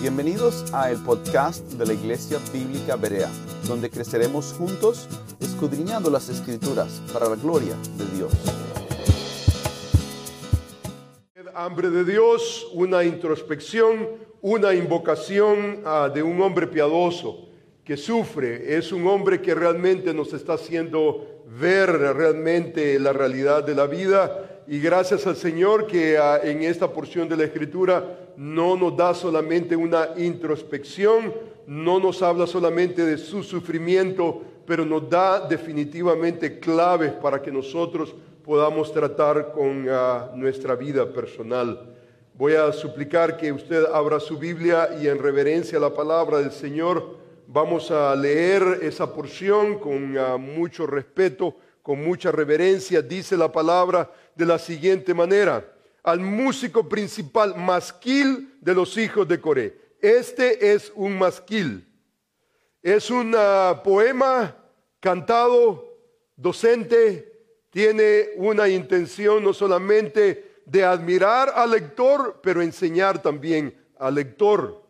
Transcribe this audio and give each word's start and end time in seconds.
Bienvenidos 0.00 0.72
a 0.72 0.90
el 0.90 0.98
podcast 0.98 1.64
de 1.74 1.86
la 1.86 1.92
Iglesia 1.92 2.38
Bíblica 2.52 2.96
Berea, 2.96 3.28
donde 3.68 3.88
creceremos 3.88 4.52
juntos 4.54 5.08
escudriñando 5.38 6.10
las 6.10 6.28
Escrituras 6.28 7.00
para 7.12 7.28
la 7.28 7.36
gloria 7.36 7.76
de 7.96 8.16
Dios. 8.16 8.32
Hambre 11.54 11.90
de 11.90 12.04
Dios, 12.04 12.68
una 12.72 13.04
introspección, 13.04 14.08
una 14.40 14.74
invocación 14.74 15.82
ah, 15.84 16.10
de 16.12 16.22
un 16.22 16.40
hombre 16.40 16.66
piadoso 16.66 17.48
que 17.84 17.96
sufre, 17.96 18.76
es 18.76 18.90
un 18.90 19.06
hombre 19.06 19.40
que 19.40 19.54
realmente 19.54 20.12
nos 20.12 20.32
está 20.32 20.54
haciendo 20.54 21.44
ver 21.46 21.90
realmente 21.90 22.98
la 22.98 23.12
realidad 23.12 23.62
de 23.62 23.74
la 23.74 23.86
vida 23.86 24.59
y 24.66 24.80
gracias 24.80 25.26
al 25.26 25.36
Señor 25.36 25.86
que 25.86 26.16
ah, 26.18 26.40
en 26.42 26.62
esta 26.62 26.92
porción 26.92 27.28
de 27.28 27.36
la 27.36 27.44
Escritura 27.44 28.18
no 28.36 28.76
nos 28.76 28.96
da 28.96 29.14
solamente 29.14 29.74
una 29.76 30.10
introspección, 30.16 31.34
no 31.66 31.98
nos 31.98 32.22
habla 32.22 32.46
solamente 32.46 33.04
de 33.04 33.18
su 33.18 33.42
sufrimiento, 33.42 34.42
pero 34.66 34.84
nos 34.84 35.08
da 35.08 35.40
definitivamente 35.46 36.58
claves 36.58 37.12
para 37.12 37.42
que 37.42 37.50
nosotros 37.50 38.14
podamos 38.44 38.92
tratar 38.92 39.52
con 39.52 39.86
ah, 39.90 40.30
nuestra 40.34 40.74
vida 40.74 41.12
personal. 41.12 41.94
Voy 42.34 42.54
a 42.54 42.72
suplicar 42.72 43.36
que 43.36 43.52
usted 43.52 43.84
abra 43.92 44.18
su 44.18 44.38
Biblia 44.38 44.90
y 45.00 45.08
en 45.08 45.18
reverencia 45.18 45.78
a 45.78 45.82
la 45.82 45.92
palabra 45.92 46.38
del 46.38 46.52
Señor 46.52 47.18
vamos 47.46 47.90
a 47.90 48.14
leer 48.14 48.78
esa 48.82 49.12
porción 49.12 49.78
con 49.78 50.16
ah, 50.16 50.36
mucho 50.36 50.86
respeto, 50.86 51.56
con 51.82 52.02
mucha 52.02 52.30
reverencia. 52.30 53.02
Dice 53.02 53.36
la 53.36 53.50
palabra, 53.50 54.10
de 54.34 54.46
la 54.46 54.58
siguiente 54.58 55.14
manera. 55.14 55.72
Al 56.02 56.20
músico 56.20 56.88
principal 56.88 57.56
masquil 57.56 58.56
de 58.60 58.74
los 58.74 58.96
hijos 58.96 59.28
de 59.28 59.40
Coré. 59.40 59.78
Este 60.00 60.72
es 60.72 60.92
un 60.94 61.18
masquil. 61.18 61.86
Es 62.82 63.10
un 63.10 63.34
ah, 63.36 63.82
poema 63.84 64.56
cantado, 64.98 65.98
docente, 66.36 67.30
tiene 67.70 68.30
una 68.36 68.68
intención 68.68 69.44
no 69.44 69.52
solamente 69.52 70.62
de 70.64 70.84
admirar 70.84 71.52
al 71.54 71.72
lector, 71.72 72.40
pero 72.42 72.62
enseñar 72.62 73.20
también 73.20 73.76
al 73.98 74.14
lector. 74.14 74.82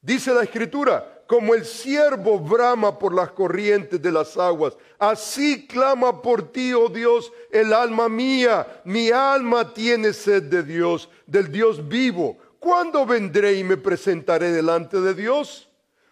Dice 0.00 0.32
la 0.32 0.42
escritura, 0.42 1.19
como 1.30 1.54
el 1.54 1.64
siervo 1.64 2.40
brama 2.40 2.98
por 2.98 3.14
las 3.14 3.30
corrientes 3.30 4.02
de 4.02 4.10
las 4.10 4.36
aguas, 4.36 4.76
así 4.98 5.64
clama 5.64 6.20
por 6.20 6.50
ti, 6.50 6.72
oh 6.74 6.88
Dios, 6.88 7.32
el 7.52 7.72
alma 7.72 8.08
mía. 8.08 8.82
Mi 8.84 9.12
alma 9.12 9.72
tiene 9.72 10.12
sed 10.12 10.42
de 10.42 10.64
Dios, 10.64 11.08
del 11.28 11.52
Dios 11.52 11.86
vivo. 11.86 12.36
¿Cuándo 12.58 13.06
vendré 13.06 13.54
y 13.54 13.62
me 13.62 13.76
presentaré 13.76 14.50
delante 14.50 15.00
de 15.00 15.14
Dios? 15.14 15.68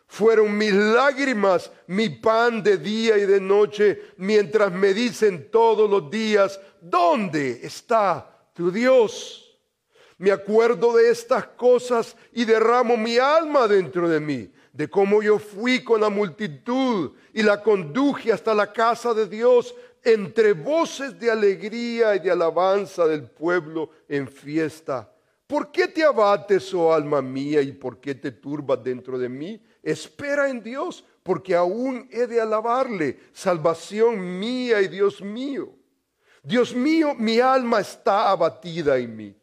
Fueron 0.06 0.56
mis 0.56 0.72
lágrimas 0.72 1.72
mi 1.89 2.11
pan 2.11 2.62
de 2.62 2.77
día 2.77 3.19
y 3.19 3.27
de 3.27 3.41
noche, 3.41 4.00
mientras 4.19 4.70
me 4.70 4.94
dicen 4.94 5.50
todos 5.50 5.91
los 5.91 6.08
días, 6.08 6.61
¿dónde 6.80 7.58
está 7.64 8.48
tu 8.55 8.70
Dios? 8.70 9.58
Me 10.16 10.30
acuerdo 10.30 10.96
de 10.96 11.11
estas 11.11 11.44
cosas 11.48 12.16
y 12.33 12.44
derramo 12.44 12.96
mi 12.96 13.19
alma 13.19 13.66
dentro 13.66 14.08
de 14.08 14.20
mí 14.20 14.52
de 14.72 14.88
cómo 14.88 15.22
yo 15.22 15.38
fui 15.38 15.83
con 15.83 16.00
la 16.00 16.08
multitud 16.08 17.12
y 17.33 17.42
la 17.42 17.62
conduje 17.62 18.33
hasta 18.33 18.55
la 18.55 18.72
casa 18.72 19.14
de 19.14 19.27
Dios 19.27 19.74
entre 20.02 20.52
voces 20.52 21.19
de 21.19 21.30
alegría 21.30 22.14
y 22.14 22.20
de 22.20 22.30
alabanza 22.30 23.06
del 23.06 23.24
pueblo 23.24 23.91
en 24.08 24.28
fiesta. 24.28 25.12
¿Por 25.46 25.72
qué 25.72 25.89
te 25.89 26.05
abates, 26.05 26.72
oh 26.74 26.92
alma 26.92 27.22
mía, 27.22 27.62
y 27.62 27.72
por 27.72 27.98
qué 27.98 28.14
te 28.14 28.33
turbas 28.33 28.84
dentro 28.84 29.19
de 29.19 29.28
mí? 29.28 29.61
Espera 29.83 30.50
en 30.50 30.62
Dios, 30.62 31.05
porque 31.22 31.55
aún 31.55 32.06
he 32.11 32.27
de 32.27 32.41
alabarle, 32.41 33.18
salvación 33.33 34.39
mía 34.39 34.83
y 34.83 34.89
Dios 34.89 35.23
mío. 35.23 35.74
Dios 36.42 36.74
mío, 36.74 37.14
mi 37.14 37.40
alma 37.40 37.80
está 37.80 38.30
abatida 38.30 38.98
en 38.98 39.17
mí. 39.17 39.36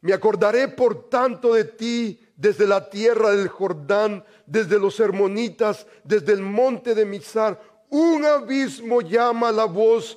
Me 0.00 0.12
acordaré 0.12 0.68
por 0.68 1.08
tanto 1.08 1.54
de 1.54 1.64
ti 1.64 2.20
desde 2.40 2.66
la 2.66 2.88
tierra 2.88 3.32
del 3.32 3.48
Jordán, 3.48 4.24
desde 4.46 4.78
los 4.78 4.98
hermonitas, 4.98 5.86
desde 6.04 6.32
el 6.32 6.40
monte 6.40 6.94
de 6.94 7.04
Mizar. 7.04 7.60
Un 7.90 8.24
abismo 8.24 9.02
llama 9.02 9.52
la 9.52 9.66
voz 9.66 10.16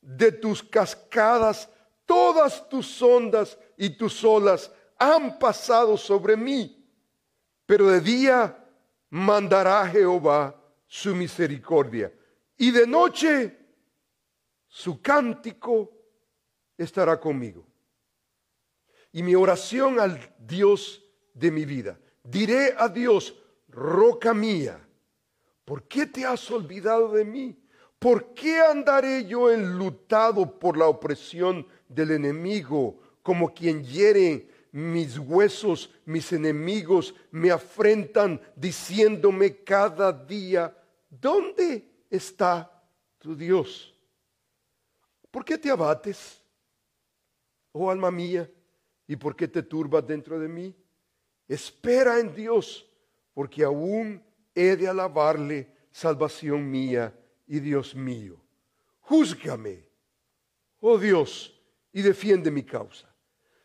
de 0.00 0.32
tus 0.32 0.62
cascadas, 0.62 1.68
todas 2.06 2.66
tus 2.70 3.02
ondas 3.02 3.58
y 3.76 3.90
tus 3.90 4.24
olas 4.24 4.72
han 4.98 5.38
pasado 5.38 5.98
sobre 5.98 6.38
mí. 6.38 6.90
Pero 7.66 7.88
de 7.88 8.00
día 8.00 8.64
mandará 9.10 9.86
Jehová 9.88 10.58
su 10.86 11.14
misericordia 11.14 12.10
y 12.56 12.70
de 12.70 12.86
noche 12.86 13.58
su 14.68 15.02
cántico 15.02 15.90
estará 16.78 17.20
conmigo. 17.20 17.66
Y 19.12 19.22
mi 19.22 19.34
oración 19.34 20.00
al 20.00 20.34
Dios 20.38 21.04
de 21.38 21.50
mi 21.50 21.64
vida. 21.64 21.98
Diré 22.22 22.74
a 22.76 22.88
Dios, 22.88 23.34
roca 23.68 24.34
mía, 24.34 24.80
¿por 25.64 25.84
qué 25.84 26.06
te 26.06 26.24
has 26.24 26.50
olvidado 26.50 27.12
de 27.12 27.24
mí? 27.24 27.56
¿Por 27.98 28.32
qué 28.34 28.60
andaré 28.60 29.24
yo 29.26 29.50
enlutado 29.50 30.58
por 30.58 30.76
la 30.76 30.86
opresión 30.86 31.66
del 31.88 32.12
enemigo, 32.12 33.00
como 33.22 33.52
quien 33.52 33.84
hiere 33.84 34.48
mis 34.72 35.18
huesos, 35.18 35.90
mis 36.04 36.32
enemigos 36.32 37.14
me 37.30 37.50
afrentan, 37.50 38.40
diciéndome 38.54 39.64
cada 39.64 40.12
día, 40.12 40.76
¿dónde 41.08 42.04
está 42.10 42.70
tu 43.18 43.34
Dios? 43.34 43.94
¿Por 45.30 45.44
qué 45.44 45.58
te 45.58 45.70
abates, 45.70 46.42
oh 47.72 47.90
alma 47.90 48.10
mía? 48.10 48.48
¿Y 49.06 49.16
por 49.16 49.34
qué 49.34 49.48
te 49.48 49.62
turbas 49.62 50.06
dentro 50.06 50.38
de 50.38 50.48
mí? 50.48 50.74
Espera 51.48 52.20
en 52.20 52.34
Dios, 52.34 52.86
porque 53.32 53.64
aún 53.64 54.22
he 54.54 54.76
de 54.76 54.86
alabarle, 54.86 55.72
salvación 55.90 56.70
mía 56.70 57.18
y 57.46 57.58
Dios 57.60 57.94
mío. 57.94 58.36
Júzgame, 59.00 59.88
oh 60.80 60.98
Dios, 60.98 61.58
y 61.92 62.02
defiende 62.02 62.50
mi 62.50 62.62
causa. 62.62 63.08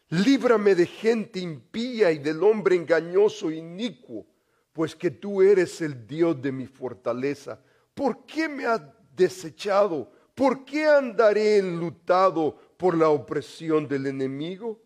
Líbrame 0.10 0.76
de 0.76 0.86
gente 0.86 1.40
impía 1.40 2.12
y 2.12 2.20
del 2.20 2.42
hombre 2.42 2.76
engañoso 2.76 3.50
e 3.50 3.56
inicuo, 3.56 4.26
pues 4.72 4.96
que 4.96 5.12
tú 5.12 5.42
eres 5.42 5.82
el 5.82 6.08
Dios 6.08 6.42
de 6.42 6.52
mi 6.52 6.68
fortaleza. 6.68 7.60
¿Por 7.94 8.26
qué 8.26 8.48
me 8.48 8.66
has 8.66 8.82
desechado? 9.16 10.12
¿Por 10.34 10.64
qué 10.64 10.86
andaré 10.86 11.58
enlutado 11.58 12.58
por 12.78 12.98
la 12.98 13.10
opresión 13.10 13.88
del 13.88 14.08
enemigo? 14.08 14.82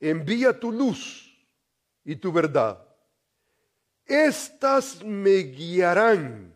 Envía 0.00 0.58
tu 0.58 0.72
luz 0.72 1.29
y 2.04 2.16
tu 2.16 2.32
verdad. 2.32 2.86
Estas 4.04 5.04
me 5.04 5.36
guiarán, 5.36 6.54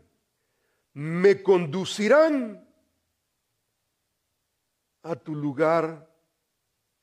me 0.94 1.43
conducirán 1.43 2.66
a 5.03 5.15
tu 5.15 5.34
lugar 5.34 6.10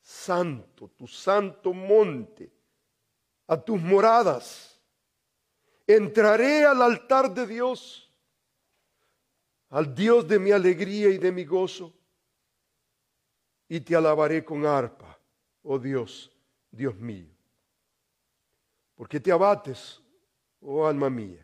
santo, 0.01 0.89
tu 0.89 1.07
santo 1.07 1.73
monte, 1.73 2.51
a 3.47 3.57
tus 3.61 3.79
moradas. 3.79 4.81
Entraré 5.87 6.65
al 6.65 6.81
altar 6.81 7.33
de 7.33 7.47
Dios, 7.47 8.11
al 9.69 9.93
Dios 9.93 10.27
de 10.27 10.39
mi 10.39 10.51
alegría 10.51 11.09
y 11.09 11.17
de 11.17 11.31
mi 11.31 11.45
gozo, 11.45 11.93
y 13.69 13.79
te 13.79 13.95
alabaré 13.95 14.43
con 14.43 14.65
arpa, 14.65 15.17
oh 15.63 15.79
Dios, 15.79 16.29
Dios 16.69 16.95
mío. 16.95 17.30
¿Por 19.01 19.09
qué 19.09 19.19
te 19.19 19.31
abates, 19.31 19.99
oh 20.59 20.85
alma 20.85 21.09
mía? 21.09 21.43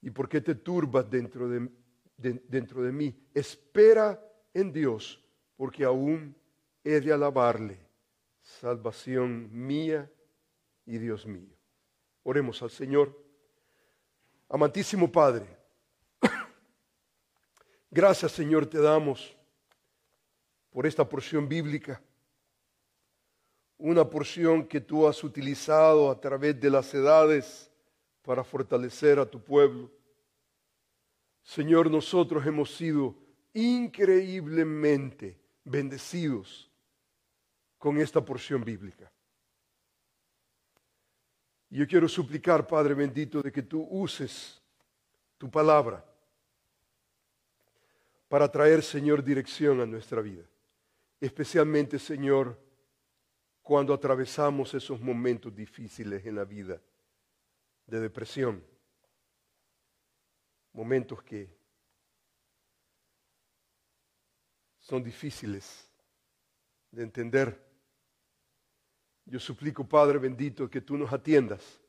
¿Y 0.00 0.08
por 0.08 0.26
qué 0.26 0.40
te 0.40 0.54
turbas 0.54 1.10
dentro 1.10 1.46
de, 1.46 1.68
dentro 2.16 2.82
de 2.82 2.90
mí? 2.90 3.14
Espera 3.34 4.18
en 4.54 4.72
Dios, 4.72 5.22
porque 5.54 5.84
aún 5.84 6.34
he 6.82 6.98
de 6.98 7.12
alabarle, 7.12 7.78
salvación 8.40 9.50
mía 9.52 10.10
y 10.86 10.96
Dios 10.96 11.26
mío. 11.26 11.54
Oremos 12.22 12.62
al 12.62 12.70
Señor. 12.70 13.14
Amantísimo 14.48 15.12
Padre, 15.12 15.46
gracias 17.90 18.32
Señor 18.32 18.64
te 18.64 18.80
damos 18.80 19.36
por 20.70 20.86
esta 20.86 21.06
porción 21.06 21.46
bíblica 21.46 22.00
una 23.84 24.08
porción 24.08 24.66
que 24.66 24.80
tú 24.80 25.06
has 25.06 25.22
utilizado 25.22 26.10
a 26.10 26.18
través 26.18 26.58
de 26.58 26.70
las 26.70 26.94
edades 26.94 27.70
para 28.22 28.42
fortalecer 28.42 29.18
a 29.18 29.26
tu 29.26 29.44
pueblo. 29.44 29.90
Señor, 31.42 31.90
nosotros 31.90 32.46
hemos 32.46 32.74
sido 32.74 33.14
increíblemente 33.52 35.38
bendecidos 35.64 36.70
con 37.76 37.98
esta 37.98 38.24
porción 38.24 38.64
bíblica. 38.64 39.12
Y 41.68 41.76
Yo 41.76 41.86
quiero 41.86 42.08
suplicar, 42.08 42.66
Padre 42.66 42.94
bendito, 42.94 43.42
de 43.42 43.52
que 43.52 43.64
tú 43.64 43.86
uses 43.90 44.62
tu 45.36 45.50
palabra 45.50 46.02
para 48.28 48.50
traer, 48.50 48.82
Señor, 48.82 49.22
dirección 49.22 49.82
a 49.82 49.86
nuestra 49.86 50.22
vida. 50.22 50.44
Especialmente, 51.20 51.98
Señor, 51.98 52.64
cuando 53.64 53.94
atravesamos 53.94 54.74
esos 54.74 55.00
momentos 55.00 55.56
difíciles 55.56 56.24
en 56.26 56.34
la 56.34 56.44
vida 56.44 56.80
de 57.86 57.98
depresión. 57.98 58.62
Momentos 60.74 61.22
que 61.22 61.48
son 64.78 65.02
difíciles 65.02 65.90
de 66.90 67.04
entender. 67.04 67.58
Yo 69.24 69.40
suplico, 69.40 69.88
Padre 69.88 70.18
bendito, 70.18 70.68
que 70.68 70.82
tú 70.82 70.98
nos 70.98 71.10
atiendas 71.10 71.80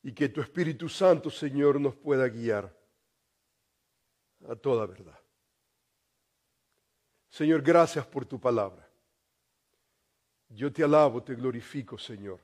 y 0.00 0.12
que 0.12 0.28
tu 0.28 0.40
Espíritu 0.40 0.88
Santo, 0.88 1.28
Señor, 1.28 1.80
nos 1.80 1.96
pueda 1.96 2.28
guiar 2.28 2.72
a 4.48 4.54
toda 4.54 4.86
verdad. 4.86 5.18
Señor, 7.30 7.62
gracias 7.62 8.06
por 8.06 8.24
tu 8.24 8.40
palabra. 8.40 8.83
Yo 10.54 10.72
te 10.72 10.84
alabo, 10.84 11.22
te 11.22 11.34
glorifico, 11.34 11.98
Señor, 11.98 12.38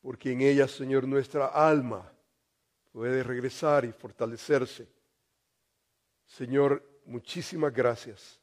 porque 0.00 0.32
en 0.32 0.40
ella, 0.40 0.66
Señor, 0.66 1.06
nuestra 1.06 1.46
alma 1.46 2.12
puede 2.90 3.22
regresar 3.22 3.84
y 3.84 3.92
fortalecerse. 3.92 4.88
Señor, 6.26 7.00
muchísimas 7.04 7.72
gracias 7.72 8.40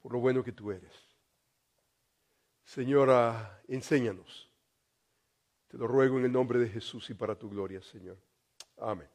por 0.00 0.12
lo 0.12 0.20
bueno 0.20 0.44
que 0.44 0.52
tú 0.52 0.70
eres. 0.70 0.92
Señora, 2.64 3.62
enséñanos. 3.66 4.50
Te 5.66 5.78
lo 5.78 5.86
ruego 5.86 6.18
en 6.18 6.26
el 6.26 6.32
nombre 6.32 6.58
de 6.58 6.68
Jesús 6.68 7.08
y 7.10 7.14
para 7.14 7.34
tu 7.34 7.48
gloria, 7.48 7.80
Señor. 7.80 8.18
Amén. 8.76 9.08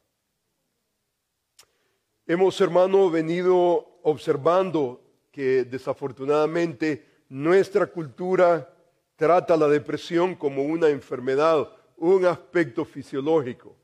Hemos, 2.26 2.60
hermano, 2.60 3.10
venido 3.12 4.00
observando 4.02 5.02
que 5.32 5.64
desafortunadamente 5.66 7.15
nuestra 7.30 7.88
cultura 7.88 8.70
trata 9.16 9.58
la 9.58 9.68
depresión 9.68 10.36
como 10.36 10.64
una 10.64 10.90
enfermedad, 10.90 11.70
un 11.98 12.26
aspecto 12.26 12.86
fisiológico. 12.86 13.76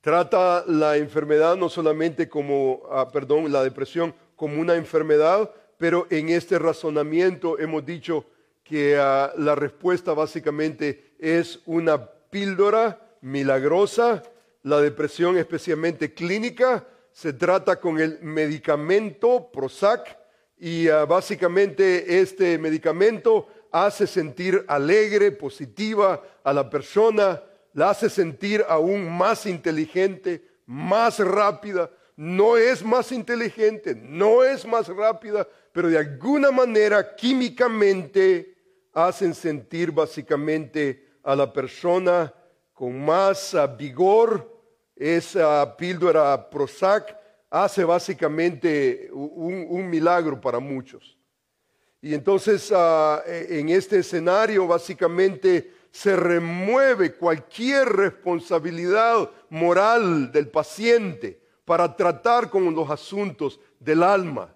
Trata 0.00 0.64
la 0.66 0.96
enfermedad 0.96 1.56
no 1.56 1.68
solamente 1.68 2.28
como, 2.28 2.82
ah, 2.90 3.10
perdón, 3.10 3.50
la 3.52 3.62
depresión 3.62 4.14
como 4.36 4.60
una 4.60 4.76
enfermedad, 4.76 5.50
pero 5.78 6.06
en 6.10 6.28
este 6.28 6.58
razonamiento 6.58 7.58
hemos 7.58 7.84
dicho 7.84 8.24
que 8.62 8.96
ah, 8.98 9.32
la 9.36 9.54
respuesta 9.54 10.12
básicamente 10.12 11.14
es 11.18 11.60
una 11.66 12.06
píldora 12.06 13.00
milagrosa, 13.20 14.22
la 14.62 14.80
depresión 14.80 15.36
especialmente 15.36 16.14
clínica, 16.14 16.86
se 17.12 17.32
trata 17.32 17.80
con 17.80 17.98
el 17.98 18.18
medicamento 18.20 19.50
Prozac 19.52 20.18
y 20.58 20.88
ah, 20.88 21.04
básicamente 21.04 22.20
este 22.20 22.58
medicamento 22.58 23.48
hace 23.70 24.06
sentir 24.06 24.64
alegre, 24.68 25.32
positiva 25.32 26.22
a 26.42 26.52
la 26.52 26.68
persona, 26.70 27.42
la 27.74 27.90
hace 27.90 28.08
sentir 28.08 28.64
aún 28.68 29.10
más 29.10 29.44
inteligente, 29.44 30.42
más 30.64 31.18
rápida. 31.18 31.90
No 32.16 32.56
es 32.56 32.82
más 32.82 33.12
inteligente, 33.12 33.94
no 33.94 34.42
es 34.42 34.64
más 34.64 34.88
rápida, 34.88 35.46
pero 35.72 35.88
de 35.88 35.98
alguna 35.98 36.50
manera 36.50 37.14
químicamente 37.14 38.54
hacen 38.94 39.34
sentir 39.34 39.92
básicamente 39.92 41.18
a 41.22 41.36
la 41.36 41.52
persona 41.52 42.32
con 42.72 43.04
más 43.04 43.54
ah, 43.54 43.66
vigor. 43.66 44.54
Esa 44.96 45.76
píldora 45.76 46.48
Prozac 46.48 47.14
hace 47.64 47.84
básicamente 47.84 49.08
un, 49.12 49.88
milagro 49.88 50.40
para 50.40 50.58
muchos. 50.58 51.16
Y 52.00 52.14
entonces 52.14 52.72
ah, 52.74 53.22
e, 53.26 53.58
en 53.60 53.68
este 53.68 53.98
escenario 53.98 54.66
básicamente 54.66 55.72
se 55.90 56.14
remueve 56.14 57.14
cualquier 57.14 57.88
responsabilidad 57.88 59.30
moral 59.48 60.30
del 60.30 60.48
paciente 60.48 61.40
para 61.64 61.96
tratar 61.96 62.50
con 62.50 62.74
los 62.74 62.90
asuntos 62.90 63.58
del 63.80 64.02
alma. 64.02 64.52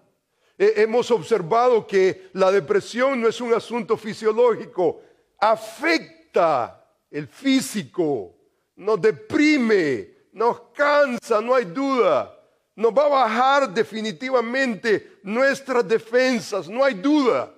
Hemos 0.57 1.09
observado 1.09 1.87
que 1.87 2.29
la 2.33 2.51
depresión 2.51 3.19
no 3.19 3.27
es 3.27 3.41
un 3.41 3.53
asunto 3.53 3.97
fisiológico, 3.97 5.01
afecta 5.39 6.85
el 7.09 7.27
físico, 7.27 8.35
nos 8.75 9.01
deprime, 9.01 10.11
nos 10.33 10.61
cansa, 10.73 11.41
no 11.41 11.55
hay 11.55 11.65
duda. 11.65 12.40
Nos 12.75 12.93
va 12.93 13.05
a 13.05 13.09
bajar 13.09 13.73
definitivamente 13.73 15.19
nuestras 15.23 15.87
defensas, 15.87 16.69
no 16.69 16.83
hay 16.83 16.95
duda. 16.95 17.53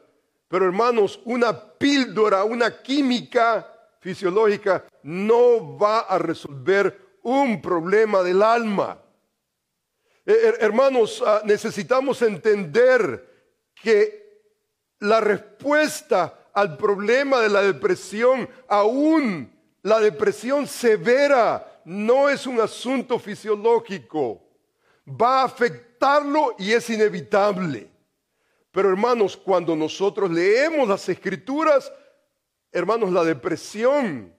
Pero 0.47 0.65
hermanos, 0.65 1.19
una 1.25 1.53
píldora, 1.53 2.43
una 2.43 2.81
química 2.81 3.67
fisiológica 3.99 4.85
no 5.03 5.77
va 5.77 6.01
a 6.01 6.17
resolver 6.17 7.17
un 7.23 7.61
problema 7.61 8.21
del 8.21 8.41
alma. 8.41 8.99
Eh, 10.25 10.53
hermanos, 10.59 11.23
ah, 11.25 11.41
necesitamos 11.43 12.21
entender 12.21 13.29
que 13.73 14.23
la 14.99 15.19
respuesta 15.19 16.49
al 16.53 16.77
problema 16.77 17.41
de 17.41 17.49
la 17.49 17.61
depresión, 17.61 18.47
aún 18.67 19.51
la 19.81 19.99
depresión 19.99 20.67
severa, 20.67 21.81
no 21.85 22.29
es 22.29 22.45
un 22.47 22.61
asunto 22.61 23.19
fisiológico. 23.19 24.41
Va 25.07 25.41
a 25.41 25.45
afectarlo 25.45 26.55
y 26.57 26.71
es 26.71 26.89
inevitable. 26.89 27.89
Pero 28.71 28.89
hermanos, 28.89 29.37
cuando 29.37 29.75
nosotros 29.75 30.31
leemos 30.31 30.87
las 30.87 31.07
escrituras, 31.09 31.91
Hermanos, 32.75 33.11
la 33.11 33.23
depresión 33.23 34.33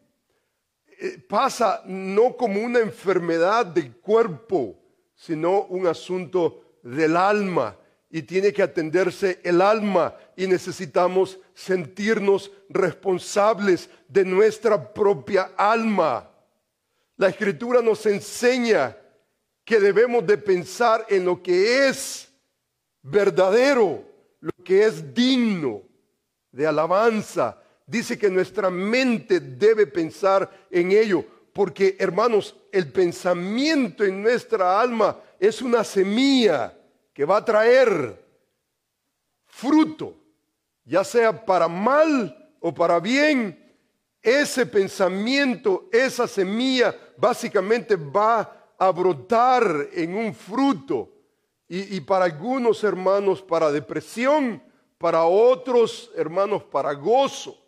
eh, 0.98 1.18
pasa 1.28 1.82
no 1.86 2.36
como 2.36 2.60
una 2.60 2.80
enfermedad 2.80 3.64
del 3.64 3.94
cuerpo, 3.98 4.76
sino 5.14 5.62
un 5.66 5.86
asunto 5.86 6.78
del 6.82 7.16
alma. 7.16 7.78
Y 8.10 8.22
tiene 8.22 8.52
que 8.52 8.62
atenderse 8.62 9.40
el 9.44 9.60
alma 9.60 10.16
y 10.36 10.48
necesitamos 10.48 11.38
sentirnos 11.54 12.50
responsables 12.68 13.88
de 14.08 14.24
nuestra 14.24 14.92
propia 14.92 15.52
alma. 15.56 16.28
La 17.16 17.28
escritura 17.28 17.80
nos 17.82 18.04
enseña 18.06 18.96
que 19.64 19.80
debemos 19.80 20.26
de 20.26 20.36
pensar 20.36 21.06
en 21.08 21.24
lo 21.24 21.42
que 21.42 21.88
es 21.88 22.28
verdadero, 23.02 24.04
lo 24.40 24.52
que 24.64 24.84
es 24.84 25.14
digno 25.14 25.82
de 26.52 26.66
alabanza, 26.66 27.60
dice 27.86 28.18
que 28.18 28.30
nuestra 28.30 28.70
mente 28.70 29.40
debe 29.40 29.86
pensar 29.86 30.50
en 30.70 30.92
ello, 30.92 31.24
porque 31.52 31.96
hermanos, 31.98 32.54
el 32.72 32.90
pensamiento 32.90 34.04
en 34.04 34.22
nuestra 34.22 34.80
alma 34.80 35.18
es 35.38 35.62
una 35.62 35.84
semilla 35.84 36.76
que 37.12 37.24
va 37.24 37.38
a 37.38 37.44
traer 37.44 38.22
fruto, 39.46 40.16
ya 40.84 41.04
sea 41.04 41.44
para 41.44 41.68
mal 41.68 42.52
o 42.60 42.74
para 42.74 42.98
bien. 42.98 43.60
Ese 44.20 44.66
pensamiento, 44.66 45.88
esa 45.92 46.26
semilla, 46.26 46.94
básicamente 47.16 47.94
va 47.94 48.63
a 48.78 48.90
brotar 48.90 49.88
en 49.92 50.14
un 50.16 50.34
fruto. 50.34 51.10
Y, 51.66 52.00
para 52.02 52.26
algunos 52.26 52.84
hermanos 52.84 53.42
para 53.42 53.72
depresión, 53.72 54.62
para 54.98 55.24
otros 55.24 56.10
hermanos 56.14 56.62
para 56.62 56.92
gozo. 56.92 57.58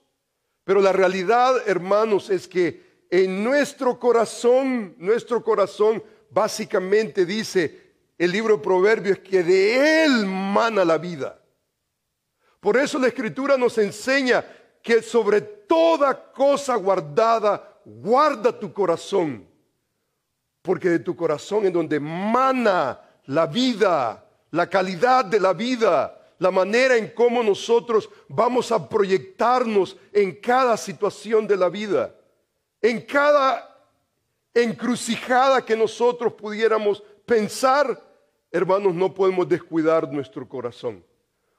Pero 0.65 0.81
la 0.81 0.93
realidad, 0.93 1.67
hermanos, 1.67 2.31
es 2.31 2.47
que 2.47 3.05
en 3.11 3.43
nuestro 3.43 3.99
corazón, 3.99 4.95
nuestro 4.99 5.43
corazón 5.43 6.03
básicamente 6.31 7.25
dice 7.25 7.95
el 8.19 8.31
libro 8.31 8.57
de 8.57 8.63
Proverbios 8.63 9.19
que 9.21 9.43
de 9.43 10.05
él 10.05 10.27
mana 10.27 10.85
la 10.85 10.99
vida. 10.99 11.41
Por 12.61 12.77
eso 12.77 12.99
la 12.99 13.09
escritura 13.09 13.57
nos 13.57 13.79
enseña 13.79 14.45
que 14.83 15.03
sobre 15.03 15.41
toda 15.41 16.33
cosa 16.33 16.77
guardada, 16.77 17.81
guarda 17.85 18.59
tu 18.59 18.73
corazón. 18.73 19.47
Porque 20.67 20.91
de 20.91 20.99
tu 20.99 21.17
corazón 21.17 21.65
es 21.65 21.73
donde 21.73 21.99
mana 21.99 23.01
la 23.25 23.47
vida, 23.47 24.23
la 24.51 24.69
calidad 24.69 25.25
de 25.25 25.41
la 25.41 25.55
vida 25.55 26.17
la 26.39 26.51
manera 26.51 26.97
en 26.97 27.09
cómo 27.09 27.43
nosotros 27.43 28.09
vamos 28.29 28.71
a 28.73 28.89
proyectarnos 28.89 29.97
en 30.13 30.35
cada 30.37 30.77
situación 30.77 31.47
de 31.47 31.57
la 31.57 31.69
vida, 31.69 32.15
en 32.83 33.01
cada 33.03 33.75
encrucijada 34.53 35.65
que 35.65 35.77
nosotros 35.77 36.35
pudiéramos 36.35 37.03
pensar, 37.25 38.03
hermanos, 38.51 38.95
no 38.95 39.13
podemos 39.13 39.49
descuidar 39.49 40.11
nuestro 40.13 40.49
corazón, 40.49 41.05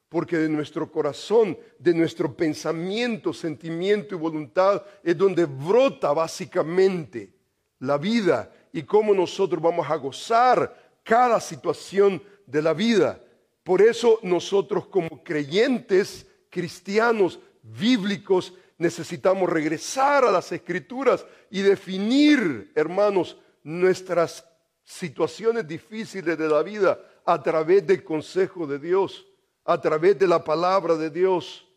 porque 0.10 0.38
de 0.38 0.50
nuestro 0.50 0.92
corazón, 0.92 1.58
de 1.80 1.94
nuestro 1.94 2.34
pensamiento, 2.36 3.34
sentimiento 3.34 4.16
y 4.16 4.18
voluntad 4.18 4.84
es 5.04 5.18
donde 5.18 5.46
brota 5.46 6.14
básicamente 6.14 7.34
la 7.80 7.98
vida 7.98 8.52
y 8.78 8.84
cómo 8.84 9.14
nosotros 9.14 9.62
vamos 9.62 9.90
a 9.90 9.96
gozar 9.96 11.00
cada 11.04 11.40
situación 11.40 12.22
de 12.46 12.62
la 12.62 12.74
vida. 12.74 13.20
Por 13.64 13.82
eso 13.82 14.20
nosotros 14.22 14.88
como 14.88 15.24
creyentes 15.24 16.28
cristianos 16.50 17.40
bíblicos 17.62 18.54
necesitamos 18.78 19.50
regresar 19.50 20.24
a 20.26 20.32
las 20.32 20.52
escrituras 20.52 21.26
y 21.50 21.62
definir, 21.62 22.72
hermanos, 22.76 23.38
nuestras 23.64 24.46
situaciones 24.84 25.68
difíciles 25.68 26.38
de 26.38 26.48
la 26.48 26.62
vida 26.62 27.00
a 27.26 27.42
través 27.42 27.86
del 27.86 28.04
consejo 28.04 28.68
de 28.68 28.80
Dios 28.80 29.26
a 29.68 29.82
través 29.82 30.18
de 30.18 30.26
la 30.26 30.42
palabra 30.42 30.96
de 30.96 31.10
Dios, 31.10 31.68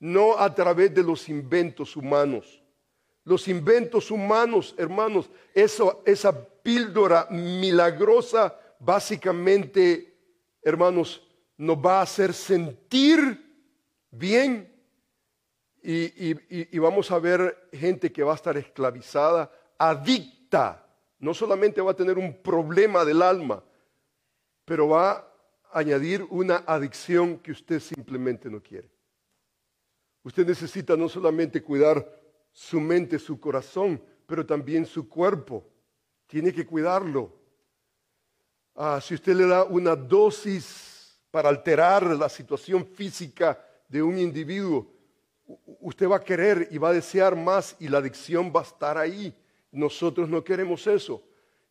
no 0.00 0.36
a 0.36 0.52
través 0.52 0.92
de 0.92 1.04
los 1.04 1.28
inventos 1.28 1.94
humanos. 1.94 2.63
Los 3.24 3.48
inventos 3.48 4.10
humanos, 4.10 4.74
hermanos, 4.76 5.30
esa 5.54 6.46
píldora 6.62 7.26
milagrosa, 7.30 8.58
básicamente, 8.78 10.14
hermanos, 10.62 11.26
nos 11.56 11.78
va 11.78 12.00
a 12.00 12.02
hacer 12.02 12.34
sentir 12.34 13.40
bien 14.10 14.70
y, 15.82 16.78
vamos 16.78 17.10
a 17.10 17.18
ver 17.18 17.68
gente 17.72 18.10
que 18.10 18.22
va 18.22 18.32
a 18.32 18.36
estar 18.36 18.56
esclavizada, 18.56 19.50
adicta. 19.78 20.86
No 21.18 21.34
solamente 21.34 21.80
va 21.80 21.92
a 21.92 21.96
tener 21.96 22.18
un 22.18 22.34
problema 22.42 23.04
del 23.04 23.22
alma, 23.22 23.62
pero 24.64 24.88
va 24.88 25.30
añadir 25.74 26.24
una 26.30 26.62
adicción 26.66 27.38
que 27.38 27.50
usted 27.50 27.80
simplemente 27.80 28.48
no 28.48 28.62
quiere. 28.62 28.88
Usted 30.22 30.46
necesita 30.46 30.96
no 30.96 31.08
solamente 31.08 31.62
cuidar 31.62 32.08
su 32.54 32.80
mente, 32.80 33.18
su 33.18 33.38
corazón, 33.40 34.00
pero 34.26 34.46
también 34.46 34.86
su 34.86 35.08
cuerpo. 35.08 35.66
Tiene 36.28 36.52
que 36.52 36.64
cuidarlo. 36.64 37.32
Ah, 38.76 39.00
si 39.02 39.14
usted 39.14 39.34
le 39.34 39.46
da 39.46 39.64
una 39.64 39.94
dosis 39.94 41.20
para 41.30 41.48
alterar 41.48 42.04
la 42.16 42.28
situación 42.28 42.86
física 42.86 43.62
de 43.88 44.00
un 44.02 44.16
individuo, 44.16 44.86
usted 45.80 46.08
va 46.08 46.16
a 46.16 46.24
querer 46.24 46.68
y 46.70 46.78
va 46.78 46.90
a 46.90 46.94
desear 46.94 47.36
más 47.36 47.76
y 47.80 47.88
la 47.88 47.98
adicción 47.98 48.52
va 48.54 48.60
a 48.60 48.64
estar 48.64 48.96
ahí. 48.96 49.34
Nosotros 49.72 50.28
no 50.28 50.42
queremos 50.42 50.86
eso. 50.86 51.22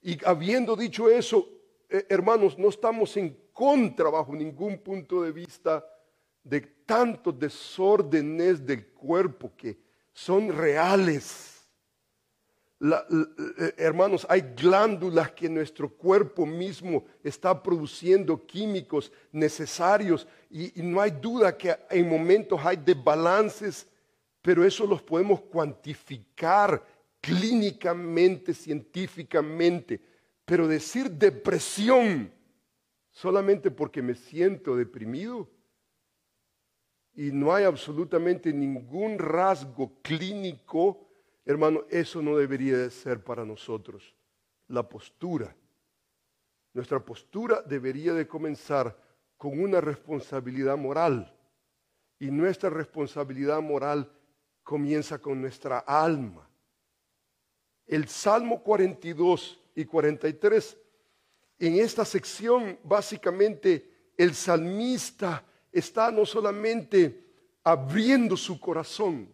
Y 0.02 0.24
habiendo 0.26 0.76
dicho 0.76 1.10
eso, 1.10 1.48
eh, 1.90 2.06
hermanos, 2.10 2.60
no 2.60 2.68
estamos 2.68 3.16
en 3.16 3.38
contra 3.54 4.10
bajo 4.10 4.36
ningún 4.36 4.80
punto 4.80 5.24
de 5.24 5.32
vista 5.32 5.86
de 6.44 6.60
tantos 6.60 7.40
desórdenes 7.40 8.66
del 8.66 8.88
cuerpo 8.88 9.54
que 9.56 9.78
son 10.14 10.56
reales. 10.56 11.68
Eh, 12.82 13.74
hermanos, 13.78 14.26
hay 14.30 14.42
glándulas 14.56 15.32
que 15.32 15.48
nuestro 15.50 15.90
cuerpo 15.90 16.46
mismo 16.46 17.06
está 17.24 17.62
produciendo 17.64 18.46
químicos 18.46 19.12
necesarios 19.32 20.28
y, 20.50 20.80
y 20.80 20.84
no 20.84 21.02
hay 21.02 21.12
duda 21.12 21.58
que 21.58 21.76
en 21.90 22.10
momentos 22.10 22.60
hay 22.64 22.78
desbalances, 22.78 23.88
pero 24.42 24.66
eso 24.66 24.86
los 24.86 25.02
podemos 25.02 25.42
cuantificar 25.42 26.86
clínicamente, 27.22 28.54
científicamente. 28.54 30.02
Pero 30.44 30.68
decir 30.68 31.10
depresión, 31.10 32.30
solamente 33.10 33.72
porque 33.72 34.02
me 34.02 34.14
siento 34.14 34.76
deprimido 34.76 35.50
y 37.16 37.32
no 37.32 37.54
hay 37.54 37.64
absolutamente 37.66 38.52
ningún 38.52 39.20
rasgo 39.20 39.92
clínico, 40.02 41.08
hermano, 41.46 41.84
eso 41.90 42.22
no 42.22 42.38
debería 42.38 42.78
de 42.78 42.90
ser 42.90 43.24
para 43.24 43.46
nosotros. 43.46 44.16
La 44.68 44.88
postura. 44.88 45.56
Nuestra 46.74 47.00
postura 47.00 47.62
debería 47.62 48.14
de 48.14 48.28
comenzar 48.28 48.98
con 49.38 49.60
una 49.60 49.80
responsabilidad 49.80 50.76
moral. 50.78 51.32
Y 52.18 52.32
nuestra 52.32 52.70
responsabilidad 52.70 53.62
moral 53.62 54.12
comienza 54.64 55.20
con 55.20 55.40
nuestra 55.40 55.80
alma. 55.80 56.50
El 57.86 58.08
Salmo 58.08 58.64
42 58.64 59.60
y 59.76 59.86
43 59.86 60.78
en 61.60 61.76
esta 61.76 62.06
sección, 62.06 62.80
básicamente, 62.84 64.12
el 64.18 64.34
salmista 64.34 65.46
está 65.74 66.12
no 66.12 66.26
solamente 66.26 67.26
abriendo 67.64 68.38
su 68.38 68.60
corazón, 68.60 69.34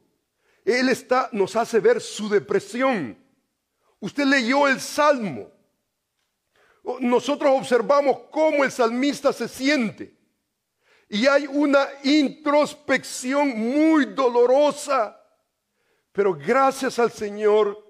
él 0.64 0.90
está, 0.90 1.30
nos 1.32 1.56
hace 1.56 1.80
ver 1.80 2.00
su 2.00 2.30
depresión. 2.30 3.18
Usted 4.00 4.26
leyó 4.26 4.68
el 4.68 4.80
salmo. 4.80 5.52
Nosotros 7.00 7.52
observamos 7.52 8.22
cómo 8.32 8.64
el 8.64 8.72
salmista 8.72 9.34
se 9.34 9.48
siente. 9.48 10.16
Y 11.10 11.26
hay 11.28 11.48
una 11.48 11.88
introspección 12.04 13.50
muy 13.50 14.06
dolorosa. 14.06 15.20
Pero 16.12 16.34
gracias 16.36 17.00
al 17.00 17.12
Señor 17.12 17.86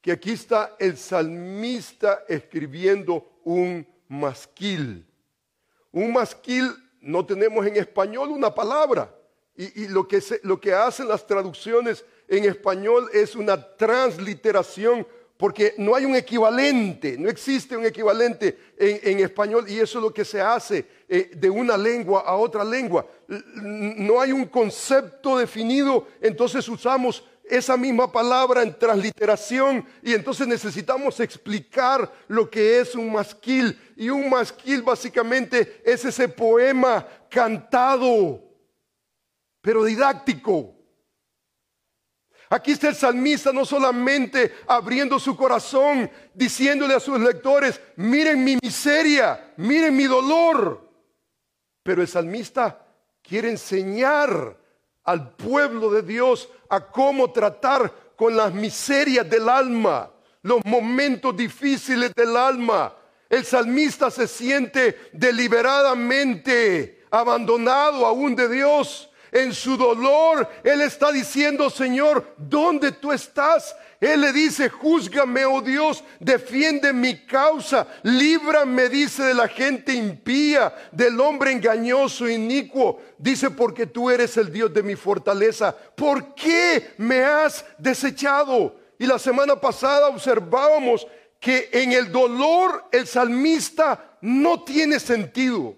que 0.00 0.12
aquí 0.12 0.32
está 0.32 0.74
el 0.80 0.96
salmista 0.96 2.24
escribiendo 2.28 3.40
un 3.44 3.86
masquil. 4.08 5.06
Un 5.92 6.12
masquil 6.12 6.74
no 7.02 7.26
tenemos 7.26 7.66
en 7.66 7.76
español 7.76 8.30
una 8.30 8.54
palabra. 8.54 9.14
Y, 9.54 9.88
lo, 9.88 10.08
que 10.08 10.22
lo 10.44 10.58
que 10.58 10.72
hacen 10.72 11.08
las 11.08 11.26
traducciones 11.26 12.06
en 12.26 12.46
español 12.46 13.10
es 13.12 13.36
una 13.36 13.60
transliteración 13.76 15.06
porque 15.36 15.74
no 15.76 15.94
hay 15.94 16.04
un 16.04 16.14
equivalente, 16.14 17.18
no 17.18 17.28
existe 17.28 17.76
un 17.76 17.84
equivalente 17.84 18.56
en, 18.78 19.18
español 19.18 19.66
y 19.68 19.78
eso 19.78 19.98
es 19.98 20.02
lo 20.04 20.14
que 20.14 20.24
se 20.24 20.40
hace 20.40 20.86
eh, 21.08 21.32
de 21.34 21.50
una 21.50 21.76
lengua 21.76 22.20
a 22.20 22.36
otra 22.36 22.64
lengua. 22.64 23.04
No 23.26 24.20
hay 24.20 24.32
un 24.32 24.46
concepto 24.46 25.36
definido, 25.36 26.06
entonces 26.20 26.66
usamos 26.68 27.24
esa 27.52 27.76
misma 27.76 28.10
palabra 28.10 28.62
en 28.62 28.78
transliteración 28.78 29.86
y 30.02 30.14
entonces 30.14 30.48
necesitamos 30.48 31.20
explicar 31.20 32.10
lo 32.26 32.48
que 32.48 32.80
es 32.80 32.94
un 32.94 33.12
masquil. 33.12 33.78
Y 33.94 34.08
un 34.08 34.30
masquil 34.30 34.80
básicamente 34.80 35.82
es 35.84 36.02
ese 36.06 36.28
poema 36.28 37.06
cantado, 37.28 38.42
pero 39.60 39.84
didáctico. 39.84 40.74
Aquí 42.48 42.72
está 42.72 42.88
el 42.88 42.94
salmista 42.94 43.52
no 43.52 43.66
solamente 43.66 44.54
abriendo 44.66 45.18
su 45.18 45.36
corazón, 45.36 46.10
diciéndole 46.32 46.94
a 46.94 47.00
sus 47.00 47.20
lectores, 47.20 47.78
miren 47.96 48.42
mi 48.42 48.56
miseria, 48.62 49.52
miren 49.58 49.94
mi 49.94 50.04
dolor. 50.04 50.90
Pero 51.82 52.00
el 52.00 52.08
salmista 52.08 52.82
quiere 53.22 53.50
enseñar 53.50 54.61
al 55.04 55.30
pueblo 55.30 55.90
de 55.90 56.02
Dios 56.02 56.48
a 56.68 56.80
cómo 56.80 57.32
tratar 57.32 57.92
con 58.16 58.36
las 58.36 58.52
miserias 58.52 59.28
del 59.28 59.48
alma, 59.48 60.10
los 60.42 60.64
momentos 60.64 61.36
difíciles 61.36 62.12
del 62.14 62.36
alma. 62.36 62.94
El 63.28 63.44
salmista 63.44 64.10
se 64.10 64.28
siente 64.28 65.10
deliberadamente 65.12 67.04
abandonado 67.10 68.06
aún 68.06 68.36
de 68.36 68.48
Dios. 68.48 69.08
En 69.30 69.54
su 69.54 69.78
dolor, 69.78 70.46
Él 70.62 70.82
está 70.82 71.10
diciendo, 71.10 71.70
Señor, 71.70 72.34
¿dónde 72.36 72.92
tú 72.92 73.12
estás? 73.12 73.74
Él 74.02 74.22
le 74.22 74.32
dice, 74.32 74.68
júzgame, 74.68 75.44
oh 75.44 75.60
Dios, 75.60 76.02
defiende 76.18 76.92
mi 76.92 77.24
causa, 77.24 77.86
líbrame, 78.02 78.88
dice, 78.88 79.22
de 79.22 79.32
la 79.32 79.46
gente 79.46 79.92
impía, 79.92 80.74
del 80.90 81.20
hombre 81.20 81.52
engañoso, 81.52 82.28
inicuo. 82.28 83.00
Dice, 83.16 83.50
porque 83.50 83.86
tú 83.86 84.10
eres 84.10 84.36
el 84.36 84.52
Dios 84.52 84.74
de 84.74 84.82
mi 84.82 84.96
fortaleza. 84.96 85.72
¿Por 85.94 86.34
qué 86.34 86.94
me 86.98 87.22
has 87.22 87.64
desechado? 87.78 88.74
Y 88.98 89.06
la 89.06 89.20
semana 89.20 89.54
pasada 89.60 90.08
observábamos 90.08 91.06
que 91.38 91.70
en 91.70 91.92
el 91.92 92.10
dolor 92.10 92.86
el 92.90 93.06
salmista 93.06 94.18
no 94.20 94.64
tiene 94.64 94.98
sentido. 94.98 95.76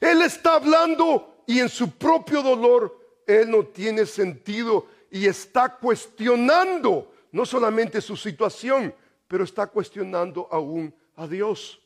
Él 0.00 0.22
está 0.22 0.54
hablando 0.54 1.42
y 1.46 1.60
en 1.60 1.68
su 1.68 1.90
propio 1.98 2.40
dolor 2.40 2.98
él 3.26 3.50
no 3.50 3.66
tiene 3.66 4.06
sentido 4.06 4.86
y 5.10 5.26
está 5.26 5.76
cuestionando 5.76 7.12
no 7.36 7.44
solamente 7.44 8.00
su 8.00 8.16
situación, 8.16 8.94
pero 9.28 9.44
está 9.44 9.66
cuestionando 9.66 10.48
aún 10.50 10.94
a 11.16 11.26
Dios. 11.26 11.78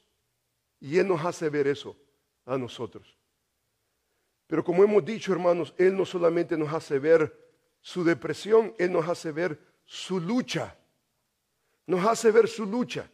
Y 0.79 0.97
Él 0.97 1.09
nos 1.09 1.25
hace 1.25 1.49
ver 1.49 1.67
eso 1.67 1.97
a 2.47 2.57
nosotros. 2.57 3.19
Pero 4.47 4.63
como 4.63 4.85
hemos 4.85 5.05
dicho, 5.05 5.33
hermanos, 5.33 5.75
Él 5.77 5.97
no 5.97 6.07
solamente 6.07 6.57
nos 6.57 6.73
hace 6.73 7.01
ver 7.01 7.37
su 7.81 8.05
depresión, 8.05 8.73
Él 8.79 8.93
nos 8.93 9.09
hace 9.09 9.33
ver 9.33 9.61
su 9.85 10.21
lucha. 10.21 10.79
Nos 11.85 12.07
hace 12.07 12.31
ver 12.31 12.47
su 12.47 12.65
lucha. 12.65 13.11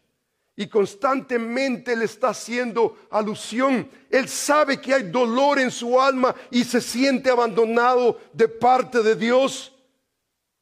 y 0.59 0.69
constantemente 0.69 1.95
le 1.95 2.07
está 2.07 2.29
haciendo 2.31 2.99
alusión. 3.11 3.91
Él 4.11 4.27
sabe 4.27 4.81
que 4.81 4.93
hay 4.95 5.03
dolor 5.05 5.59
en 5.59 5.71
su 5.71 6.01
alma 6.01 6.35
y 6.51 6.65
se 6.65 6.81
siente 6.81 7.31
abandonado 7.31 8.19
de 8.33 8.49
parte 8.49 9.03
de 9.03 9.15
Dios. 9.17 9.75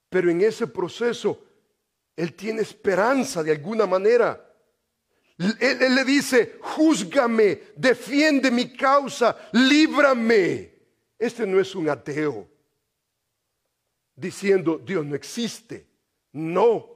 Pero 0.08 0.30
en 0.30 0.40
ese 0.40 0.66
proceso, 0.66 1.40
él 2.16 2.34
tiene 2.34 2.62
esperanza 2.62 3.42
de 3.42 3.52
alguna 3.52 3.86
manera. 3.86 4.40
Él, 5.36 5.94
le 5.94 6.04
dice, 6.04 6.58
júzgame, 6.60 7.60
defiende 7.76 8.50
mi 8.50 8.72
causa, 8.72 9.36
líbrame. 9.52 10.72
Este 11.18 11.46
no 11.46 11.60
es 11.60 11.74
un 11.74 11.88
ateo 11.88 12.48
diciendo, 14.14 14.78
Dios 14.78 15.04
no 15.04 15.16
existe. 15.16 15.88
No. 16.32 16.88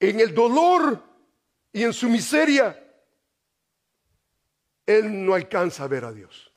En 0.00 0.20
el 0.20 0.34
dolor 0.34 1.02
y 1.72 1.82
en 1.82 1.92
su 1.92 2.08
miseria, 2.08 2.78
él 4.86 5.24
no 5.24 5.34
alcanza 5.34 5.84
a 5.84 5.88
ver 5.88 6.04
a 6.04 6.12
Dios. 6.12 6.50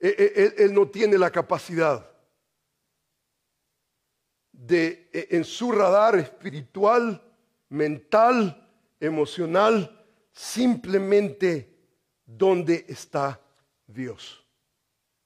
E, 0.00 0.08
e, 0.08 0.44
él, 0.44 0.54
él 0.58 0.74
no 0.74 0.88
tiene 0.88 1.16
la 1.16 1.30
capacidad 1.30 2.15
de 4.56 5.10
e, 5.12 5.28
en 5.36 5.44
su 5.44 5.70
radar 5.70 6.16
espiritual, 6.16 7.22
mental, 7.68 8.68
emocional, 8.98 10.04
simplemente 10.32 11.76
dónde 12.24 12.86
está 12.88 13.40
Dios. 13.86 14.44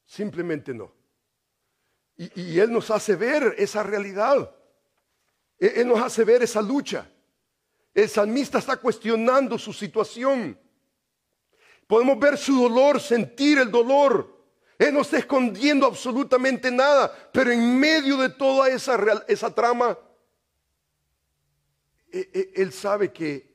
Simplemente 0.05 0.75
no. 0.75 0.93
Y, 2.17 2.59
Él 2.59 2.71
nos 2.71 2.91
hace 2.91 3.17
ver 3.17 3.55
esa 3.57 3.83
realidad. 3.83 4.55
Él 5.59 5.89
nos 5.89 6.03
hace 6.03 6.25
ver 6.25 6.43
esa 6.43 6.61
lucha. 6.61 7.11
El 7.95 8.09
salmista 8.09 8.59
está 8.59 8.77
cuestionando 8.77 9.59
su 9.59 9.73
situación. 9.73 10.59
Podemos 11.87 12.19
ver 12.19 12.37
su 12.37 12.61
dolor, 12.61 13.01
sentir 13.01 13.59
el 13.59 13.71
dolor. 13.71 14.40
Él 14.81 14.95
no 14.95 15.03
está 15.03 15.19
escondiendo 15.19 15.87
absolutamente 15.87 16.71
nada, 16.71 17.15
pero 17.35 17.53
en 17.53 17.79
medio 17.79 18.17
de 18.17 18.31
toda 18.31 18.71
esa, 18.71 18.99
esa 19.29 19.55
trama, 19.55 19.99
e, 22.11 22.31
e, 22.33 22.63
él 22.63 22.73
sabe 22.73 23.13
que 23.13 23.55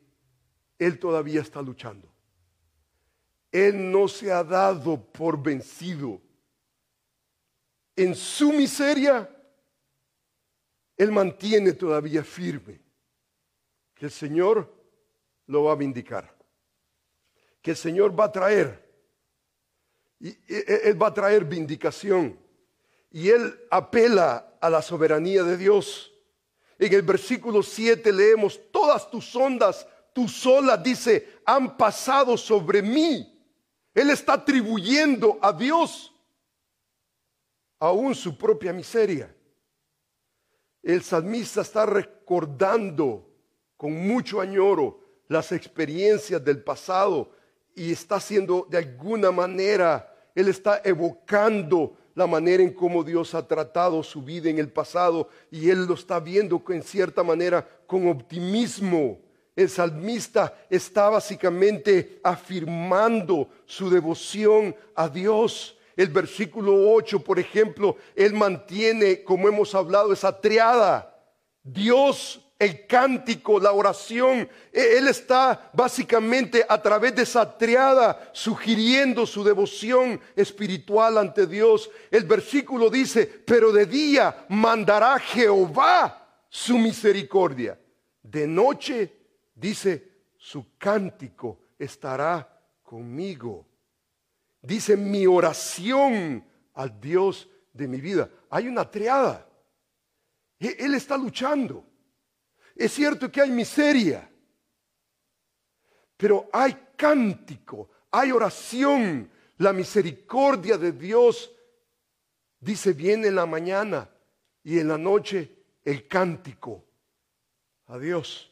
él 0.77 1.00
todavía 1.00 1.41
está 1.41 1.63
luchando. 1.63 2.13
Él 3.51 3.91
no 3.91 4.08
se 4.08 4.32
ha 4.32 4.44
dado 4.44 5.03
por 5.03 5.41
vencido. 5.41 6.22
En 7.96 8.13
su 8.13 8.53
miseria, 8.53 9.27
Él 10.96 11.12
mantiene 11.12 11.74
todavía 11.74 12.24
firme 12.24 12.79
que 13.96 14.05
el 14.05 14.12
Señor 14.12 14.72
lo 15.48 15.63
va 15.63 15.72
a 15.72 15.75
vindicar, 15.75 16.38
que 17.63 17.72
el 17.72 17.77
Señor 17.77 18.17
va 18.17 18.25
a 18.25 18.32
traer, 18.32 18.85
y 20.19 20.29
e, 20.29 20.81
Él 20.86 21.01
va 21.01 21.07
a 21.07 21.13
traer 21.13 21.45
vindicación, 21.45 22.39
y 23.12 23.29
Él 23.29 23.60
apela 23.69 24.57
a 24.60 24.69
la 24.69 24.81
soberanía 24.81 25.43
de 25.43 25.57
Dios. 25.57 26.12
En 26.77 26.93
el 26.93 27.01
versículo 27.01 27.63
7 27.63 28.12
leemos, 28.12 28.60
todas 28.72 29.10
tus 29.10 29.36
ondas 29.36 29.88
tú 30.15 30.27
sola, 30.29 30.77
dice, 30.77 31.41
han 31.45 31.75
pasado 31.75 32.38
sobre 32.38 32.81
mí. 32.81 33.31
Él 33.93 34.10
está 34.10 34.34
atribuyendo 34.34 35.38
a 35.41 35.51
Dios 35.51 36.13
aún 37.79 38.15
su 38.15 38.38
propia 38.38 38.72
miseria. 38.72 39.34
El 40.81 41.03
salmista 41.03 41.62
está 41.62 41.86
recordando 41.86 43.29
con 43.75 43.93
mucho 44.07 44.39
añoro 44.39 45.00
las 45.27 45.51
experiencias 45.51 46.43
del 46.43 46.63
pasado 46.63 47.35
y 47.75 47.91
está 47.91 48.15
haciendo 48.15 48.65
de 48.70 48.77
alguna 48.79 49.32
manera, 49.32 50.13
él 50.34 50.48
está 50.48 50.82
evocando 50.84 51.98
la 52.15 52.25
manera 52.25 52.63
en 52.63 52.74
cómo 52.74 53.03
Dios 53.03 53.36
ha 53.36 53.46
tratado 53.46 54.01
su 54.01 54.22
vida 54.22 54.50
en 54.50 54.58
el 54.58 54.71
pasado 54.71 55.30
y 55.52 55.69
él 55.69 55.86
lo 55.86 55.93
está 55.95 56.19
viendo 56.19 56.63
en 56.69 56.82
cierta 56.82 57.23
manera 57.23 57.67
con 57.86 58.08
optimismo 58.08 59.19
el 59.56 59.69
salmista 59.69 60.54
está 60.69 61.10
básicamente 61.10 62.19
afirmando 62.23 63.49
su 63.65 63.89
devoción 63.89 64.76
a 64.93 65.08
Dios. 65.08 65.78
El 65.95 66.10
versículo 66.10 66.91
8, 66.91 67.23
por 67.23 67.39
ejemplo, 67.39 67.95
él 68.15 68.34
mantiene, 68.34 69.23
como 69.23 69.47
hemos 69.47 69.73
hablado, 69.73 70.12
esa 70.12 70.41
triada. 70.41 71.17
Dios, 71.63 72.44
el 72.58 72.88
cántico, 72.88 73.60
la 73.60 73.72
oración. 73.72 74.50
E, 74.72 74.98
él 74.98 75.08
está 75.08 75.70
básicamente 75.74 76.65
a 76.68 76.82
través 76.82 77.15
de 77.15 77.24
esa 77.24 77.58
triada 77.58 78.30
sugiriendo 78.34 79.26
su 79.26 79.44
devoción 79.44 80.20
espiritual 80.36 81.18
ante 81.18 81.48
Dios. 81.48 81.89
El 82.12 82.24
versículo 82.24 82.89
dice, 82.89 83.26
pero 83.26 83.72
de 83.72 83.86
día 83.86 84.46
mandará 84.50 85.20
Jehová 85.20 86.46
su 86.50 86.78
misericordia. 86.78 87.80
De 88.22 88.48
noche 88.48 89.12
Dice, 89.56 90.26
su 90.38 90.78
cántico 90.78 91.60
estará 91.80 92.62
conmigo. 92.84 93.65
Dice, 94.62 94.98
mi 94.98 95.26
oración 95.26 96.46
al 96.74 97.00
Dios 97.00 97.50
de 97.72 97.88
mi 97.88 98.02
vida. 98.02 98.30
Hay 98.50 98.68
una 98.68 98.89
triada. 98.89 99.48
E-, 100.60 100.76
él 100.80 100.94
está 100.94 101.18
luchando. 101.18 101.86
Es 102.75 102.91
cierto 102.91 103.31
que 103.31 103.41
hay 103.41 103.51
miseria, 103.51 104.29
pero 106.17 106.49
hay 106.51 106.77
cántico, 106.97 107.89
hay 108.11 108.31
oración. 108.31 109.31
La 109.57 109.71
misericordia 109.71 110.77
de 110.77 110.91
Dios, 110.91 111.49
dice, 112.59 112.91
viene 112.91 113.29
en 113.29 113.35
la 113.35 113.45
mañana 113.45 114.09
y 114.63 114.79
en 114.79 114.89
la 114.89 114.97
noche 114.97 115.63
el 115.83 116.07
cántico 116.09 116.83
a 117.88 117.97
Dios. 117.97 118.51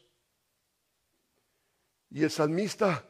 Y 2.10 2.22
el 2.22 2.30
salmista 2.30 3.06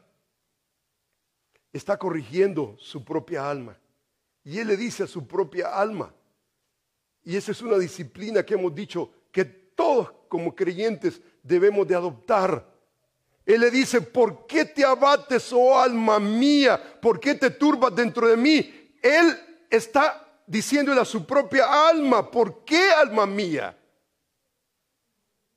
está 1.71 1.97
corrigiendo 1.97 2.75
su 2.79 3.05
propia 3.05 3.49
alma. 3.49 3.79
Y 4.43 4.59
él 4.59 4.67
le 4.67 4.77
dice 4.77 5.03
a 5.03 5.07
su 5.07 5.25
propia 5.25 5.79
alma, 5.79 6.13
y 7.23 7.35
esa 7.35 7.51
es 7.51 7.61
una 7.61 7.77
disciplina 7.77 8.45
que 8.45 8.53
hemos 8.53 8.75
dicho 8.75 9.11
que 9.31 9.45
todos 9.45 10.11
como 10.27 10.55
creyentes 10.55 11.21
debemos 11.43 11.87
de 11.87 11.95
adoptar. 11.95 12.65
Él 13.45 13.61
le 13.61 13.69
dice, 13.69 14.01
¿por 14.01 14.47
qué 14.47 14.65
te 14.65 14.83
abates, 14.83 15.53
oh 15.53 15.79
alma 15.79 16.19
mía? 16.19 16.99
¿Por 17.01 17.19
qué 17.19 17.35
te 17.35 17.51
turbas 17.51 17.95
dentro 17.95 18.27
de 18.27 18.35
mí? 18.35 18.91
Él 19.01 19.37
está 19.69 20.41
diciéndole 20.47 20.99
a 20.99 21.05
su 21.05 21.25
propia 21.25 21.87
alma, 21.89 22.29
¿por 22.29 22.63
qué 22.63 22.91
alma 22.91 23.25
mía? 23.25 23.77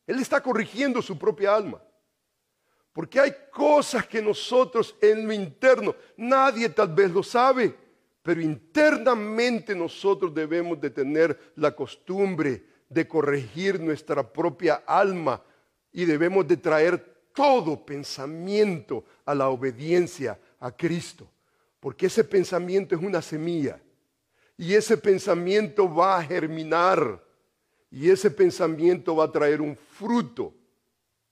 Él 0.07 0.19
está 0.21 0.43
corrigiendo 0.43 1.01
su 1.01 1.19
propia 1.19 1.55
alma. 1.55 1.83
Porque 2.93 3.21
hay 3.21 3.33
cosas 3.53 4.07
que 4.07 4.21
nosotros 4.21 4.97
en 5.01 5.27
lo 5.27 5.33
interno, 5.33 5.95
nadie 6.17 6.69
tal 6.69 6.93
vez 6.93 7.11
lo 7.11 7.23
sabe, 7.23 7.75
pero 8.23 8.41
internamente 8.41 9.75
nosotros 9.75 10.35
debemos 10.35 10.81
de 10.81 10.91
tener 10.91 11.53
la 11.57 11.75
costumbre 11.75 12.65
de 12.89 13.07
corregir 13.07 13.81
nuestra 13.81 14.23
propia 14.23 14.83
alma 14.87 15.43
y 15.93 16.05
debemos 16.05 16.47
de 16.47 16.57
traer 16.57 16.99
todo 17.35 17.85
pensamiento 17.85 19.05
a 19.25 19.35
la 19.35 19.49
obediencia 19.49 20.39
a 20.61 20.73
Cristo. 20.73 21.29
Porque 21.81 22.07
ese 22.07 22.25
pensamiento 22.25 22.95
es 22.95 23.03
una 23.03 23.23
semilla 23.23 23.81
y 24.57 24.75
ese 24.75 24.97
pensamiento 24.97 25.93
va 25.93 26.19
a 26.19 26.25
germinar 26.25 27.23
y 27.91 28.11
ese 28.11 28.31
pensamiento 28.31 29.15
va 29.17 29.25
a 29.25 29.33
traer 29.33 29.61
un 29.61 29.77
fruto, 29.77 30.53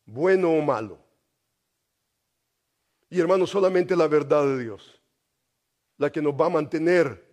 bueno 0.05 0.51
o 0.53 0.63
malo. 0.63 0.99
Y 3.11 3.21
hermano, 3.21 3.47
solamente 3.47 3.97
la 3.97 4.07
verdad 4.07 4.45
de 4.45 4.63
Dios, 4.63 5.01
la 5.99 6.11
que 6.11 6.23
nos 6.23 6.35
va 6.35 6.47
a 6.47 6.51
mantener. 6.51 7.25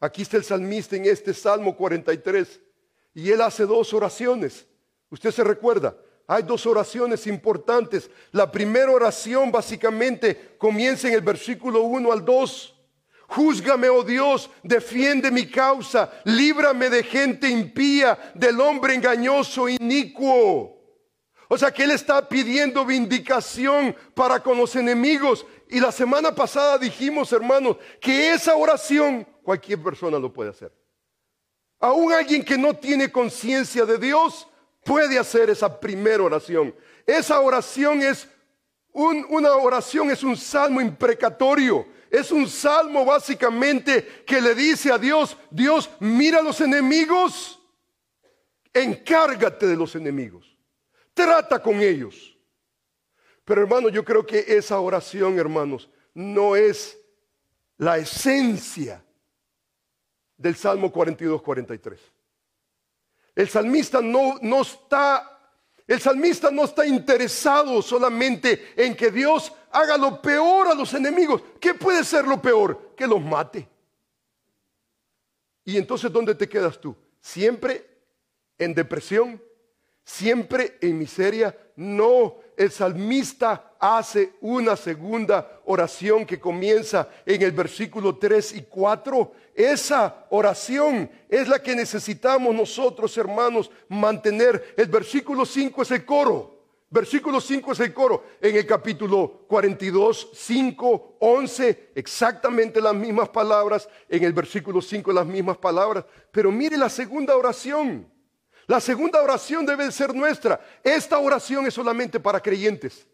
Aquí 0.00 0.22
está 0.22 0.36
el 0.36 0.44
salmista 0.44 0.96
en 0.96 1.06
este 1.06 1.32
Salmo 1.32 1.76
43 1.76 2.60
y 3.14 3.30
él 3.30 3.40
hace 3.40 3.64
dos 3.64 3.94
oraciones. 3.94 4.66
Usted 5.08 5.30
se 5.30 5.44
recuerda, 5.44 5.96
hay 6.26 6.42
dos 6.42 6.66
oraciones 6.66 7.26
importantes. 7.26 8.10
La 8.32 8.50
primera 8.50 8.90
oración 8.90 9.52
básicamente 9.52 10.56
comienza 10.58 11.08
en 11.08 11.14
el 11.14 11.20
versículo 11.20 11.82
1 11.82 12.12
al 12.12 12.24
2. 12.24 12.70
Júzgame, 13.28 13.88
oh 13.88 14.02
Dios, 14.02 14.50
defiende 14.62 15.30
mi 15.30 15.46
causa, 15.46 16.12
líbrame 16.24 16.90
de 16.90 17.02
gente 17.02 17.48
impía, 17.48 18.32
del 18.34 18.60
hombre 18.60 18.94
engañoso, 18.94 19.68
inicuo. 19.68 20.74
O 21.48 21.58
sea 21.58 21.70
que 21.72 21.84
Él 21.84 21.90
está 21.90 22.28
pidiendo 22.28 22.84
vindicación 22.84 23.94
para 24.14 24.40
con 24.40 24.58
los 24.58 24.76
enemigos. 24.76 25.46
Y 25.68 25.80
la 25.80 25.92
semana 25.92 26.34
pasada 26.34 26.78
dijimos, 26.78 27.32
hermanos, 27.32 27.76
que 28.00 28.32
esa 28.32 28.56
oración 28.56 29.26
cualquier 29.42 29.82
persona 29.82 30.18
lo 30.18 30.32
puede 30.32 30.50
hacer. 30.50 30.72
Aún 31.80 32.12
alguien 32.12 32.44
que 32.44 32.56
no 32.56 32.74
tiene 32.74 33.10
conciencia 33.10 33.84
de 33.84 33.98
Dios 33.98 34.48
puede 34.84 35.18
hacer 35.18 35.50
esa 35.50 35.80
primera 35.80 36.22
oración. 36.22 36.74
Esa 37.06 37.40
oración 37.40 38.02
es 38.02 38.28
una 38.92 39.54
oración, 39.56 40.10
es 40.10 40.22
un 40.22 40.36
salmo 40.36 40.80
imprecatorio. 40.80 41.86
Es 42.14 42.30
un 42.30 42.48
salmo 42.48 43.04
básicamente 43.04 44.22
que 44.24 44.40
le 44.40 44.54
dice 44.54 44.92
a 44.92 44.98
Dios, 44.98 45.36
Dios, 45.50 45.90
mira 45.98 46.38
a 46.38 46.42
los 46.42 46.60
enemigos, 46.60 47.60
encárgate 48.72 49.66
de 49.66 49.74
los 49.74 49.96
enemigos, 49.96 50.56
trata 51.12 51.60
con 51.60 51.80
ellos. 51.80 52.38
Pero 53.44 53.62
hermano, 53.62 53.88
yo 53.88 54.04
creo 54.04 54.24
que 54.24 54.44
esa 54.46 54.78
oración, 54.78 55.40
hermanos, 55.40 55.90
no 56.14 56.54
es 56.54 56.96
la 57.78 57.98
esencia 57.98 59.03
del 60.44 60.56
Salmo 60.56 60.92
42-43. 60.92 61.96
El 63.34 63.48
salmista 63.48 64.02
no, 64.02 64.38
no 64.42 64.60
está 64.60 65.30
el 65.86 66.00
salmista 66.00 66.50
no 66.50 66.64
está 66.64 66.86
interesado 66.86 67.80
solamente 67.80 68.74
en 68.76 68.94
que 68.94 69.10
Dios 69.10 69.52
haga 69.70 69.96
lo 69.96 70.20
peor 70.20 70.68
a 70.68 70.74
los 70.74 70.92
enemigos. 70.92 71.42
¿Qué 71.58 71.72
puede 71.72 72.04
ser 72.04 72.26
lo 72.26 72.40
peor? 72.40 72.92
Que 72.94 73.06
los 73.06 73.22
mate. 73.22 73.66
Y 75.64 75.78
entonces, 75.78 76.12
¿dónde 76.12 76.34
te 76.34 76.48
quedas 76.48 76.78
tú? 76.78 76.94
¿Siempre 77.20 77.86
en 78.58 78.74
depresión? 78.74 79.42
¿Siempre 80.04 80.76
en 80.82 80.98
miseria? 80.98 81.56
No, 81.76 82.36
el 82.56 82.70
salmista 82.70 83.74
hace 83.78 84.34
una 84.40 84.76
segunda 84.76 85.60
oración 85.64 86.24
que 86.24 86.40
comienza 86.40 87.08
en 87.26 87.42
el 87.42 87.52
versículo 87.52 88.16
3 88.16 88.56
y 88.56 88.62
4. 88.62 89.32
Esa 89.54 90.26
oración 90.30 91.08
es 91.28 91.46
la 91.46 91.62
que 91.62 91.76
necesitamos 91.76 92.52
nosotros, 92.54 93.16
hermanos, 93.16 93.70
mantener. 93.88 94.74
El 94.76 94.88
versículo 94.88 95.46
5 95.46 95.82
es 95.82 95.90
el 95.92 96.04
coro. 96.04 96.54
Versículo 96.90 97.40
5 97.40 97.72
es 97.72 97.80
el 97.80 97.94
coro. 97.94 98.24
En 98.40 98.56
el 98.56 98.66
capítulo 98.66 99.44
42, 99.48 100.30
5, 100.34 101.16
11, 101.20 101.92
exactamente 101.94 102.80
las 102.80 102.94
mismas 102.94 103.28
palabras. 103.28 103.88
En 104.08 104.24
el 104.24 104.32
versículo 104.32 104.82
5 104.82 105.12
las 105.12 105.26
mismas 105.26 105.56
palabras. 105.58 106.04
Pero 106.32 106.50
mire 106.50 106.76
la 106.76 106.88
segunda 106.88 107.36
oración. 107.36 108.10
La 108.66 108.80
segunda 108.80 109.22
oración 109.22 109.64
debe 109.64 109.92
ser 109.92 110.14
nuestra. 110.14 110.60
Esta 110.82 111.18
oración 111.18 111.66
es 111.66 111.74
solamente 111.74 112.18
para 112.18 112.40
creyentes. 112.40 113.06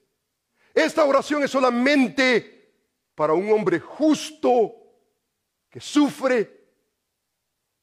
Esta 0.72 1.04
oración 1.04 1.42
es 1.42 1.50
solamente 1.50 2.72
para 3.14 3.34
un 3.34 3.52
hombre 3.52 3.78
justo 3.78 4.79
que 5.70 5.80
sufre 5.80 6.66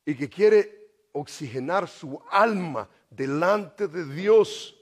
y 0.05 0.15
que 0.15 0.29
quiere 0.29 0.77
oxigenar 1.13 1.87
su 1.87 2.21
alma 2.29 2.87
delante 3.09 3.87
de 3.87 4.05
Dios 4.05 4.75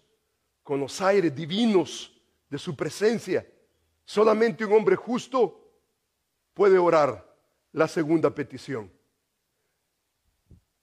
con 0.64 0.80
los 0.80 1.00
aires 1.02 1.34
divinos 1.34 2.12
de 2.50 2.58
su 2.58 2.76
presencia. 2.76 3.48
Solamente 4.04 4.66
un 4.66 4.74
hombre 4.74 4.96
justo 4.96 5.72
puede 6.54 6.78
orar 6.78 7.24
la 7.72 7.88
segunda 7.88 8.34
petición. 8.34 8.92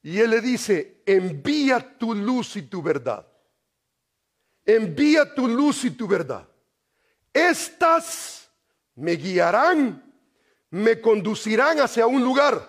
Y 0.03 0.19
él 0.19 0.31
le 0.31 0.41
dice, 0.41 1.03
envía 1.07 1.99
tu 1.99 2.15
luz 2.15 2.57
y 2.57 2.63
tu 2.63 2.83
verdad. 2.83 3.27
Envía 4.65 5.35
tu 5.35 5.49
luz 5.49 5.85
y 5.85 5.93
tu 5.93 6.07
verdad. 6.07 6.49
Estas 7.33 8.51
me 8.95 9.13
guiarán, 9.13 10.12
me 10.73 11.01
conducirán 11.01 11.81
hacia 11.81 12.07
un 12.07 12.25
lugar. 12.25 12.67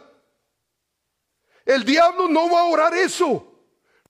El 1.65 1.85
diablo 1.85 2.27
no 2.27 2.51
va 2.51 2.61
a 2.61 2.65
orar 2.65 2.93
eso. 2.93 3.61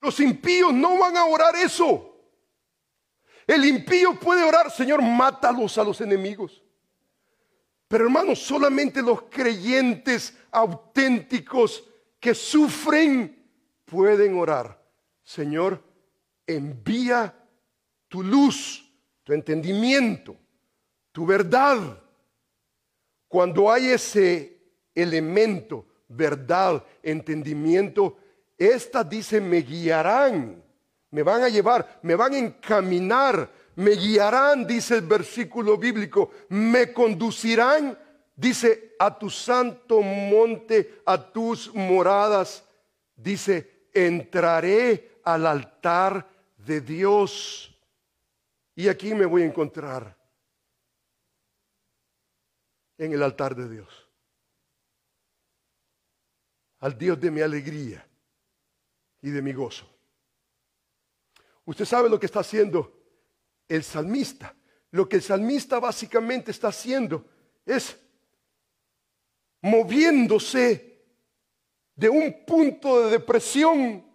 Los 0.02 0.20
impíos 0.20 0.74
no 0.74 0.98
van 0.98 1.16
a 1.16 1.26
orar 1.26 1.56
eso. 1.56 2.10
El 3.46 3.66
impío 3.66 4.20
puede 4.20 4.44
orar, 4.44 4.72
Señor, 4.72 5.02
mátalos 5.04 5.78
a 5.78 5.84
los 5.84 6.02
enemigos. 6.02 6.64
Pero 7.88 8.06
hermanos, 8.06 8.40
solamente 8.40 9.04
los 9.04 9.24
creyentes 9.30 10.36
auténticos 10.50 11.88
que 12.20 12.34
sufren 12.34 13.48
pueden 13.86 14.40
orar. 14.40 14.84
Señor, 15.24 15.84
envía 16.48 17.32
tu 18.08 18.24
luz, 18.24 18.92
tu 19.24 19.34
entendimiento, 19.34 20.36
tu 21.12 21.28
verdad. 21.28 22.03
Cuando 23.34 23.72
hay 23.72 23.88
ese 23.88 24.60
elemento, 24.94 25.88
verdad, 26.08 26.84
entendimiento, 27.02 28.16
esta 28.56 29.04
dice, 29.04 29.42
me 29.42 29.64
guiarán, 29.64 30.64
me 31.10 31.24
van 31.24 31.42
a 31.42 31.50
llevar, 31.50 32.00
me 32.04 32.14
van 32.14 32.36
a 32.36 32.38
encaminar, 32.38 33.50
me 33.76 33.94
guiarán, 33.96 34.68
dice 34.68 34.98
el 34.98 35.08
versículo 35.08 35.80
bíblico, 35.80 36.30
me 36.50 36.94
conducirán 36.94 37.98
dice, 38.36 38.94
a 39.00 39.18
tu 39.18 39.32
santo 39.32 40.04
monte, 40.04 41.02
a 41.04 41.18
tus 41.18 41.74
moradas, 41.74 42.64
dice, 43.16 43.88
entraré 43.96 45.18
al 45.24 45.48
altar 45.48 46.30
de 46.56 46.82
Dios. 46.82 47.76
Y 48.76 48.90
aquí 48.90 49.16
me 49.16 49.26
voy 49.26 49.42
a 49.42 49.46
encontrar 49.46 50.23
en 52.98 53.14
el 53.14 53.24
altar 53.24 53.56
de 53.56 53.70
Dios. 53.70 54.10
Al 56.80 56.98
Dios 56.98 57.20
de 57.20 57.32
mi 57.32 57.42
alegría 57.42 58.06
y 59.22 59.30
de 59.30 59.42
mi 59.42 59.54
gozo. 59.54 59.90
Usted 61.66 61.86
sabe 61.86 62.10
lo 62.10 62.20
que 62.20 62.26
está 62.26 62.42
haciendo 62.42 63.04
el 63.68 63.84
salmista. 63.84 64.56
Lo 64.92 65.08
que 65.08 65.16
el 65.16 65.22
salmista 65.22 65.80
básicamente 65.80 66.52
está 66.52 66.68
haciendo 66.68 67.26
es 67.66 67.98
moviéndose 69.62 71.02
de 71.96 72.10
un 72.10 72.46
punto 72.46 73.02
de 73.02 73.12
depresión 73.12 74.06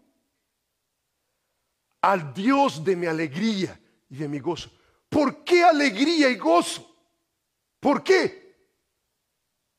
al 2.01 2.33
Dios 2.33 2.85
de 2.85 2.97
mi 2.97 3.07
alegría 3.07 3.81
y 4.09 4.17
de 4.17 4.29
mi 4.29 4.39
gozo. 4.39 4.71
¿Por 5.09 5.43
qué 5.43 5.65
alegría 5.65 6.29
y 6.29 6.37
gozo? 6.37 6.95
¿Por 7.81 8.05
qué? 8.05 8.48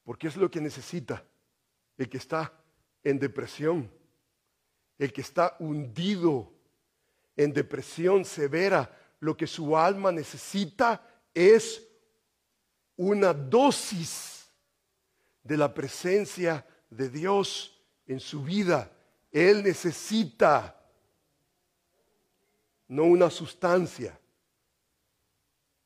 Porque 0.09 0.27
es 0.27 0.37
lo 0.37 0.49
que 0.49 0.59
necesita 0.59 1.23
el 1.95 2.09
que 2.09 2.17
está 2.17 2.51
en 3.03 3.19
depresión, 3.19 3.91
el 4.97 5.13
que 5.13 5.21
está 5.21 5.55
hundido 5.59 6.51
en 7.37 7.53
depresión 7.53 8.25
severa. 8.25 8.91
Lo 9.19 9.37
que 9.37 9.45
su 9.45 9.77
alma 9.77 10.11
necesita 10.11 10.99
es 11.31 11.87
una 12.95 13.35
dosis 13.35 14.49
de 15.43 15.57
la 15.57 15.71
presencia 15.71 16.65
de 16.89 17.07
Dios 17.07 17.79
en 18.07 18.19
su 18.19 18.41
vida. 18.41 18.91
Él 19.31 19.61
necesita 19.61 20.75
no 22.87 23.03
una 23.03 23.29
sustancia. 23.29 24.19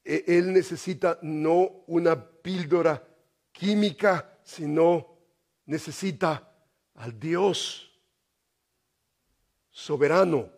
E-, 0.01 0.23
él 0.27 0.53
necesita 0.53 1.19
no 1.21 1.83
una 1.87 2.25
píldora 2.25 3.09
química, 3.53 4.37
sino 4.43 5.17
necesita 5.65 6.51
al 6.95 7.17
Dios 7.17 7.89
soberano 9.69 10.51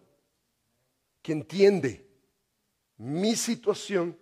que 1.22 1.32
entiende 1.32 2.08
mi 2.98 3.36
situación 3.36 4.18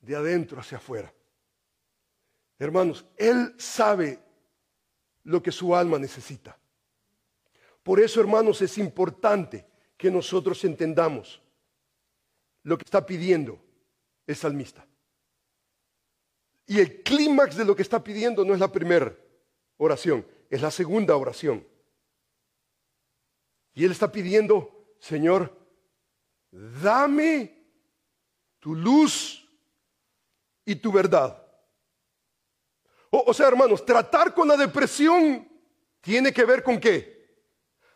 de 0.00 0.16
adentro 0.16 0.60
hacia 0.60 0.78
afuera. 0.78 1.12
Hermanos, 2.58 3.04
Él 3.16 3.54
sabe 3.58 4.18
lo 5.24 5.42
que 5.42 5.52
su 5.52 5.74
alma 5.74 5.98
necesita. 5.98 6.58
Por 7.82 8.00
eso, 8.00 8.20
hermanos, 8.20 8.60
es 8.62 8.76
importante 8.78 9.66
que 9.96 10.10
nosotros 10.10 10.62
entendamos 10.64 11.40
lo 12.62 12.76
que 12.76 12.84
está 12.84 13.04
pidiendo 13.04 13.60
el 14.26 14.36
salmista. 14.36 14.86
Y 16.68 16.80
el 16.80 17.02
clímax 17.02 17.56
de 17.56 17.64
lo 17.64 17.74
que 17.74 17.80
está 17.80 18.04
pidiendo 18.04 18.44
no 18.44 18.52
es 18.52 18.60
la 18.60 18.70
primera 18.70 19.16
oración, 19.78 20.24
es 20.50 20.60
la 20.60 20.70
segunda 20.70 21.16
oración. 21.16 21.66
Y 23.72 23.86
él 23.86 23.90
está 23.90 24.12
pidiendo, 24.12 24.94
Señor, 25.00 25.56
dame 26.50 27.64
tu 28.60 28.74
luz 28.74 29.48
y 30.66 30.76
tu 30.76 30.92
verdad. 30.92 31.42
O, 33.08 33.32
sea, 33.32 33.48
hermanos, 33.48 33.86
tratar 33.86 34.34
con 34.34 34.46
la 34.46 34.56
depresión 34.58 35.48
tiene 36.02 36.34
que 36.34 36.44
ver 36.44 36.62
con 36.62 36.78
qué. 36.78 37.46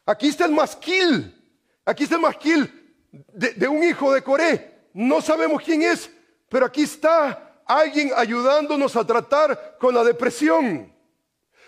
Aquí 0.07 0.29
está 0.29 0.47
el 0.47 0.53
masquil. 0.53 1.39
Aquí 1.85 2.05
está 2.05 2.15
el 2.15 2.23
masquil 2.23 2.97
de, 3.35 3.53
de 3.53 3.69
un 3.69 3.83
hijo 3.83 4.15
de 4.15 4.23
Coré. 4.23 4.89
No 4.95 5.21
sabemos 5.21 5.63
quién 5.63 5.83
es, 5.83 6.11
pero 6.49 6.65
aquí 6.65 6.85
está 6.85 7.42
alguien 7.67 8.13
ayudándonos 8.17 8.97
a 8.97 9.07
tratar 9.07 9.77
con 9.79 9.95
la 9.95 10.05
depresión. 10.05 10.93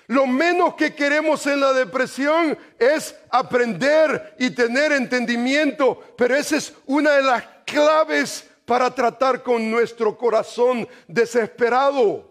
Lo 0.07 0.27
menos 0.27 0.75
que 0.75 0.95
queremos 0.95 1.47
en 1.47 1.61
la 1.61 1.73
depresión 1.73 2.59
es 2.79 3.17
aprender 3.31 4.37
y 4.39 4.51
tener 4.51 4.93
entendimiento, 4.93 6.15
pero 6.17 6.37
esa 6.37 6.57
es 6.57 6.75
una 6.87 7.13
de 7.13 7.23
las 7.23 7.45
claves 7.65 8.49
para 8.67 8.91
tratar 8.95 9.43
con 9.43 9.71
nuestro 9.71 10.17
corazón 10.17 10.87
desesperado. 11.09 12.31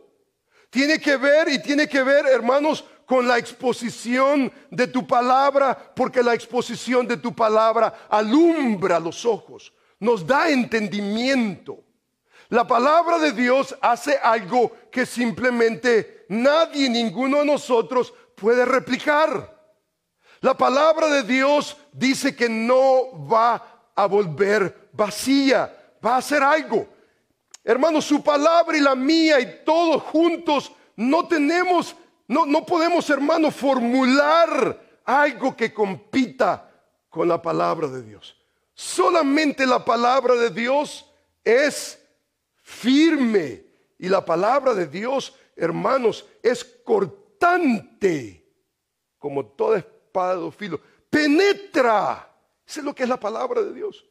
Tiene 0.69 0.99
que 0.99 1.17
ver 1.17 1.49
y 1.49 1.61
tiene 1.61 1.87
que 1.87 2.03
ver, 2.03 2.25
hermanos, 2.27 2.83
con 3.05 3.27
la 3.27 3.37
exposición 3.37 4.51
de 4.69 4.87
tu 4.87 5.05
palabra, 5.05 5.93
porque 5.95 6.23
la 6.23 6.33
exposición 6.33 7.07
de 7.07 7.17
tu 7.17 7.33
palabra 7.35 8.07
alumbra 8.09 8.99
los 8.99 9.25
ojos, 9.25 9.73
nos 9.99 10.25
da 10.25 10.49
entendimiento. 10.49 11.83
La 12.49 12.67
palabra 12.67 13.17
de 13.19 13.31
Dios 13.31 13.75
hace 13.81 14.17
algo 14.17 14.71
que 14.91 15.05
simplemente 15.05 16.25
nadie, 16.29 16.89
ninguno 16.89 17.39
de 17.39 17.45
nosotros 17.45 18.13
puede 18.35 18.65
replicar. 18.65 19.53
La 20.41 20.55
palabra 20.55 21.07
de 21.07 21.23
Dios 21.23 21.77
dice 21.91 22.35
que 22.35 22.49
no 22.49 23.25
va 23.27 23.91
a 23.95 24.05
volver 24.07 24.89
vacía, 24.91 25.73
va 26.05 26.15
a 26.15 26.17
hacer 26.17 26.43
algo. 26.43 26.87
Hermanos, 27.63 28.05
su 28.05 28.21
palabra 28.21 28.77
y 28.77 28.81
la 28.81 28.95
mía 28.95 29.39
y 29.39 29.63
todos 29.63 30.01
juntos 30.03 30.71
no 30.97 31.27
tenemos, 31.27 31.95
no, 32.27 32.45
no 32.45 32.65
podemos, 32.65 33.09
hermanos, 33.09 33.55
formular 33.55 34.79
algo 35.05 35.55
que 35.55 35.73
compita 35.73 36.69
con 37.09 37.27
la 37.27 37.41
palabra 37.41 37.87
de 37.87 38.01
Dios. 38.03 38.35
Solamente 38.73 39.65
la 39.65 39.85
palabra 39.85 40.35
de 40.35 40.49
Dios 40.49 41.05
es 41.43 42.02
firme. 42.73 43.63
Y 43.97 44.09
la 44.09 44.25
palabra 44.25 44.73
de 44.73 44.87
Dios, 44.87 45.35
hermanos, 45.55 46.25
es 46.41 46.63
cortante 46.63 48.43
como 49.17 49.45
toda 49.45 49.79
espada 49.79 50.35
de 50.35 50.51
filo. 50.51 50.81
Penetra. 51.09 52.29
Eso 52.67 52.79
es 52.79 52.85
lo 52.85 52.93
que 52.93 53.03
es 53.03 53.09
la 53.09 53.19
palabra 53.19 53.61
de 53.61 53.73
Dios. 53.73 54.05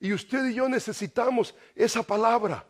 Y 0.00 0.12
usted 0.12 0.46
y 0.46 0.54
yo 0.54 0.68
necesitamos 0.68 1.54
esa 1.74 2.02
palabra. 2.02 2.64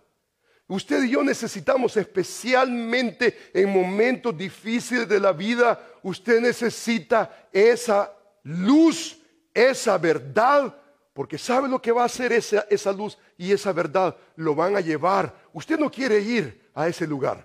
Usted 0.66 1.04
y 1.04 1.10
yo 1.10 1.24
necesitamos 1.24 1.96
especialmente 1.96 3.50
en 3.54 3.70
momentos 3.70 4.36
difíciles 4.36 5.08
de 5.08 5.18
la 5.18 5.32
vida, 5.32 5.80
usted 6.02 6.42
necesita 6.42 7.48
esa 7.50 8.12
luz, 8.42 9.18
esa 9.54 9.96
verdad 9.96 10.76
porque 11.18 11.36
sabe 11.36 11.66
lo 11.66 11.82
que 11.82 11.90
va 11.90 12.02
a 12.02 12.06
hacer 12.06 12.32
esa, 12.32 12.64
esa 12.70 12.92
luz 12.92 13.18
y 13.36 13.50
esa 13.50 13.72
verdad. 13.72 14.16
Lo 14.36 14.54
van 14.54 14.76
a 14.76 14.80
llevar. 14.80 15.48
Usted 15.52 15.76
no 15.76 15.90
quiere 15.90 16.20
ir 16.20 16.70
a 16.74 16.86
ese 16.86 17.08
lugar. 17.08 17.44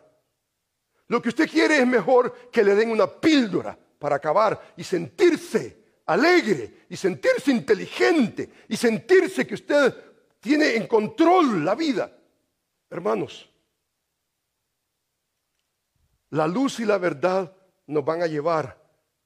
Lo 1.07 1.19
que 1.19 1.29
usted 1.29 1.49
quiere 1.49 1.79
es 1.79 1.87
mejor 1.87 2.51
que 2.51 2.63
le 2.63 2.75
den 2.75 2.91
una 2.91 3.07
píldora 3.07 3.75
para 3.97 4.17
acabar 4.17 4.75
y 4.77 4.83
sentirse 4.83 6.01
alegre 6.05 6.85
y 6.87 6.95
sentirse 6.95 7.49
inteligente 7.49 8.47
y 8.67 8.77
sentirse 8.77 9.47
que 9.47 9.55
usted 9.55 9.91
tiene 10.39 10.75
en 10.75 10.85
control 10.85 11.65
la 11.65 11.73
vida. 11.73 12.15
Hermanos, 12.91 13.49
la 16.29 16.47
luz 16.47 16.79
y 16.79 16.85
la 16.85 16.99
verdad 16.99 17.51
nos 17.87 18.05
van 18.05 18.21
a 18.21 18.27
llevar 18.27 18.79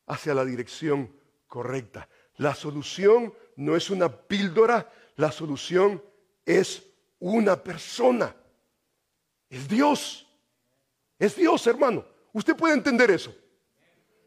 hacia 0.05 0.33
la 0.33 0.45
dirección 0.45 1.13
correcta. 1.47 2.07
La 2.37 2.55
solución 2.55 3.33
no 3.57 3.75
es 3.75 3.89
una 3.89 4.09
píldora, 4.09 4.89
la 5.15 5.31
solución 5.31 6.01
es 6.45 6.81
una 7.19 7.61
persona. 7.61 8.33
Es 9.49 9.67
Dios. 9.67 10.27
Es 11.19 11.35
Dios, 11.35 11.65
hermano. 11.67 12.05
Usted 12.33 12.55
puede 12.55 12.75
entender 12.75 13.09
eso. 13.11 13.35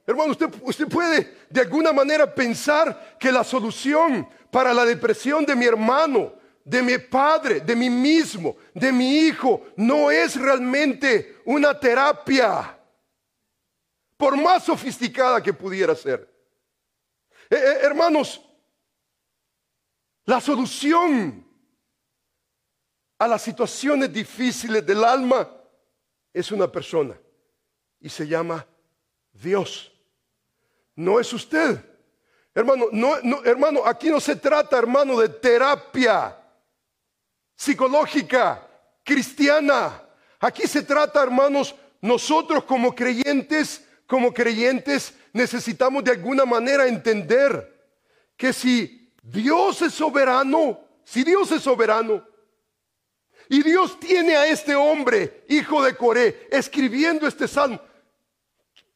Hermano, 0.06 0.32
usted, 0.32 0.52
usted, 0.62 0.88
puede 0.88 1.36
de 1.48 1.60
alguna 1.60 1.92
manera 1.92 2.34
pensar 2.34 3.16
que 3.18 3.30
la 3.30 3.44
solución 3.44 4.28
para 4.50 4.74
la 4.74 4.84
depresión 4.84 5.46
de 5.46 5.54
mi 5.54 5.66
hermano, 5.66 6.34
de 6.64 6.82
mi 6.82 6.98
padre, 6.98 7.60
de 7.60 7.76
mí 7.76 7.88
mismo, 7.88 8.56
de 8.74 8.90
mi 8.90 9.18
hijo, 9.20 9.66
no 9.76 10.10
es 10.10 10.34
realmente 10.34 11.40
una 11.44 11.78
terapia, 11.78 12.76
por 14.16 14.36
más 14.36 14.64
sofisticada 14.64 15.40
que 15.40 15.52
pudiera 15.52 15.94
ser. 15.94 16.28
Eh, 17.48 17.54
eh, 17.54 17.78
hermanos, 17.82 18.40
la 20.24 20.40
solución 20.40 21.46
a 23.18 23.28
las 23.28 23.42
situaciones 23.42 24.12
difíciles 24.12 24.84
del 24.84 25.04
alma 25.04 25.48
es 26.32 26.50
una 26.52 26.70
persona 26.70 27.18
y 28.00 28.08
se 28.08 28.26
llama 28.26 28.66
Dios. 29.32 29.92
No 30.96 31.20
es 31.20 31.32
usted. 31.32 31.84
Hermano, 32.54 32.86
no, 32.92 33.16
hermano, 33.44 33.82
aquí 33.84 34.10
no 34.10 34.20
se 34.20 34.36
trata, 34.36 34.78
hermano, 34.78 35.20
de 35.20 35.28
terapia 35.28 36.36
psicológica, 37.54 38.66
cristiana. 39.04 40.02
Aquí 40.40 40.66
se 40.66 40.82
trata, 40.82 41.22
hermanos, 41.22 41.74
nosotros 42.00 42.64
como 42.64 42.94
creyentes, 42.94 43.86
como 44.06 44.32
creyentes, 44.32 45.14
necesitamos 45.32 46.02
de 46.02 46.12
alguna 46.12 46.44
manera 46.44 46.88
entender 46.88 47.78
que 48.36 48.52
si 48.52 48.99
Dios 49.22 49.82
es 49.82 49.94
soberano. 49.94 50.80
Si 51.04 51.24
Dios 51.24 51.50
es 51.52 51.62
soberano. 51.62 52.24
Y 53.48 53.62
Dios 53.64 53.98
tiene 53.98 54.36
a 54.36 54.46
este 54.46 54.76
hombre, 54.76 55.44
hijo 55.48 55.82
de 55.82 55.96
Coré, 55.96 56.48
escribiendo 56.52 57.26
este 57.26 57.48
salmo. 57.48 57.80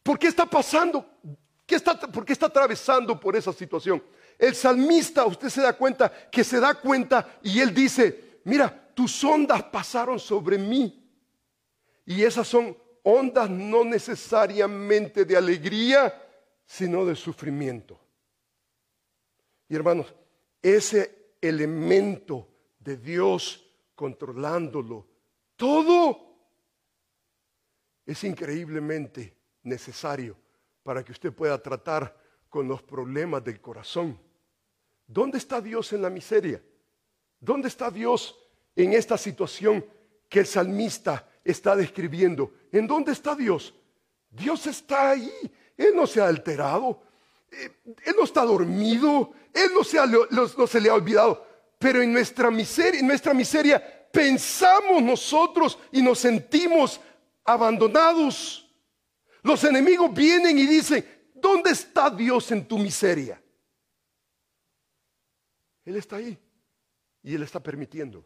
¿Por 0.01 0.17
qué 0.17 0.29
está 0.29 0.47
pasando? 0.47 1.05
¿Qué 1.67 1.75
está, 1.75 1.99
¿Por 1.99 2.25
qué 2.25 2.35
está 2.35 2.47
atravesando 2.47 3.19
por 3.19 3.35
esa 3.35 3.53
situación? 3.53 4.01
El 4.39 4.55
salmista, 4.55 5.25
usted 5.25 5.49
se 5.49 5.61
da 5.61 5.73
cuenta, 5.73 6.09
que 6.31 6.45
se 6.45 6.61
da 6.61 6.75
cuenta 6.75 7.39
y 7.43 7.59
él 7.59 7.75
dice, 7.75 8.41
mira, 8.45 8.93
tus 8.95 9.25
ondas 9.25 9.63
pasaron 9.65 10.21
sobre 10.21 10.57
mí. 10.57 11.05
Y 12.07 12.23
esas 12.23 12.47
son 12.47 12.77
ondas 13.03 13.51
no 13.51 13.83
necesariamente 13.83 15.25
de 15.25 15.37
alegría, 15.37 16.15
sino 16.65 17.05
de 17.05 17.17
sufrimiento. 17.17 17.99
Y 19.69 19.77
hermanos, 19.77 20.15
ese 20.63 21.37
elemento 21.41 22.49
de 22.79 22.97
Dios 22.97 23.65
controlándolo 23.95 25.07
todo 25.57 26.35
es 28.05 28.23
increíblemente 28.25 29.37
necesario 29.63 30.37
para 30.83 31.05
que 31.05 31.13
usted 31.13 31.33
pueda 31.33 31.61
tratar 31.63 32.17
con 32.49 32.69
los 32.69 32.83
problemas 32.83 33.43
del 33.43 33.61
corazón. 33.61 34.19
¿Dónde 35.07 35.39
está 35.39 35.61
Dios 35.61 35.93
en 35.93 36.03
la 36.03 36.11
miseria? 36.11 36.63
¿Dónde 37.41 37.69
está 37.69 37.91
Dios 37.91 38.39
en 38.77 38.93
esta 38.93 39.19
situación 39.19 39.85
que 40.29 40.41
el 40.41 40.47
salmista 40.47 41.29
está 41.43 41.77
describiendo? 41.77 42.55
¿En 42.73 42.87
dónde 42.87 43.13
está 43.13 43.35
Dios? 43.35 43.75
Dios 44.31 44.67
está 44.67 45.11
ahí. 45.11 45.31
Él 45.77 45.95
no 45.95 46.07
se 46.07 46.21
ha 46.21 46.29
alterado. 46.29 47.03
Eh, 47.57 47.71
él 48.05 48.15
no 48.17 48.25
está 48.25 48.45
dormido, 48.45 49.33
Él 49.53 49.71
no 49.75 49.85
se, 49.85 49.99
no 50.57 50.67
se 50.67 50.81
le 50.81 50.89
ha 50.89 50.95
olvidado, 50.95 51.47
pero 51.79 52.03
en 52.03 52.13
nuestra 52.13 52.51
miseria, 52.51 53.01
en 53.01 53.07
nuestra 53.07 53.35
miseria 53.35 54.09
pensamos 54.11 55.03
nosotros 55.03 55.79
y 55.93 56.03
nos 56.03 56.19
sentimos 56.19 57.01
abandonados. 57.45 58.61
Los 59.43 59.63
enemigos 59.65 60.13
vienen 60.15 60.59
y 60.59 60.67
dicen, 60.67 61.05
¿dónde 61.35 61.71
está 61.71 62.09
Dios 62.11 62.51
en 62.51 62.67
tu 62.67 62.79
miseria? 62.79 63.41
Él 65.85 65.97
está 65.97 66.17
ahí 66.17 66.39
y 67.23 67.35
Él 67.35 67.43
está 67.43 67.63
permitiendo. 67.63 68.25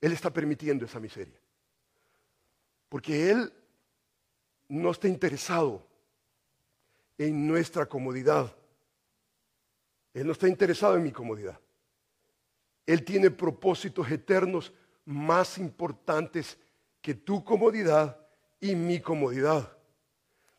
Él 0.00 0.12
está 0.12 0.30
permitiendo 0.30 0.84
esa 0.84 1.00
miseria. 1.00 1.40
Porque 2.88 3.30
Él 3.30 3.52
no 4.68 4.90
está 4.90 5.08
interesado 5.08 5.86
en 7.26 7.46
nuestra 7.46 7.86
comodidad. 7.86 8.54
Él 10.12 10.26
no 10.26 10.32
está 10.32 10.48
interesado 10.48 10.96
en 10.96 11.02
mi 11.02 11.12
comodidad. 11.12 11.58
Él 12.84 13.04
tiene 13.04 13.30
propósitos 13.30 14.10
eternos 14.10 14.72
más 15.04 15.58
importantes 15.58 16.58
que 17.00 17.14
tu 17.14 17.44
comodidad 17.44 18.18
y 18.60 18.74
mi 18.74 19.00
comodidad. 19.00 19.76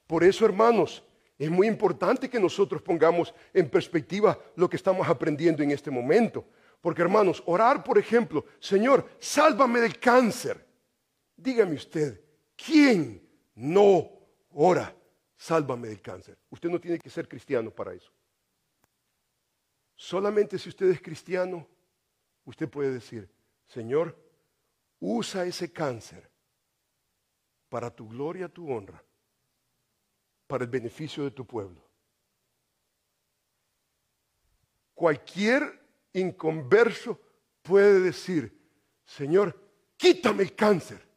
Por 0.08 0.24
eso, 0.24 0.46
hermanos, 0.46 1.04
es 1.38 1.50
muy 1.50 1.68
importante 1.68 2.30
que 2.30 2.40
nosotros 2.40 2.82
pongamos 2.82 3.34
en 3.54 3.70
perspectiva 3.70 4.40
lo 4.56 4.70
que 4.70 4.78
estamos 4.78 5.08
aprendiendo 5.08 5.64
en 5.64 5.72
este 5.72 5.92
momento. 5.92 6.46
Porque, 6.82 7.02
hermanos, 7.02 7.44
orar, 7.46 7.84
por 7.84 7.98
ejemplo, 7.98 8.46
Señor, 8.60 9.10
sálvame 9.20 9.80
del 9.82 10.00
cáncer. 10.00 10.66
Dígame 11.36 11.76
usted, 11.76 12.22
¿quién 12.56 13.22
no 13.56 14.10
ora? 14.52 14.96
Sálvame 15.44 15.90
del 15.90 16.02
cáncer. 16.02 16.38
Usted 16.50 16.70
no 16.70 16.80
tiene 16.80 16.98
que 16.98 17.10
ser 17.10 17.28
cristiano 17.28 17.70
para 17.70 17.94
eso. 17.94 18.10
Solamente 19.94 20.58
si 20.58 20.70
usted 20.70 20.90
es 20.90 21.02
cristiano, 21.02 21.68
usted 22.46 22.70
puede 22.70 22.94
decir, 22.94 23.30
Señor, 23.68 24.18
usa 25.02 25.46
ese 25.46 25.72
cáncer 25.74 26.30
para 27.68 27.94
tu 27.94 28.08
gloria, 28.08 28.48
tu 28.48 28.72
honra. 28.72 29.04
para 30.48 30.66
el 30.66 30.70
beneficio 30.70 31.24
de 31.24 31.32
tu 31.32 31.48
pueblo. 31.48 31.82
Cualquier 34.94 35.64
inconverso 36.14 37.20
puede 37.64 38.00
decir, 38.02 38.56
Señor, 39.04 39.60
quítame 39.98 40.44
el 40.44 40.54
cáncer, 40.54 41.08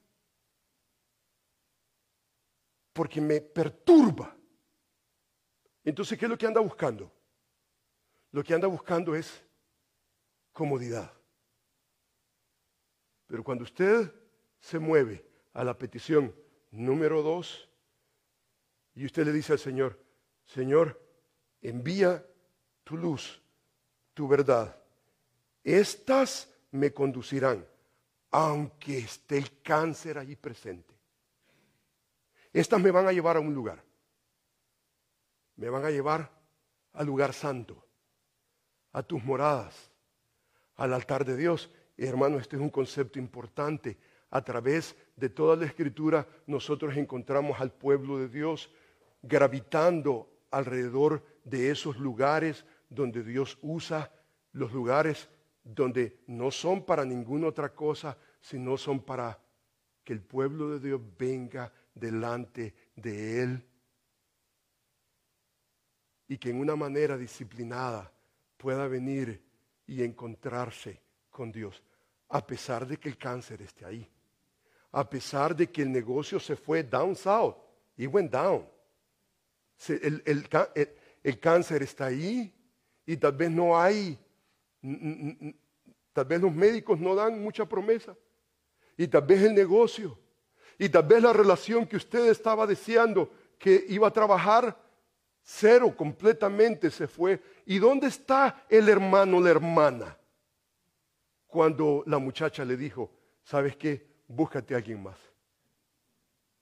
porque 2.96 3.20
me 3.20 3.42
perturba. 3.42 4.34
Entonces, 5.84 6.18
¿qué 6.18 6.24
es 6.24 6.30
lo 6.30 6.38
que 6.38 6.46
anda 6.46 6.62
buscando? 6.62 7.12
Lo 8.32 8.42
que 8.42 8.54
anda 8.54 8.66
buscando 8.66 9.14
es 9.14 9.44
comodidad. 10.50 11.12
Pero 13.26 13.44
cuando 13.44 13.64
usted 13.64 14.10
se 14.58 14.78
mueve 14.78 15.28
a 15.52 15.62
la 15.62 15.76
petición 15.76 16.34
número 16.70 17.22
dos 17.22 17.68
y 18.94 19.04
usted 19.04 19.26
le 19.26 19.32
dice 19.32 19.52
al 19.52 19.58
Señor, 19.58 20.02
Señor, 20.46 20.98
envía 21.60 22.26
tu 22.82 22.96
luz, 22.96 23.42
tu 24.14 24.26
verdad, 24.26 24.74
estas 25.62 26.50
me 26.70 26.94
conducirán, 26.94 27.66
aunque 28.30 28.96
esté 28.96 29.36
el 29.36 29.60
cáncer 29.60 30.16
ahí 30.16 30.34
presente. 30.34 30.95
Estas 32.56 32.80
me 32.80 32.90
van 32.90 33.06
a 33.06 33.12
llevar 33.12 33.36
a 33.36 33.40
un 33.40 33.52
lugar. 33.52 33.84
Me 35.56 35.68
van 35.68 35.84
a 35.84 35.90
llevar 35.90 36.30
al 36.94 37.04
lugar 37.04 37.34
santo, 37.34 37.84
a 38.92 39.02
tus 39.02 39.22
moradas, 39.22 39.90
al 40.76 40.94
altar 40.94 41.26
de 41.26 41.36
Dios. 41.36 41.70
hermano, 41.98 42.38
este 42.38 42.56
es 42.56 42.62
un 42.62 42.70
concepto 42.70 43.18
importante. 43.18 43.98
A 44.30 44.42
través 44.42 44.96
de 45.16 45.28
toda 45.28 45.54
la 45.54 45.66
escritura 45.66 46.26
nosotros 46.46 46.96
encontramos 46.96 47.60
al 47.60 47.72
pueblo 47.72 48.16
de 48.16 48.30
Dios 48.30 48.70
gravitando 49.20 50.26
alrededor 50.50 51.22
de 51.44 51.70
esos 51.70 51.98
lugares 51.98 52.64
donde 52.88 53.22
Dios 53.22 53.58
usa, 53.60 54.10
los 54.52 54.72
lugares 54.72 55.28
donde 55.62 56.22
no 56.26 56.50
son 56.50 56.86
para 56.86 57.04
ninguna 57.04 57.48
otra 57.48 57.74
cosa, 57.74 58.16
sino 58.40 58.78
son 58.78 59.00
para 59.00 59.38
que 60.02 60.14
el 60.14 60.22
pueblo 60.22 60.70
de 60.70 60.80
Dios 60.80 61.02
venga 61.18 61.70
delante 61.96 62.74
de 62.94 63.42
Él 63.42 63.66
y 66.28 66.38
que 66.38 66.50
en 66.50 66.60
una 66.60 66.76
manera 66.76 67.16
disciplinada 67.16 68.12
pueda 68.56 68.86
venir 68.86 69.42
y 69.86 70.02
encontrarse 70.02 71.00
con 71.30 71.50
Dios, 71.52 71.82
a 72.28 72.46
pesar 72.46 72.86
de 72.86 72.98
que 72.98 73.08
el 73.08 73.16
cáncer 73.16 73.62
esté 73.62 73.84
ahí, 73.84 74.08
a 74.92 75.08
pesar 75.08 75.54
de 75.54 75.70
que 75.70 75.82
el 75.82 75.92
negocio 75.92 76.40
se 76.40 76.56
fue 76.56 76.82
down 76.82 77.14
south, 77.14 77.56
y 77.96 78.06
went 78.06 78.30
down. 78.30 78.68
El, 79.88 80.22
el, 81.22 81.40
cáncer 81.40 81.82
está 81.82 82.06
ahí 82.06 82.52
y 83.04 83.16
tal 83.16 83.32
vez 83.32 83.50
no 83.50 83.78
hay, 83.78 84.18
tal 86.12 86.24
vez 86.24 86.40
los 86.40 86.54
médicos 86.54 86.98
no 86.98 87.14
dan 87.14 87.42
mucha 87.42 87.66
promesa, 87.66 88.16
y 88.96 89.06
tal 89.06 89.22
vez 89.22 89.42
el 89.42 89.54
negocio, 89.54 90.18
y 90.78 90.88
tal 90.88 91.04
vez 91.04 91.22
la 91.22 91.32
relación 91.32 91.86
que 91.86 91.96
usted 91.96 92.26
estaba 92.26 92.66
deseando 92.66 93.30
que 93.58 93.84
iba 93.88 94.08
a 94.08 94.12
trabajar, 94.12 94.76
cero 95.42 95.94
completamente 95.96 96.90
se 96.90 97.08
fue. 97.08 97.40
¿Y 97.64 97.78
dónde 97.78 98.08
está 98.08 98.66
el 98.68 98.88
hermano, 98.88 99.40
la 99.40 99.50
hermana? 99.50 100.18
Cuando 101.46 102.02
la 102.06 102.18
muchacha 102.18 102.64
le 102.64 102.76
dijo, 102.76 103.10
¿sabes 103.42 103.76
qué? 103.76 104.06
Búscate 104.28 104.74
a 104.74 104.78
alguien 104.78 105.02
más. 105.02 105.16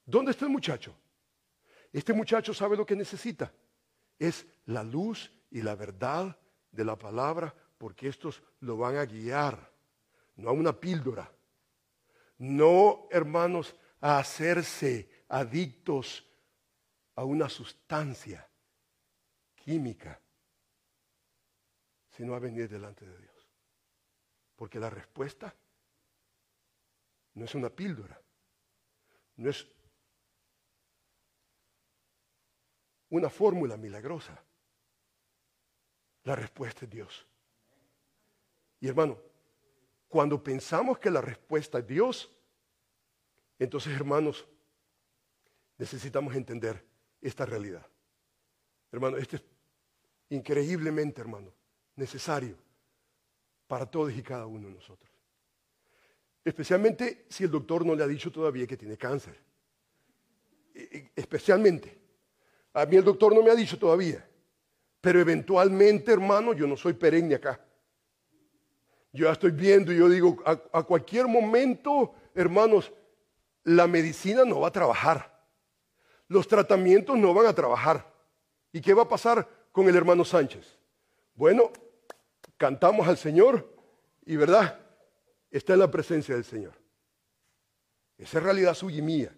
¿Dónde 0.07 0.31
está 0.31 0.44
el 0.44 0.53
muchacho? 0.53 0.94
Este 1.92 2.12
muchacho 2.12 2.53
sabe 2.53 2.77
lo 2.77 2.85
que 2.85 2.94
necesita. 2.94 3.53
Es 4.18 4.46
la 4.66 4.85
luz 4.85 5.33
y 5.50 5.62
la 5.62 5.74
verdad 5.74 6.37
de 6.70 6.85
la 6.85 6.96
palabra, 6.96 7.55
porque 7.79 8.09
estos 8.09 8.42
lo 8.61 8.77
van 8.77 8.96
a 8.96 9.05
guiar, 9.05 9.70
no 10.37 10.50
a 10.50 10.53
una 10.53 10.72
píldora. 10.72 11.31
No, 12.38 13.07
hermanos, 13.11 13.74
a 14.05 14.19
hacerse 14.19 15.25
adictos 15.31 16.27
a 17.14 17.25
una 17.25 17.49
sustancia 17.49 18.47
química, 19.55 20.21
sino 22.11 22.35
a 22.35 22.38
venir 22.38 22.69
delante 22.69 23.07
de 23.07 23.17
Dios. 23.17 23.49
Porque 24.57 24.79
la 24.79 24.90
respuesta 24.90 25.55
no 27.33 27.47
es 27.47 27.55
una 27.55 27.71
píldora, 27.71 28.21
no 29.37 29.49
es 29.49 29.67
una 33.09 33.31
fórmula 33.31 33.79
milagrosa. 33.79 34.38
La 36.25 36.37
respuesta 36.37 36.85
es 36.85 36.90
Dios. 36.90 37.27
Y 38.81 38.88
hermano, 38.88 39.19
cuando 40.09 40.45
pensamos 40.45 40.99
que 40.99 41.11
la 41.11 41.23
respuesta 41.23 41.79
es 41.79 41.87
Dios, 41.87 42.34
entonces 43.59 43.93
hermanos, 43.95 44.47
necesitamos 45.79 46.35
entender 46.35 46.85
esta 47.21 47.47
realidad. 47.47 47.87
Hermano, 48.93 49.17
este 49.17 49.37
es 49.37 49.45
increíblemente, 50.31 51.21
hermano, 51.21 51.53
necesario 51.97 52.57
para 53.67 53.87
todos 53.87 54.12
y 54.12 54.23
cada 54.23 54.47
uno 54.47 54.69
de 54.69 54.75
nosotros. 54.75 55.11
Especialmente 56.45 57.25
si 57.29 57.45
el 57.45 57.51
doctor 57.51 57.87
no 57.87 57.95
le 57.95 58.05
ha 58.05 58.07
dicho 58.07 58.31
todavía 58.31 58.67
que 58.67 58.77
tiene 58.77 58.99
cáncer. 58.99 59.37
E, 60.75 60.81
e, 60.83 61.12
especialmente. 61.17 61.99
A 62.75 62.85
mí 62.85 62.97
el 62.97 63.05
doctor 63.05 63.35
no 63.35 63.43
me 63.43 63.51
ha 63.51 63.55
dicho 63.55 63.79
todavía. 63.79 64.29
Pero 65.01 65.21
eventualmente, 65.21 66.12
hermano, 66.12 66.53
yo 66.53 66.67
no 66.67 66.77
soy 66.77 66.93
perenne 66.93 67.37
acá. 67.37 67.64
Yo 69.12 69.27
ya 69.27 69.33
estoy 69.33 69.53
viendo 69.53 69.93
y 69.93 69.99
yo 69.99 70.09
digo, 70.09 70.43
a, 70.45 70.53
a 70.73 70.83
cualquier 70.83 71.27
momento, 71.29 72.14
hermanos, 72.35 72.93
la 73.64 73.87
medicina 73.87 74.44
no 74.44 74.61
va 74.61 74.68
a 74.68 74.72
trabajar. 74.72 75.35
Los 76.29 76.46
tratamientos 76.46 77.18
no 77.18 77.35
van 77.35 77.46
a 77.46 77.55
trabajar. 77.55 78.12
¿Y 78.72 78.81
qué 78.81 78.94
va 78.94 79.03
a 79.03 79.09
pasar 79.09 79.48
con 79.72 79.88
el 79.88 79.96
hermano 79.96 80.24
Sánchez? 80.24 80.79
Bueno, 81.35 81.70
cantamos 82.57 83.09
al 83.09 83.16
Señor 83.16 83.74
y, 84.24 84.37
¿verdad? 84.37 84.79
Está 85.50 85.72
en 85.74 85.81
la 85.81 85.90
presencia 85.90 86.35
del 86.35 86.44
Señor. 86.44 86.72
Esa 88.16 88.38
es 88.38 88.44
realidad 88.44 88.74
suya 88.74 89.03
mía. 89.03 89.35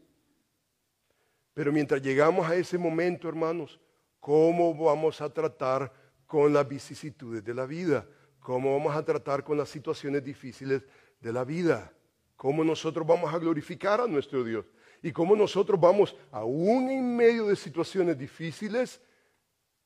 Pero 1.55 1.73
mientras 1.73 2.03
llegamos 2.03 2.49
a 2.49 2.55
ese 2.55 2.77
momento, 2.77 3.29
hermanos, 3.29 3.81
¿cómo 4.21 4.75
vamos 4.75 5.21
a 5.21 5.33
tratar 5.33 5.93
con 6.27 6.53
las 6.53 6.69
vicisitudes 6.69 7.43
de 7.43 7.55
la 7.55 7.65
vida? 7.65 8.07
¿Cómo 8.41 8.77
vamos 8.77 8.95
a 8.95 9.05
tratar 9.05 9.43
con 9.43 9.57
las 9.57 9.69
situaciones 9.69 10.23
difíciles 10.23 10.83
de 11.21 11.33
la 11.33 11.45
vida? 11.45 11.93
¿Cómo 12.37 12.63
nosotros 12.63 13.07
vamos 13.07 13.33
a 13.33 13.39
glorificar 13.39 14.01
a 14.01 14.07
nuestro 14.07 14.45
Dios? 14.45 14.67
Y 15.03 15.13
cómo 15.13 15.35
nosotros 15.35 15.81
vamos, 15.81 16.15
aún 16.31 16.91
en 16.91 17.17
medio 17.17 17.47
de 17.47 17.57
situaciones 17.57 18.19
difíciles, 18.19 19.01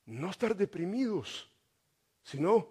no 0.07 0.31
estar 0.31 0.57
deprimidos, 0.57 1.49
sino 2.23 2.69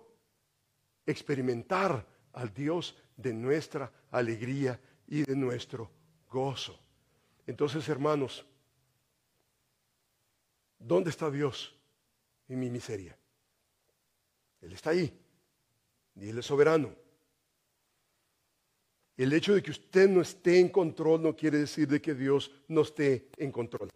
experimentar 1.05 2.05
al 2.33 2.53
Dios 2.53 2.95
de 3.15 3.33
nuestra 3.33 3.91
alegría 4.11 4.79
y 5.07 5.23
de 5.23 5.35
nuestro 5.35 5.89
gozo. 6.29 6.79
Entonces, 7.47 7.87
hermanos, 7.89 8.45
¿dónde 10.77 11.09
está 11.09 11.31
Dios 11.31 11.75
en 12.47 12.59
mi 12.59 12.69
miseria? 12.69 13.17
Él 14.61 14.73
está 14.73 14.91
ahí 14.91 15.17
y 16.15 16.29
Él 16.29 16.37
es 16.37 16.45
soberano. 16.45 16.93
El 19.19 19.33
hecho 19.33 19.53
de 19.53 19.61
que 19.61 19.71
usted 19.71 20.07
no 20.07 20.21
esté 20.21 20.61
en 20.61 20.69
control 20.69 21.21
no 21.21 21.35
quiere 21.35 21.57
decir 21.57 21.89
de 21.89 22.01
que 22.01 22.13
Dios 22.13 22.51
no 22.69 22.83
esté 22.83 23.27
en 23.35 23.51
control. 23.51 23.89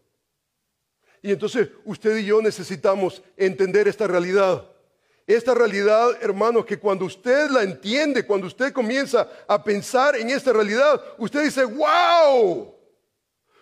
Y 1.21 1.31
entonces 1.31 1.69
usted 1.85 2.17
y 2.17 2.25
yo 2.25 2.41
necesitamos 2.41 3.23
entender 3.37 3.87
esta 3.87 4.05
realidad. 4.05 4.69
Esta 5.25 5.53
realidad, 5.53 6.21
hermanos, 6.21 6.65
que 6.65 6.77
cuando 6.77 7.05
usted 7.05 7.49
la 7.51 7.63
entiende, 7.63 8.25
cuando 8.25 8.47
usted 8.47 8.73
comienza 8.73 9.29
a 9.47 9.63
pensar 9.63 10.17
en 10.17 10.29
esta 10.29 10.51
realidad, 10.51 11.01
usted 11.17 11.45
dice, 11.45 11.63
wow. 11.63 12.75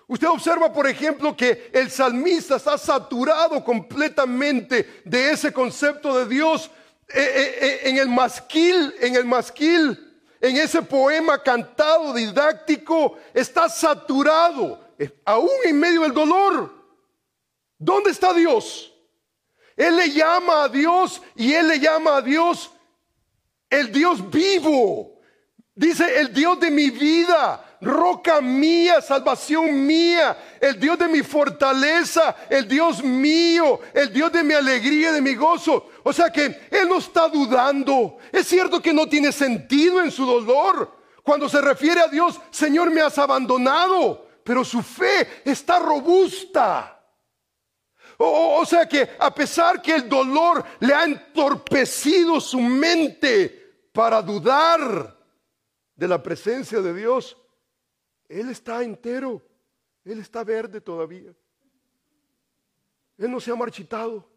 Usted 0.07 0.27
observa, 0.29 0.73
por 0.73 0.88
ejemplo, 0.88 1.38
que 1.38 1.69
el 1.71 1.91
salmista 1.91 2.55
está 2.55 2.75
saturado 2.75 3.63
completamente 3.63 5.03
de 5.05 5.29
ese 5.29 5.53
concepto 5.53 6.17
de 6.17 6.25
Dios 6.25 6.71
eh, 7.07 7.21
eh, 7.21 7.55
eh, 7.61 7.79
en 7.83 7.97
el 7.99 8.07
masquil, 8.09 8.95
en 8.99 9.15
el 9.15 9.25
masquil, 9.25 10.11
en 10.41 10.57
ese 10.57 10.81
poema 10.81 11.41
cantado 11.41 12.13
didáctico, 12.13 13.17
está 13.33 13.69
saturado, 13.69 14.79
aún 15.23 15.49
en 15.63 15.79
medio 15.79 16.01
del 16.01 16.13
dolor. 16.13 16.73
¿Dónde 17.77 18.09
está 18.09 18.33
Dios? 18.33 18.91
Él 19.75 19.95
le 19.95 20.09
llama 20.09 20.63
a 20.63 20.69
Dios 20.69 21.21
y 21.35 21.53
él 21.53 21.67
le 21.67 21.79
llama 21.79 22.17
a 22.17 22.21
Dios 22.21 22.71
el 23.69 23.91
Dios 23.91 24.29
vivo. 24.29 25.19
Dice 25.73 26.19
el 26.19 26.33
Dios 26.33 26.59
de 26.59 26.69
mi 26.69 26.89
vida. 26.89 27.70
Roca 27.82 28.39
mía, 28.41 29.01
salvación 29.01 29.86
mía, 29.86 30.38
el 30.59 30.79
Dios 30.79 30.99
de 30.99 31.07
mi 31.07 31.23
fortaleza, 31.23 32.36
el 32.49 32.67
Dios 32.67 33.03
mío, 33.03 33.79
el 33.93 34.13
Dios 34.13 34.32
de 34.32 34.43
mi 34.43 34.53
alegría, 34.53 35.11
de 35.11 35.21
mi 35.21 35.36
gozo. 35.36 35.89
O 36.03 36.13
sea 36.13 36.32
que 36.32 36.67
Él 36.69 36.88
no 36.88 36.99
está 36.99 37.27
dudando. 37.27 38.17
Es 38.32 38.47
cierto 38.47 38.82
que 38.82 38.93
no 38.93 39.07
tiene 39.07 39.32
sentido 39.32 40.01
en 40.01 40.11
su 40.11 40.25
dolor. 40.25 41.01
Cuando 41.23 41.49
se 41.49 41.61
refiere 41.61 42.01
a 42.01 42.07
Dios, 42.07 42.39
Señor, 42.51 42.89
me 42.91 43.01
has 43.01 43.17
abandonado, 43.17 44.27
pero 44.43 44.63
su 44.63 44.82
fe 44.82 45.41
está 45.43 45.79
robusta. 45.79 46.99
O, 48.23 48.63
sea 48.65 48.88
que 48.88 49.09
a 49.17 49.34
pesar 49.34 49.82
que 49.82 49.95
el 49.95 50.07
dolor 50.07 50.63
le 50.79 50.93
ha 50.93 51.05
entorpecido 51.05 52.39
su 52.39 52.59
mente 52.59 53.88
para 53.91 54.21
dudar 54.21 55.17
de 55.95 56.07
la 56.07 56.21
presencia 56.21 56.82
de 56.82 56.93
Dios, 56.93 57.36
Él 58.32 58.49
está 58.49 58.82
entero, 58.82 59.41
Él 60.05 60.19
está 60.19 60.43
verde 60.45 60.79
todavía. 60.79 61.34
Él 63.17 63.29
no 63.29 63.41
se 63.41 63.51
ha 63.51 63.55
marchitado. 63.55 64.29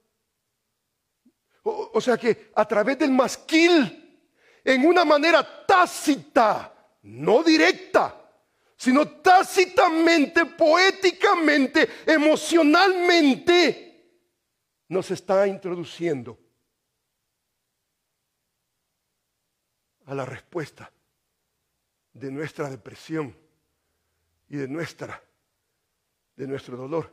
o 1.63 2.01
sea 2.01 2.19
que 2.19 2.51
a 2.55 2.67
través 2.67 2.99
del 2.99 3.13
masquil, 3.13 4.21
en 4.65 4.85
una 4.85 5.05
manera 5.05 5.65
tácita, 5.65 6.75
no 7.03 7.45
directa, 7.45 8.21
sino 8.77 9.21
tácitamente, 9.21 10.45
poéticamente, 10.47 11.89
emocionalmente, 12.05 13.93
nos 14.89 15.09
está 15.13 15.47
introduciendo 15.47 16.37
a 20.07 20.15
la 20.17 20.25
respuesta 20.25 20.93
de 22.13 22.31
nuestra 22.33 22.69
depresión 22.69 23.44
y 24.49 24.57
de 24.57 24.69
nuestra 24.69 25.23
de 26.37 26.47
nuestro 26.47 26.77
dolor 26.77 27.13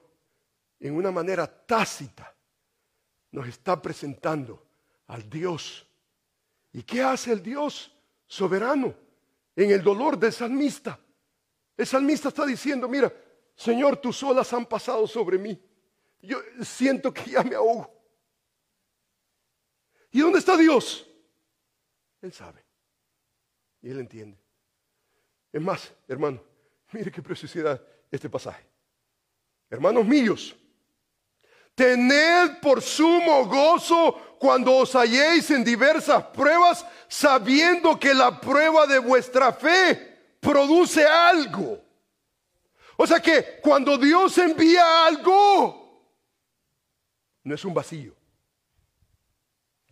en 0.80 0.96
una 0.96 1.12
manera 1.12 1.48
tácita 1.48 2.36
nos 3.32 3.48
está 3.48 3.82
presentando 3.82 4.66
al 5.08 5.30
Dios. 5.30 5.88
¿Y 6.74 6.84
qué 6.84 7.02
hace 7.02 7.32
el 7.32 7.44
Dios 7.44 7.96
soberano 8.26 8.94
en 9.56 9.72
el 9.72 9.84
dolor 9.84 10.18
del 10.18 10.34
salmista? 10.34 11.00
El 11.78 11.86
salmista 11.86 12.30
está 12.30 12.46
diciendo, 12.46 12.88
mira, 12.88 13.14
Señor, 13.56 13.98
tus 13.98 14.22
olas 14.24 14.52
han 14.54 14.66
pasado 14.66 15.06
sobre 15.08 15.38
mí. 15.38 15.60
Yo 16.22 16.40
siento 16.62 17.14
que 17.14 17.32
ya 17.32 17.44
me 17.44 17.56
ahogo. 17.56 17.94
¿Y 20.12 20.20
dónde 20.20 20.40
está 20.40 20.58
Dios? 20.58 21.08
Él 22.22 22.34
sabe. 22.34 22.64
Y 23.82 23.90
él 23.90 24.00
entiende. 24.00 24.38
Es 25.52 25.62
más, 25.62 25.94
hermano, 26.08 26.42
mire 26.92 27.12
qué 27.12 27.22
preciosidad 27.22 27.82
este 28.10 28.30
pasaje. 28.30 28.66
Hermanos 29.70 30.06
míos, 30.06 30.56
tened 31.76 32.60
por 32.62 32.82
sumo 32.82 33.46
gozo 33.46 34.38
cuando 34.38 34.76
os 34.76 34.94
halléis 34.96 35.50
en 35.52 35.64
diversas 35.64 36.24
pruebas, 36.26 36.86
sabiendo 37.08 37.98
que 38.00 38.14
la 38.14 38.40
prueba 38.40 38.86
de 38.86 39.00
vuestra 39.00 39.54
fe 39.54 40.36
produce 40.40 41.06
algo. 41.06 41.82
O 42.98 43.08
sea 43.08 43.20
que 43.20 43.60
cuando 43.62 43.98
Dios 43.98 44.38
envía 44.38 45.08
algo, 45.08 45.82
no 47.44 47.56
es 47.56 47.66
un 47.66 47.74
vacío. 47.74 48.14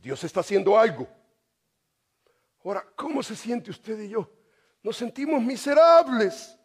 Dios 0.01 0.23
está 0.23 0.41
haciendo 0.41 0.77
algo. 0.77 1.07
Ahora, 2.63 2.85
¿cómo 2.95 3.23
se 3.23 3.35
siente 3.35 3.71
usted 3.71 3.99
y 4.01 4.09
yo? 4.09 4.29
Nos 4.83 4.97
sentimos 4.97 5.41
miserables. 5.41 6.58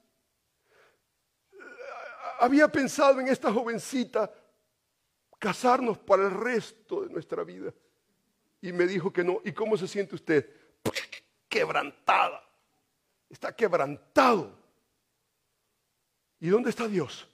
Había 2.40 2.68
pensado 2.68 3.20
en 3.20 3.28
esta 3.28 3.52
jovencita 3.52 4.32
casarnos 5.38 5.98
para 5.98 6.24
el 6.24 6.30
resto 6.30 7.02
de 7.02 7.12
nuestra 7.12 7.44
vida. 7.44 7.72
Y 8.60 8.72
me 8.72 8.86
dijo 8.86 9.12
que 9.12 9.24
no. 9.24 9.40
¿Y 9.44 9.52
cómo 9.52 9.76
se 9.76 9.86
siente 9.88 10.14
usted? 10.14 10.48
Quebrantada 11.48 12.44
está 13.34 13.54
quebrantado. 13.54 14.56
¿Y 16.40 16.48
dónde 16.48 16.70
está 16.70 16.86
Dios? 16.86 17.28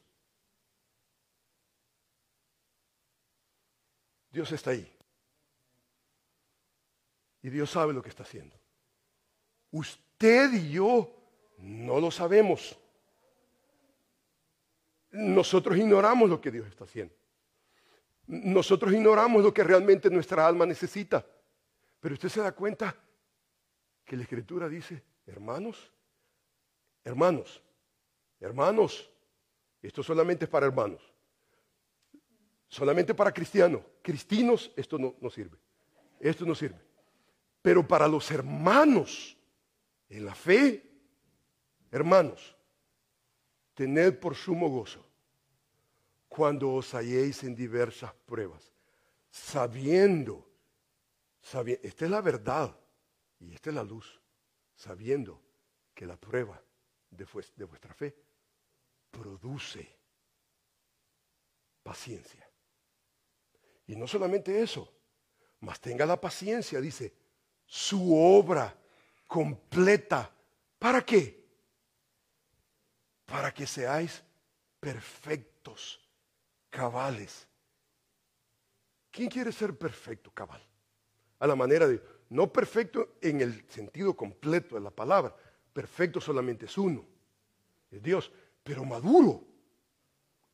Dios 4.31 4.51
está 4.53 4.71
ahí. 4.71 4.91
Y 7.43 7.51
Dios 7.51 7.71
sabe 7.71 7.93
lo 7.93 8.03
que 8.03 8.09
está 8.09 8.23
haciendo. 8.23 8.57
Usted 9.71 10.53
y 10.55 10.73
yo 10.73 11.11
no 11.59 12.01
lo 12.01 12.11
sabemos. 12.11 12.79
Nosotros 15.13 15.77
ignoramos 15.77 16.29
lo 16.29 16.41
que 16.41 16.51
Dios 16.51 16.69
está 16.69 16.85
haciendo. 16.85 17.15
Nosotros 18.27 18.93
ignoramos 18.93 19.43
lo 19.43 19.53
que 19.53 19.65
realmente 19.65 20.09
nuestra 20.09 20.47
alma 20.47 20.65
necesita. 20.65 21.27
Pero 21.99 22.15
usted 22.15 22.29
se 22.29 22.41
da 22.41 22.53
cuenta 22.53 22.97
que 24.05 24.17
la 24.17 24.23
Escritura 24.23 24.69
dice, 24.69 25.03
hermanos, 25.27 25.93
hermanos, 27.05 27.63
hermanos, 28.41 29.11
esto 29.83 30.03
solamente 30.03 30.45
es 30.45 30.51
para 30.51 30.67
hermanos, 30.67 31.03
solamente 32.69 33.15
para 33.15 33.33
cristianos, 33.33 33.83
cristinos, 34.03 34.73
esto 34.77 34.99
no, 34.99 35.17
no 35.21 35.31
sirve, 35.31 35.59
esto 36.21 36.45
no 36.45 36.55
sirve. 36.55 36.81
Pero 37.63 37.87
para 37.87 38.09
los 38.09 38.31
hermanos 38.31 39.37
en 40.09 40.25
la 40.25 40.35
fe, 40.35 40.91
hermanos, 41.91 42.57
tened 43.81 44.19
por 44.19 44.37
sumo 44.37 44.69
gozo 44.69 45.03
cuando 46.29 46.75
os 46.75 46.93
halléis 46.93 47.43
en 47.45 47.55
diversas 47.55 48.13
pruebas, 48.27 48.71
sabiendo, 49.31 50.47
sabiendo, 51.41 51.89
esta 51.89 52.05
es 52.05 52.11
la 52.11 52.21
verdad 52.21 52.77
y 53.39 53.55
esta 53.55 53.71
es 53.71 53.77
la 53.77 53.83
luz, 53.83 54.21
sabiendo 54.77 55.41
que 55.95 56.05
la 56.05 56.19
prueba 56.19 56.63
de 57.11 57.65
vuestra 57.65 57.95
fe 57.95 58.15
produce 59.11 59.89
paciencia. 61.83 62.47
Y 63.87 63.97
no 63.97 64.07
solamente 64.07 64.61
eso, 64.61 64.93
mas 65.61 65.81
tenga 65.81 66.05
la 66.05 66.21
paciencia, 66.21 66.83
dice, 66.83 67.15
su 67.65 68.15
obra 68.15 68.79
completa. 69.27 70.31
¿Para 70.79 71.03
qué? 71.03 71.40
Para 73.31 73.55
que 73.55 73.65
seáis 73.65 74.25
perfectos, 74.81 76.01
cabales. 76.69 77.47
¿Quién 79.11 79.31
quiere 79.31 79.53
ser 79.53 79.79
perfecto, 79.79 80.33
cabal? 80.33 80.61
A 81.39 81.47
la 81.47 81.55
manera 81.55 81.87
de, 81.87 82.03
no 82.31 82.53
perfecto 82.53 83.17
en 83.21 83.41
el 83.41 83.65
sentido 83.69 84.17
completo 84.17 84.75
de 84.75 84.81
la 84.81 84.91
palabra, 84.91 85.35
perfecto 85.73 86.21
solamente 86.21 86.67
es 86.67 86.77
uno, 86.77 87.07
es 87.91 88.03
Dios, 88.03 88.33
pero 88.65 88.85
maduro, 88.85 89.45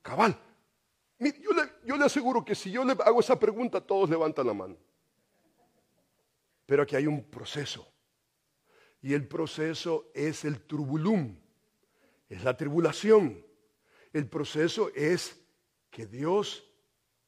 cabal. 0.03 0.39
Yo 1.18 1.53
le, 1.53 1.62
yo 1.83 1.97
le 1.97 2.05
aseguro 2.05 2.45
que 2.45 2.55
si 2.55 2.70
yo 2.70 2.85
le 2.85 2.93
hago 2.93 3.20
esa 3.20 3.39
pregunta, 3.39 3.81
todos 3.81 4.11
levantan 4.11 4.47
la 4.47 4.55
mano. 4.55 4.77
Pero 6.66 6.83
aquí 6.83 6.95
hay 6.95 7.07
un 7.07 7.24
proceso. 7.24 7.91
Y 9.01 9.14
el 9.14 9.27
proceso 9.27 10.11
es 10.14 10.45
el 10.45 10.61
tribulum, 10.66 11.37
es 12.29 12.43
la 12.45 12.57
tribulación. 12.57 13.45
El 14.12 14.29
proceso 14.29 14.91
es 14.95 15.37
que 15.91 16.07
Dios, 16.07 16.68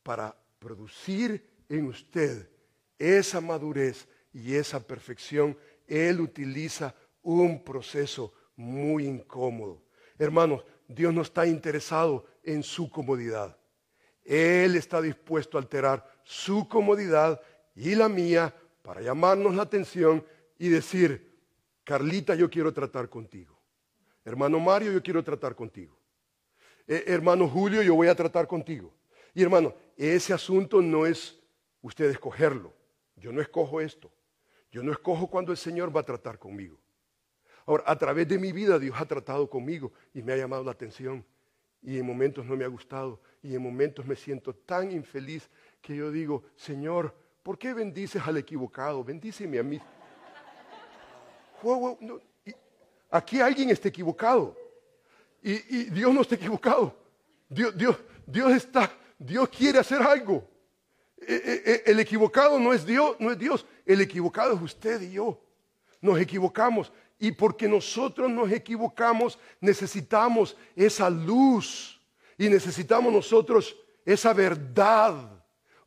para 0.02 0.36
producir 0.58 1.48
en 1.68 1.86
usted 1.86 2.50
esa 2.98 3.40
madurez 3.40 4.08
y 4.32 4.54
esa 4.54 4.84
perfección, 4.86 5.56
Él 5.86 6.20
utiliza 6.20 6.94
un 7.22 7.62
proceso 7.62 8.32
muy 8.56 9.06
incómodo. 9.06 9.82
Hermanos, 10.18 10.64
Dios 10.86 11.12
no 11.14 11.22
está 11.22 11.46
interesado 11.46 12.26
en 12.42 12.62
su 12.62 12.90
comodidad. 12.90 13.56
Él 14.24 14.76
está 14.76 15.00
dispuesto 15.00 15.56
a 15.56 15.60
alterar 15.60 16.06
su 16.24 16.68
comodidad 16.68 17.40
y 17.74 17.94
la 17.94 18.08
mía 18.08 18.54
para 18.82 19.00
llamarnos 19.00 19.54
la 19.54 19.62
atención 19.62 20.24
y 20.58 20.68
decir, 20.68 21.38
Carlita, 21.84 22.34
yo 22.34 22.50
quiero 22.50 22.72
tratar 22.72 23.08
contigo. 23.08 23.57
Hermano 24.28 24.60
Mario, 24.60 24.92
yo 24.92 25.02
quiero 25.02 25.24
tratar 25.24 25.54
contigo. 25.54 25.98
Eh, 26.86 27.02
hermano 27.06 27.48
Julio, 27.48 27.82
yo 27.82 27.94
voy 27.94 28.08
a 28.08 28.14
tratar 28.14 28.46
contigo. 28.46 28.92
Y 29.32 29.42
hermano, 29.42 29.74
ese 29.96 30.34
asunto 30.34 30.82
no 30.82 31.06
es 31.06 31.40
usted 31.80 32.10
escogerlo. 32.10 32.74
Yo 33.16 33.32
no 33.32 33.40
escojo 33.40 33.80
esto. 33.80 34.12
Yo 34.70 34.82
no 34.82 34.92
escojo 34.92 35.28
cuando 35.28 35.50
el 35.50 35.56
Señor 35.56 35.96
va 35.96 36.02
a 36.02 36.04
tratar 36.04 36.38
conmigo. 36.38 36.78
Ahora, 37.64 37.84
a 37.86 37.96
través 37.96 38.28
de 38.28 38.38
mi 38.38 38.52
vida 38.52 38.78
Dios 38.78 39.00
ha 39.00 39.06
tratado 39.06 39.48
conmigo 39.48 39.94
y 40.12 40.22
me 40.22 40.34
ha 40.34 40.36
llamado 40.36 40.62
la 40.62 40.72
atención. 40.72 41.24
Y 41.80 41.96
en 41.96 42.04
momentos 42.04 42.44
no 42.44 42.54
me 42.54 42.66
ha 42.66 42.68
gustado. 42.68 43.22
Y 43.42 43.54
en 43.54 43.62
momentos 43.62 44.04
me 44.04 44.14
siento 44.14 44.54
tan 44.54 44.92
infeliz 44.92 45.48
que 45.80 45.96
yo 45.96 46.10
digo, 46.10 46.44
Señor, 46.54 47.14
¿por 47.42 47.58
qué 47.58 47.72
bendices 47.72 48.20
al 48.26 48.36
equivocado? 48.36 49.02
Bendíceme 49.02 49.58
a 49.58 49.62
mí. 49.62 49.80
Aquí 53.10 53.40
alguien 53.40 53.70
está 53.70 53.88
equivocado. 53.88 54.56
Y, 55.42 55.84
Dios 55.90 56.12
no 56.12 56.22
está 56.22 56.34
equivocado. 56.34 56.94
Dios, 57.48 57.76
Dios, 57.76 57.96
Dios 58.26 58.52
está, 58.52 58.92
Dios 59.18 59.48
quiere 59.48 59.78
hacer 59.78 60.02
algo. 60.02 60.46
E, 61.20 61.34
e, 61.34 61.72
e, 61.72 61.82
el 61.90 62.00
equivocado 62.00 62.58
no 62.58 62.72
es 62.72 62.84
Dios, 62.84 63.16
no 63.18 63.30
es 63.30 63.38
Dios. 63.38 63.66
El 63.86 64.00
equivocado 64.00 64.54
es 64.54 64.62
usted 64.62 65.00
y 65.02 65.12
yo. 65.12 65.40
Nos 66.00 66.20
equivocamos. 66.20 66.92
Y 67.18 67.32
porque 67.32 67.66
nosotros 67.68 68.30
nos 68.30 68.50
equivocamos, 68.52 69.38
necesitamos 69.60 70.56
esa 70.76 71.08
luz. 71.08 72.00
Y 72.36 72.48
necesitamos 72.48 73.12
nosotros 73.12 73.76
esa 74.04 74.32
verdad. 74.32 75.37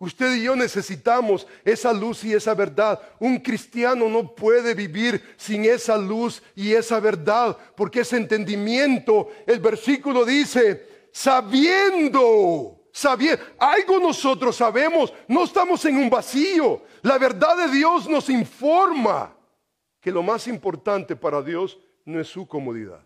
Usted 0.01 0.33
y 0.33 0.45
yo 0.45 0.55
necesitamos 0.55 1.45
esa 1.63 1.93
luz 1.93 2.23
y 2.23 2.33
esa 2.33 2.55
verdad. 2.55 2.99
Un 3.19 3.37
cristiano 3.37 4.09
no 4.09 4.33
puede 4.33 4.73
vivir 4.73 5.35
sin 5.37 5.63
esa 5.63 5.95
luz 5.95 6.41
y 6.55 6.73
esa 6.73 6.99
verdad, 6.99 7.55
porque 7.75 7.99
ese 7.99 8.17
entendimiento, 8.17 9.29
el 9.45 9.59
versículo 9.59 10.25
dice, 10.25 11.07
sabiendo, 11.11 12.81
sabiendo, 12.91 13.43
algo 13.59 13.99
nosotros 13.99 14.55
sabemos, 14.55 15.13
no 15.27 15.43
estamos 15.43 15.85
en 15.85 15.97
un 15.97 16.09
vacío. 16.09 16.81
La 17.03 17.19
verdad 17.19 17.55
de 17.55 17.67
Dios 17.71 18.09
nos 18.09 18.27
informa 18.27 19.37
que 19.99 20.09
lo 20.09 20.23
más 20.23 20.47
importante 20.47 21.15
para 21.15 21.43
Dios 21.43 21.77
no 22.05 22.19
es 22.19 22.27
su 22.27 22.47
comodidad, 22.47 23.05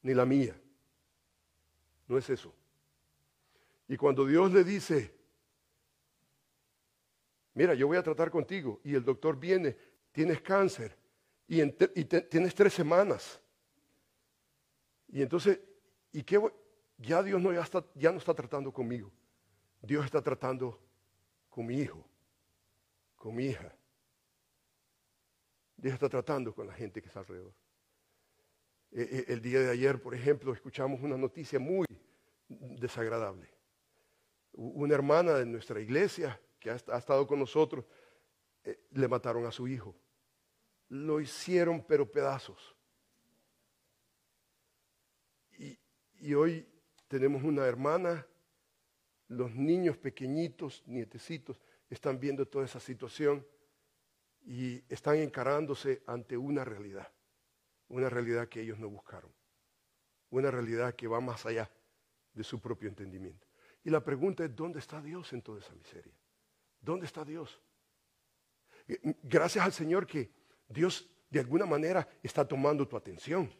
ni 0.00 0.14
la 0.14 0.24
mía. 0.24 0.54
No 2.06 2.16
es 2.18 2.30
eso. 2.30 2.54
Y 3.88 3.96
cuando 3.96 4.24
Dios 4.24 4.52
le 4.52 4.62
dice, 4.62 5.15
mira, 7.56 7.72
yo 7.74 7.86
voy 7.86 7.96
a 7.96 8.02
tratar 8.02 8.30
contigo, 8.30 8.80
y 8.84 8.94
el 8.94 9.02
doctor 9.02 9.40
viene, 9.40 9.76
tienes 10.12 10.42
cáncer, 10.42 10.96
y, 11.48 11.64
tienes 11.64 12.54
tres 12.54 12.74
semanas. 12.74 13.40
Y 15.08 15.22
entonces, 15.22 15.58
¿y 16.12 16.22
qué 16.22 16.38
Ya 16.98 17.22
Dios 17.22 17.40
no, 17.40 17.52
ya, 17.52 17.66
ya 17.94 18.12
no 18.12 18.18
está 18.18 18.34
tratando 18.34 18.72
conmigo. 18.72 19.10
Dios 19.80 20.04
está 20.04 20.20
tratando 20.20 20.78
con 21.48 21.66
mi 21.66 21.78
hijo, 21.78 22.04
con 23.16 23.34
mi 23.34 23.46
hija. 23.46 23.74
Dios 25.76 25.94
está 25.94 26.08
tratando 26.08 26.54
con 26.54 26.66
la 26.66 26.74
gente 26.74 27.00
que 27.00 27.08
está 27.08 27.20
alrededor. 27.20 27.54
E, 28.92 29.24
e, 29.28 29.32
el 29.32 29.40
día 29.40 29.60
de 29.60 29.70
ayer, 29.70 30.00
por 30.00 30.14
ejemplo, 30.14 30.52
escuchamos 30.52 31.00
una 31.00 31.16
noticia 31.16 31.58
muy 31.58 31.86
desagradable. 32.48 33.48
Una 34.52 34.94
hermana 34.94 35.34
de 35.34 35.46
nuestra 35.46 35.80
iglesia 35.80 36.38
que 36.66 36.92
ha, 36.92 36.98
estado 36.98 37.26
con 37.28 37.38
nosotros, 37.38 37.84
eh, 38.64 38.80
le 38.90 39.06
mataron 39.06 39.46
a 39.46 39.52
su 39.52 39.68
hijo. 39.68 39.94
Lo 40.88 41.20
hicieron 41.20 41.84
pero 41.84 42.10
pedazos. 42.10 42.74
y 46.18 46.32
hoy 46.32 46.66
tenemos 47.08 47.42
una 47.44 47.66
hermana, 47.66 48.26
los 49.28 49.54
niños 49.54 49.96
pequeñitos, 49.98 50.82
nietecitos, 50.86 51.60
están 51.90 52.18
viendo 52.18 52.48
toda 52.48 52.64
esa 52.64 52.80
situación 52.80 53.46
y 54.40 54.82
están 54.92 55.16
encarándose 55.16 56.02
ante 56.06 56.36
una 56.36 56.64
realidad, 56.64 57.12
una 57.88 58.08
realidad 58.08 58.48
que 58.48 58.62
ellos 58.62 58.78
no 58.78 58.88
buscaron, 58.88 59.30
una 60.30 60.50
realidad 60.50 60.94
que 60.94 61.06
va 61.06 61.20
más 61.20 61.44
allá 61.44 61.70
de 62.32 62.42
su 62.42 62.58
propio 62.60 62.88
entendimiento. 62.88 63.46
Y 63.84 63.90
la 63.90 64.02
pregunta 64.02 64.44
es, 64.44 64.56
¿dónde 64.56 64.80
está 64.80 65.02
Dios 65.02 65.32
en 65.32 65.42
toda 65.42 65.60
esa 65.60 65.74
miseria? 65.74 66.14
¿Dónde 66.86 67.06
está 67.06 67.24
Dios? 67.24 67.60
Gracias 69.24 69.64
al 69.64 69.72
Señor 69.72 70.06
que 70.06 70.30
Dios 70.68 71.10
de 71.28 71.40
alguna 71.40 71.66
manera 71.66 72.08
está 72.22 72.46
tomando 72.46 72.86
tu 72.86 72.96
atención, 72.96 73.52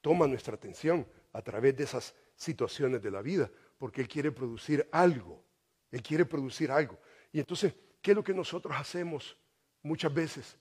toma 0.00 0.28
nuestra 0.28 0.54
atención 0.54 1.04
a 1.32 1.42
través 1.42 1.76
de 1.76 1.82
esas 1.82 2.14
situaciones 2.36 3.02
de 3.02 3.10
la 3.10 3.22
vida, 3.22 3.50
porque 3.76 4.00
Él 4.00 4.06
quiere 4.06 4.30
producir 4.30 4.88
algo, 4.92 5.44
Él 5.90 6.00
quiere 6.00 6.24
producir 6.24 6.70
algo. 6.70 6.96
Y 7.32 7.40
entonces, 7.40 7.74
¿qué 8.00 8.12
es 8.12 8.16
lo 8.16 8.22
que 8.22 8.32
nosotros 8.32 8.72
hacemos 8.76 9.36
muchas 9.82 10.14
veces? 10.14 10.56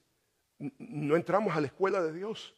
No 0.58 1.16
entramos 1.16 1.56
a 1.56 1.62
la 1.62 1.68
escuela 1.68 2.02
de 2.02 2.12
Dios. 2.12 2.56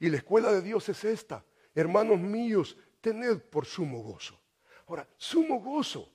Y 0.00 0.08
la 0.08 0.16
escuela 0.16 0.50
de 0.50 0.62
Dios 0.62 0.88
es 0.88 1.04
esta. 1.04 1.44
Hermanos 1.74 2.18
míos, 2.18 2.78
tened 3.02 3.38
por 3.42 3.66
sumo 3.66 4.02
gozo. 4.02 4.40
Ahora, 4.86 5.06
sumo 5.18 5.60
gozo, 5.60 6.10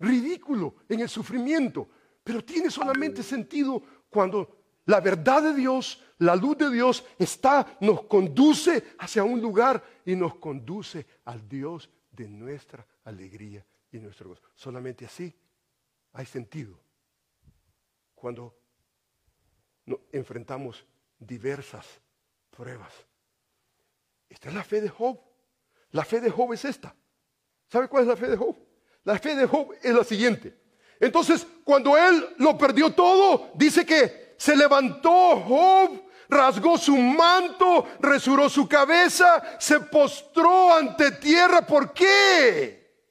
ridículo 0.00 0.74
en 0.88 1.00
el 1.00 1.08
sufrimiento, 1.08 1.88
pero 2.24 2.42
tiene 2.42 2.70
solamente 2.70 3.22
sentido 3.22 3.82
cuando 4.08 4.64
la 4.86 5.00
verdad 5.00 5.42
de 5.42 5.54
Dios, 5.54 6.02
la 6.18 6.34
luz 6.34 6.58
de 6.58 6.70
Dios 6.70 7.04
está, 7.18 7.76
nos 7.80 8.04
conduce 8.04 8.96
hacia 8.98 9.22
un 9.22 9.40
lugar 9.40 9.82
y 10.04 10.16
nos 10.16 10.36
conduce 10.36 11.06
al 11.24 11.46
Dios 11.48 11.88
de 12.10 12.28
nuestra 12.28 12.86
alegría 13.04 13.64
y 13.92 13.98
nuestro 13.98 14.30
gozo. 14.30 14.42
Solamente 14.54 15.04
así 15.04 15.32
hay 16.12 16.26
sentido. 16.26 16.78
Cuando 18.14 18.56
enfrentamos 20.12 20.84
diversas 21.18 21.86
pruebas. 22.50 22.92
Esta 24.28 24.48
es 24.48 24.54
la 24.54 24.64
fe 24.64 24.80
de 24.80 24.88
Job. 24.88 25.20
La 25.90 26.04
fe 26.04 26.20
de 26.20 26.30
Job 26.30 26.52
es 26.52 26.64
esta. 26.64 26.94
¿Sabe 27.68 27.88
cuál 27.88 28.04
es 28.04 28.08
la 28.08 28.16
fe 28.16 28.28
de 28.28 28.36
Job? 28.36 28.56
La 29.04 29.18
fe 29.18 29.34
de 29.34 29.46
Job 29.46 29.74
es 29.82 29.94
la 29.94 30.04
siguiente. 30.04 30.63
Entonces, 31.04 31.46
cuando 31.64 31.98
él 31.98 32.34
lo 32.38 32.56
perdió 32.56 32.90
todo, 32.90 33.50
dice 33.54 33.84
que 33.84 34.34
se 34.38 34.56
levantó 34.56 35.40
Job, 35.40 36.02
rasgó 36.30 36.78
su 36.78 36.96
manto, 36.96 37.86
resuró 38.00 38.48
su 38.48 38.66
cabeza, 38.66 39.42
se 39.58 39.80
postró 39.80 40.74
ante 40.74 41.10
tierra. 41.12 41.60
¿Por 41.60 41.92
qué? 41.92 43.02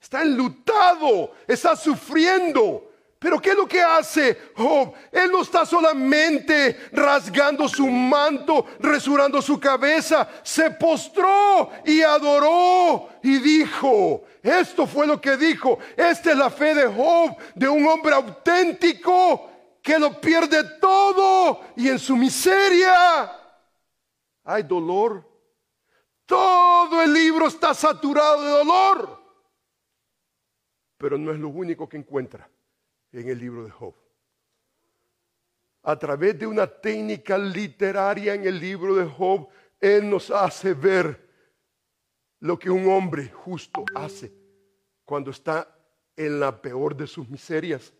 Está 0.00 0.22
enlutado, 0.22 1.32
está 1.46 1.76
sufriendo. 1.76 2.84
Pero 3.18 3.40
¿qué 3.40 3.50
es 3.50 3.56
lo 3.56 3.66
que 3.66 3.82
hace 3.82 4.38
Job? 4.56 4.94
Él 5.10 5.30
no 5.30 5.42
está 5.42 5.66
solamente 5.66 6.88
rasgando 6.92 7.68
su 7.68 7.86
manto, 7.88 8.64
resurando 8.78 9.42
su 9.42 9.58
cabeza, 9.58 10.28
se 10.42 10.70
postró 10.70 11.70
y 11.84 12.00
adoró 12.00 13.08
y 13.22 13.38
dijo, 13.38 14.22
esto 14.48 14.86
fue 14.86 15.06
lo 15.06 15.20
que 15.20 15.36
dijo, 15.36 15.78
esta 15.96 16.32
es 16.32 16.36
la 16.36 16.50
fe 16.50 16.74
de 16.74 16.86
Job, 16.86 17.36
de 17.54 17.68
un 17.68 17.86
hombre 17.86 18.14
auténtico 18.14 19.50
que 19.82 19.98
lo 19.98 20.20
pierde 20.20 20.78
todo 20.80 21.60
y 21.76 21.88
en 21.88 21.98
su 21.98 22.16
miseria 22.16 23.32
hay 24.44 24.62
dolor. 24.62 25.26
Todo 26.26 27.02
el 27.02 27.12
libro 27.12 27.46
está 27.46 27.72
saturado 27.72 28.42
de 28.42 28.50
dolor, 28.50 29.22
pero 30.98 31.16
no 31.16 31.32
es 31.32 31.38
lo 31.38 31.48
único 31.48 31.88
que 31.88 31.96
encuentra 31.96 32.50
en 33.12 33.28
el 33.28 33.38
libro 33.38 33.64
de 33.64 33.70
Job. 33.70 33.94
A 35.84 35.98
través 35.98 36.38
de 36.38 36.46
una 36.46 36.66
técnica 36.66 37.38
literaria 37.38 38.34
en 38.34 38.46
el 38.46 38.60
libro 38.60 38.94
de 38.94 39.06
Job, 39.06 39.48
Él 39.80 40.10
nos 40.10 40.30
hace 40.30 40.74
ver 40.74 41.28
lo 42.40 42.58
que 42.58 42.68
un 42.68 42.90
hombre 42.90 43.30
justo 43.30 43.84
hace 43.94 44.37
cuando 45.08 45.30
está 45.30 45.66
en 46.14 46.38
la 46.38 46.60
peor 46.60 46.94
de 46.94 47.06
sus 47.06 47.26
miserias. 47.30 47.94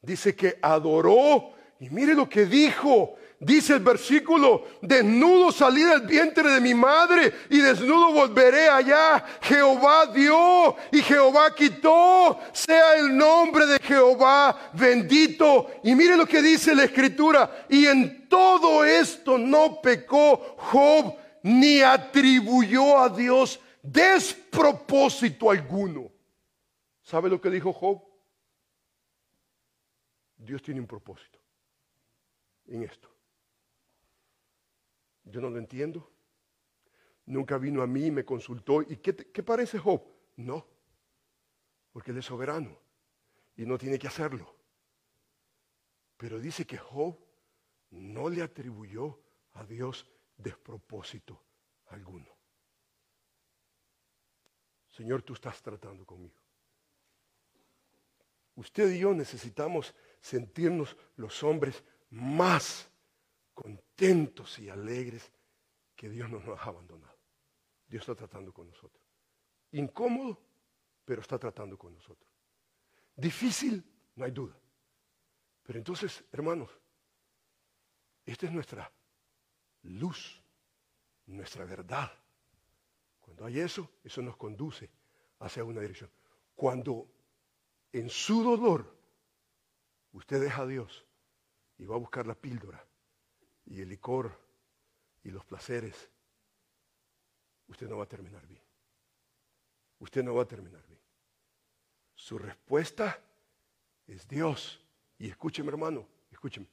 Dice 0.00 0.34
que 0.34 0.58
adoró 0.62 1.52
y 1.78 1.90
mire 1.90 2.14
lo 2.14 2.26
que 2.26 2.46
dijo. 2.46 3.16
Dice 3.38 3.74
el 3.74 3.80
versículo, 3.80 4.64
desnudo 4.80 5.52
salí 5.52 5.82
del 5.82 6.06
vientre 6.06 6.48
de 6.48 6.58
mi 6.62 6.72
madre 6.72 7.34
y 7.50 7.58
desnudo 7.58 8.12
volveré 8.12 8.66
allá. 8.66 9.22
Jehová 9.42 10.06
dio 10.06 10.74
y 10.90 11.02
Jehová 11.02 11.54
quitó. 11.54 12.40
Sea 12.54 12.96
el 12.96 13.14
nombre 13.14 13.66
de 13.66 13.78
Jehová 13.80 14.70
bendito. 14.72 15.68
Y 15.84 15.94
mire 15.94 16.16
lo 16.16 16.24
que 16.24 16.40
dice 16.40 16.74
la 16.74 16.84
escritura. 16.84 17.66
Y 17.68 17.84
en 17.84 18.26
todo 18.26 18.86
esto 18.86 19.36
no 19.36 19.82
pecó 19.82 20.56
Job 20.56 21.14
ni 21.42 21.82
atribuyó 21.82 22.98
a 22.98 23.10
Dios 23.10 23.60
despropósito 23.82 25.50
alguno. 25.50 26.17
¿Sabe 27.08 27.30
lo 27.30 27.40
que 27.40 27.48
dijo 27.48 27.72
Job? 27.72 28.02
Dios 30.36 30.60
tiene 30.60 30.78
un 30.78 30.86
propósito 30.86 31.38
en 32.66 32.82
esto. 32.82 33.08
Yo 35.24 35.40
no 35.40 35.48
lo 35.48 35.56
entiendo. 35.56 36.12
Nunca 37.24 37.56
vino 37.56 37.80
a 37.80 37.86
mí 37.86 38.04
y 38.04 38.10
me 38.10 38.26
consultó. 38.26 38.82
¿Y 38.82 38.98
qué, 38.98 39.16
qué 39.16 39.42
parece 39.42 39.78
Job? 39.78 40.02
No, 40.36 40.66
porque 41.92 42.10
él 42.10 42.18
es 42.18 42.26
soberano 42.26 42.78
y 43.56 43.64
no 43.64 43.78
tiene 43.78 43.98
que 43.98 44.08
hacerlo. 44.08 44.54
Pero 46.18 46.38
dice 46.38 46.66
que 46.66 46.76
Job 46.76 47.18
no 47.88 48.28
le 48.28 48.42
atribuyó 48.42 49.18
a 49.52 49.64
Dios 49.64 50.06
despropósito 50.36 51.42
alguno. 51.86 52.36
Señor, 54.90 55.22
tú 55.22 55.32
estás 55.32 55.62
tratando 55.62 56.04
conmigo. 56.04 56.47
Usted 58.58 58.90
y 58.90 58.98
yo 58.98 59.14
necesitamos 59.14 59.94
sentirnos 60.20 60.96
los 61.14 61.44
hombres 61.44 61.84
más 62.10 62.90
contentos 63.54 64.58
y 64.58 64.68
alegres 64.68 65.30
que 65.94 66.08
Dios 66.08 66.28
no 66.28 66.40
nos 66.40 66.58
ha 66.58 66.64
abandonado. 66.64 67.16
Dios 67.86 68.00
está 68.00 68.16
tratando 68.16 68.52
con 68.52 68.66
nosotros. 68.66 69.00
Incómodo, 69.70 70.42
pero 71.04 71.20
está 71.20 71.38
tratando 71.38 71.78
con 71.78 71.94
nosotros. 71.94 72.28
Difícil, 73.14 73.84
no 74.16 74.24
hay 74.24 74.32
duda. 74.32 74.58
Pero 75.62 75.78
entonces, 75.78 76.24
hermanos, 76.32 76.68
esta 78.26 78.46
es 78.46 78.52
nuestra 78.52 78.90
luz, 79.82 80.42
nuestra 81.26 81.64
verdad. 81.64 82.10
Cuando 83.20 83.44
hay 83.44 83.60
eso, 83.60 83.88
eso 84.02 84.20
nos 84.20 84.36
conduce 84.36 84.90
hacia 85.38 85.62
una 85.62 85.80
dirección. 85.80 86.10
Cuando 86.56 87.17
en 87.92 88.10
su 88.10 88.42
dolor 88.42 88.94
usted 90.12 90.40
deja 90.40 90.62
a 90.62 90.66
Dios 90.66 91.04
y 91.78 91.86
va 91.86 91.96
a 91.96 91.98
buscar 91.98 92.26
la 92.26 92.34
píldora 92.34 92.84
y 93.66 93.80
el 93.80 93.88
licor 93.88 94.38
y 95.24 95.30
los 95.30 95.44
placeres, 95.44 96.08
usted 97.68 97.88
no 97.88 97.98
va 97.98 98.04
a 98.04 98.08
terminar 98.08 98.46
bien. 98.46 98.62
Usted 100.00 100.22
no 100.22 100.34
va 100.34 100.42
a 100.42 100.48
terminar 100.48 100.84
bien. 100.86 101.00
Su 102.14 102.38
respuesta 102.38 103.20
es 104.06 104.26
Dios. 104.28 104.80
Y 105.18 105.28
escúcheme 105.28 105.70
hermano, 105.70 106.06
escúcheme. 106.30 106.66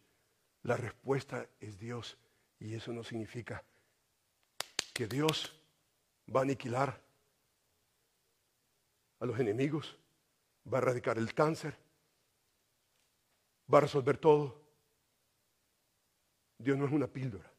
La 0.63 0.77
respuesta 0.77 1.47
es 1.59 1.77
Dios. 1.79 2.17
Y 2.59 2.75
eso 2.75 2.93
no 2.93 3.03
significa 3.03 3.63
que 4.93 5.07
Dios 5.07 5.53
va 6.33 6.41
a 6.41 6.43
aniquilar 6.43 7.01
a 9.19 9.25
los 9.25 9.39
enemigos, 9.39 9.97
va 10.71 10.77
a 10.77 10.81
erradicar 10.81 11.17
el 11.17 11.33
cáncer, 11.33 11.77
va 13.71 13.79
a 13.79 13.81
resolver 13.81 14.17
todo. 14.17 14.61
Dios 16.57 16.77
no 16.77 16.85
es 16.85 16.91
una 16.91 17.07
píldora. 17.07 17.51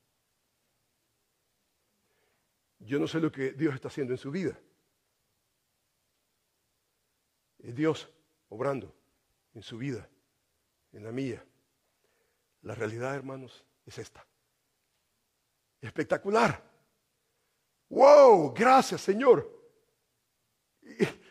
Yo 2.79 2.99
no 2.99 3.07
sé 3.07 3.21
lo 3.21 3.31
que 3.33 3.53
Dios 3.53 3.75
está 3.75 3.89
haciendo 3.89 4.13
en 4.13 4.19
su 4.19 4.31
vida. 4.31 4.59
Es 7.59 7.75
Dios 7.75 8.09
obrando 8.49 8.95
en 9.55 9.63
su 9.63 9.79
vida, 9.79 10.09
en 10.93 11.05
la 11.05 11.13
mía. 11.13 11.45
La 12.63 12.75
realidad, 12.75 13.15
hermanos, 13.15 13.65
es 13.85 13.99
esta. 13.99 14.27
Espectacular. 15.81 16.63
¡Wow! 17.89 18.53
Gracias, 18.55 19.01
Señor. 19.01 19.53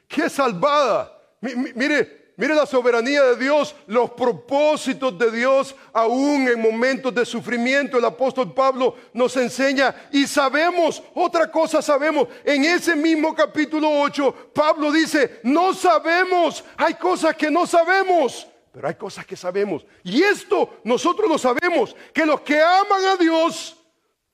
¡Qué 0.08 0.30
salvada! 0.30 1.15
Mire, 1.42 2.32
mire 2.38 2.56
la 2.56 2.66
soberanía 2.66 3.24
de 3.24 3.38
Dios, 3.38 3.76
los 3.88 4.12
propósitos 4.12 5.18
de 5.18 5.32
Dios, 5.32 5.76
aún 5.94 6.48
en 6.48 6.62
momentos 6.62 7.14
de 7.14 7.26
sufrimiento. 7.26 7.98
El 7.98 8.06
apóstol 8.06 8.54
Pablo 8.54 8.96
nos 9.14 9.36
enseña 9.38 9.96
y 10.12 10.28
sabemos, 10.28 11.02
otra 11.14 11.52
cosa 11.52 11.82
sabemos, 11.82 12.28
en 12.44 12.66
ese 12.66 12.96
mismo 12.96 13.34
capítulo 13.34 13.90
8, 14.02 14.52
Pablo 14.54 14.92
dice, 14.92 15.40
no 15.44 15.74
sabemos, 15.74 16.64
hay 16.78 16.96
cosas 16.96 17.36
que 17.36 17.50
no 17.50 17.66
sabemos. 17.66 18.48
Pero 18.76 18.90
hay 18.90 18.96
cosas 18.96 19.26
que 19.26 19.38
sabemos. 19.38 19.86
Y 20.04 20.22
esto 20.22 20.82
nosotros 20.84 21.30
lo 21.30 21.38
sabemos, 21.38 21.96
que 22.14 22.26
los 22.26 22.42
que 22.42 22.62
aman 22.62 23.06
a 23.06 23.16
Dios, 23.16 23.78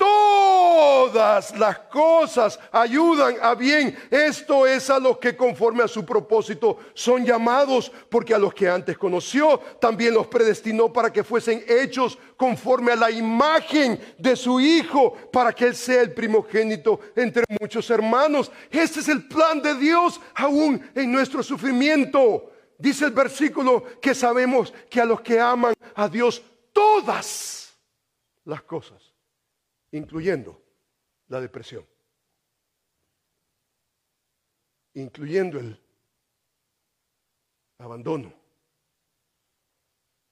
Todas 0.02 1.56
las 1.60 1.78
cosas 1.78 2.60
ayudan 2.72 3.36
a 3.39 3.54
bien. 3.54 3.95
Esto 4.10 4.66
es 4.66 4.89
a 4.89 4.97
los 4.97 5.20
que 5.20 5.38
conforme 5.38 5.84
a 5.84 5.88
su 5.88 6.04
propósito 6.04 6.80
son 6.95 7.24
llamados, 7.24 7.91
porque 8.10 8.34
a 8.34 8.39
los 8.39 8.52
que 8.52 8.68
antes 8.68 8.97
conoció 8.97 9.60
también 9.80 10.16
los 10.16 10.26
predestinó 10.26 10.91
para 10.91 11.14
que 11.14 11.24
fuesen 11.24 11.64
hechos 11.68 12.18
conforme 12.36 12.93
a 12.93 12.95
la 12.95 13.12
imagen 13.12 14.02
de 14.18 14.36
su 14.36 14.60
Hijo, 14.60 15.14
para 15.32 15.54
que 15.54 15.66
Él 15.66 15.76
sea 15.76 16.02
el 16.02 16.16
primogénito 16.16 16.99
entre 17.16 17.43
muchos 17.60 17.88
hermanos. 17.91 18.52
Este 18.72 19.02
es 19.02 19.08
el 19.08 19.28
plan 19.28 19.62
de 19.62 19.76
Dios 19.76 20.20
aún 20.34 20.84
en 20.95 21.12
nuestro 21.12 21.43
sufrimiento. 21.43 22.52
Dice 22.76 23.06
el 23.06 23.12
versículo 23.12 23.84
que 24.02 24.16
sabemos 24.16 24.74
que 24.89 24.99
a 24.99 25.06
los 25.06 25.22
que 25.22 25.39
aman 25.39 25.76
a 25.93 26.08
Dios 26.08 26.41
todas 26.74 27.78
las 28.45 28.64
cosas 28.64 29.11
incluyendo 29.92 30.62
la 31.28 31.39
depresión, 31.42 31.86
incluyendo 34.94 35.60
el 35.60 35.80
abandono. 37.78 38.34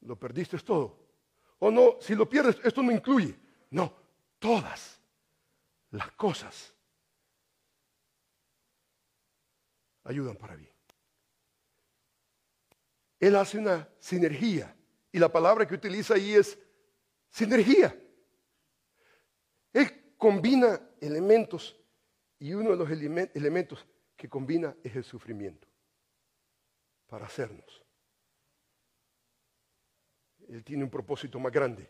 Lo 0.02 0.18
perdiste 0.18 0.58
todo. 0.60 0.98
O 1.60 1.70
no, 1.70 1.98
si 2.00 2.16
lo 2.16 2.28
pierdes, 2.30 2.58
esto 2.64 2.82
no 2.82 2.92
incluye. 2.92 3.38
No, 3.72 3.94
todas 4.40 5.00
las 5.92 6.12
cosas 6.12 6.74
ayudan 10.04 10.36
para 10.38 10.56
bien. 10.56 10.74
Él 13.20 13.36
hace 13.36 13.58
una 13.58 13.88
sinergia 14.00 14.74
y 15.12 15.20
la 15.20 15.30
palabra 15.30 15.68
que 15.68 15.76
utiliza 15.76 16.14
ahí 16.14 16.34
es 16.34 16.58
sinergia. 17.30 17.96
Combina 20.20 20.82
elementos 21.00 21.80
y 22.40 22.52
uno 22.52 22.72
de 22.72 22.76
los 22.76 22.92
elementos 22.92 23.88
que 24.18 24.28
combina 24.28 24.76
es 24.84 24.94
el 24.98 25.06
sufrimiento 25.06 25.66
para 27.08 27.26
hacernos. 27.26 27.86
Él 30.50 30.62
tiene 30.66 30.84
un 30.84 30.90
propósito 30.90 31.40
más 31.40 31.54
grande 31.54 31.90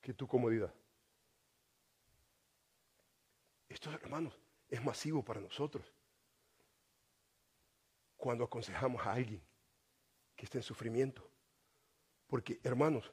que 0.00 0.12
tu 0.12 0.26
comodidad. 0.26 0.74
Esto, 3.68 3.92
hermanos, 3.92 4.36
es 4.68 4.82
masivo 4.82 5.24
para 5.24 5.40
nosotros. 5.40 5.86
Cuando 8.16 8.42
aconsejamos 8.42 9.06
a 9.06 9.12
alguien 9.12 9.40
que 10.34 10.46
está 10.46 10.58
en 10.58 10.64
sufrimiento. 10.64 11.30
Porque, 12.26 12.58
hermanos, 12.64 13.12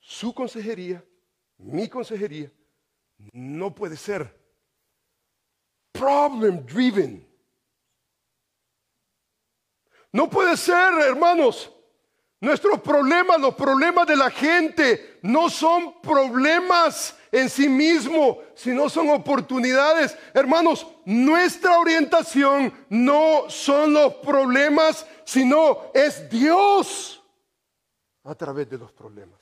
su 0.00 0.32
consejería 0.32 1.04
mi 1.58 1.88
consejería 1.88 2.50
no 3.32 3.74
puede 3.74 3.96
ser 3.96 4.34
problem 5.92 6.64
driven. 6.66 7.26
No 10.12 10.30
puede 10.30 10.56
ser, 10.56 10.94
hermanos, 11.02 11.70
nuestros 12.40 12.80
problemas, 12.80 13.40
los 13.40 13.54
problemas 13.54 14.06
de 14.06 14.16
la 14.16 14.30
gente, 14.30 15.18
no 15.22 15.50
son 15.50 16.00
problemas 16.00 17.16
en 17.32 17.50
sí 17.50 17.68
mismo, 17.68 18.38
sino 18.54 18.88
son 18.88 19.10
oportunidades. 19.10 20.16
Hermanos, 20.32 20.86
nuestra 21.04 21.78
orientación 21.78 22.72
no 22.88 23.50
son 23.50 23.92
los 23.92 24.14
problemas, 24.16 25.06
sino 25.24 25.90
es 25.92 26.28
Dios 26.30 27.22
a 28.24 28.34
través 28.34 28.68
de 28.70 28.78
los 28.78 28.92
problemas. 28.92 29.35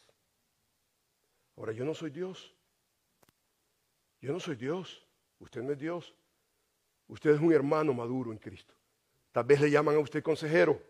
Ahora, 1.57 1.73
yo 1.73 1.85
no 1.85 1.95
soy 1.95 2.11
Dios. 2.11 2.55
Yo 4.21 4.33
no 4.33 4.41
soy 4.41 4.57
Dios. 4.57 5.07
Usted 5.39 5.63
no 5.63 5.73
es 5.73 5.79
Dios. 5.79 6.15
Usted 7.09 7.31
es 7.31 7.41
un 7.41 7.53
hermano 7.53 7.93
maduro 7.93 8.33
en 8.33 8.39
Cristo. 8.39 8.75
Tal 9.33 9.45
vez 9.45 9.61
le 9.61 9.71
llaman 9.71 9.97
a 9.97 9.99
usted 9.99 10.23
consejero. 10.23 10.81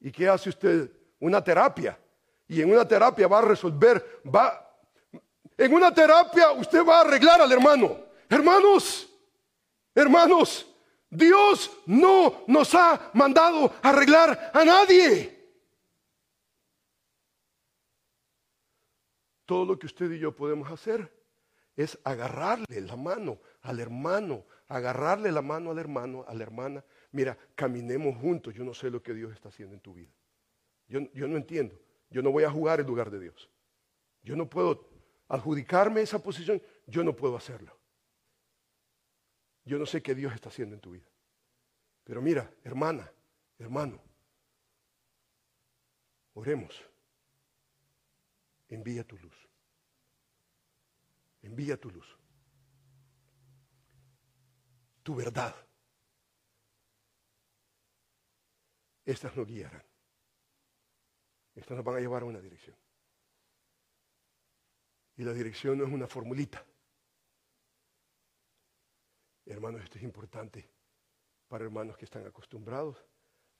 ¿Y 0.00 0.10
qué 0.10 0.28
hace 0.28 0.48
usted? 0.48 0.90
Una 1.20 1.42
terapia. 1.42 1.98
Y 2.48 2.60
en 2.60 2.70
una 2.70 2.86
terapia 2.86 3.28
va 3.28 3.38
a 3.38 3.42
resolver, 3.42 4.22
va... 4.24 4.68
En 5.56 5.72
una 5.72 5.92
terapia 5.92 6.52
usted 6.52 6.84
va 6.84 6.98
a 6.98 7.00
arreglar 7.02 7.40
al 7.40 7.52
hermano. 7.52 7.98
Hermanos, 8.28 9.08
hermanos, 9.94 10.66
Dios 11.10 11.70
no 11.86 12.44
nos 12.46 12.74
ha 12.74 13.10
mandado 13.12 13.72
arreglar 13.82 14.50
a 14.52 14.64
nadie. 14.64 15.41
Todo 19.52 19.66
lo 19.66 19.78
que 19.78 19.84
usted 19.84 20.10
y 20.10 20.18
yo 20.18 20.34
podemos 20.34 20.70
hacer 20.70 21.12
es 21.76 21.98
agarrarle 22.04 22.80
la 22.80 22.96
mano 22.96 23.38
al 23.60 23.80
hermano, 23.80 24.46
agarrarle 24.66 25.30
la 25.30 25.42
mano 25.42 25.70
al 25.70 25.78
hermano, 25.78 26.24
a 26.26 26.32
la 26.32 26.42
hermana. 26.42 26.82
Mira, 27.10 27.36
caminemos 27.54 28.16
juntos. 28.16 28.54
Yo 28.54 28.64
no 28.64 28.72
sé 28.72 28.88
lo 28.88 29.02
que 29.02 29.12
Dios 29.12 29.30
está 29.30 29.50
haciendo 29.50 29.74
en 29.74 29.82
tu 29.82 29.92
vida. 29.92 30.10
Yo, 30.88 31.00
yo 31.12 31.28
no 31.28 31.36
entiendo. 31.36 31.78
Yo 32.08 32.22
no 32.22 32.30
voy 32.30 32.44
a 32.44 32.50
jugar 32.50 32.80
el 32.80 32.86
lugar 32.86 33.10
de 33.10 33.20
Dios. 33.20 33.50
Yo 34.22 34.36
no 34.36 34.48
puedo 34.48 34.88
adjudicarme 35.28 36.00
esa 36.00 36.18
posición. 36.18 36.62
Yo 36.86 37.04
no 37.04 37.14
puedo 37.14 37.36
hacerlo. 37.36 37.78
Yo 39.66 39.78
no 39.78 39.84
sé 39.84 40.02
qué 40.02 40.14
Dios 40.14 40.32
está 40.32 40.48
haciendo 40.48 40.76
en 40.76 40.80
tu 40.80 40.92
vida. 40.92 41.10
Pero 42.04 42.22
mira, 42.22 42.50
hermana, 42.64 43.12
hermano, 43.58 44.00
oremos 46.32 46.91
envía 48.74 49.04
tu 49.04 49.18
luz. 49.18 49.48
Envía 51.42 51.78
tu 51.78 51.90
luz. 51.90 52.18
Tu 55.02 55.14
verdad. 55.14 55.54
Estas 59.04 59.36
nos 59.36 59.46
guiarán. 59.46 59.84
Estas 61.54 61.76
nos 61.76 61.84
van 61.84 61.96
a 61.96 62.00
llevar 62.00 62.22
a 62.22 62.26
una 62.26 62.40
dirección. 62.40 62.76
Y 65.16 65.24
la 65.24 65.32
dirección 65.32 65.76
no 65.78 65.84
es 65.84 65.92
una 65.92 66.06
formulita. 66.06 66.64
Hermanos, 69.44 69.82
esto 69.82 69.98
es 69.98 70.04
importante 70.04 70.70
para 71.48 71.64
hermanos 71.64 71.98
que 71.98 72.06
están 72.06 72.26
acostumbrados 72.26 73.04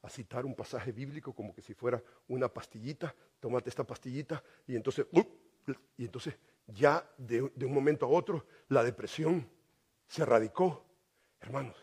a 0.01 0.09
citar 0.09 0.47
un 0.47 0.55
pasaje 0.55 0.91
bíblico 0.93 1.35
como 1.35 1.55
que 1.55 1.61
si 1.61 1.75
fuera 1.75 2.03
una 2.29 2.49
pastillita. 2.49 3.15
Tómate 3.43 3.71
esta 3.71 3.83
pastillita 3.83 4.41
y 4.69 4.77
entonces, 4.77 5.05
¡uh! 5.11 5.25
y 5.97 6.05
entonces 6.05 6.37
ya 6.69 7.05
de, 7.19 7.43
un 7.43 7.75
momento 7.75 8.07
a 8.07 8.09
otro 8.09 8.47
la 8.69 8.85
depresión 8.85 9.51
se 10.07 10.25
radicó. 10.25 10.87
Hermanos, 11.41 11.77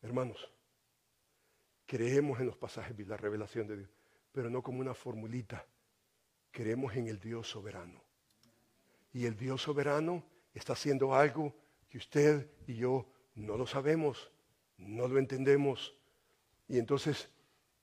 hermanos, 0.00 0.50
creemos 1.84 2.40
en 2.40 2.46
los 2.46 2.56
pasajes 2.56 2.96
de 2.96 3.04
la 3.04 3.18
revelación 3.18 3.66
de 3.66 3.76
Dios, 3.76 3.90
pero 4.32 4.48
no 4.48 4.62
como 4.62 4.80
una 4.80 4.94
formulita. 4.94 5.66
Creemos 6.50 6.96
en 6.96 7.08
el 7.08 7.20
Dios 7.20 7.50
soberano. 7.50 8.02
Y 9.12 9.26
el 9.26 9.36
Dios 9.36 9.60
soberano 9.60 10.24
está 10.54 10.72
haciendo 10.72 11.14
algo 11.14 11.54
que 11.90 11.98
usted 11.98 12.50
y 12.66 12.76
yo 12.76 13.12
no 13.34 13.58
lo 13.58 13.66
sabemos, 13.66 14.32
no 14.78 15.06
lo 15.06 15.18
entendemos. 15.18 15.94
Y 16.66 16.78
entonces, 16.78 17.28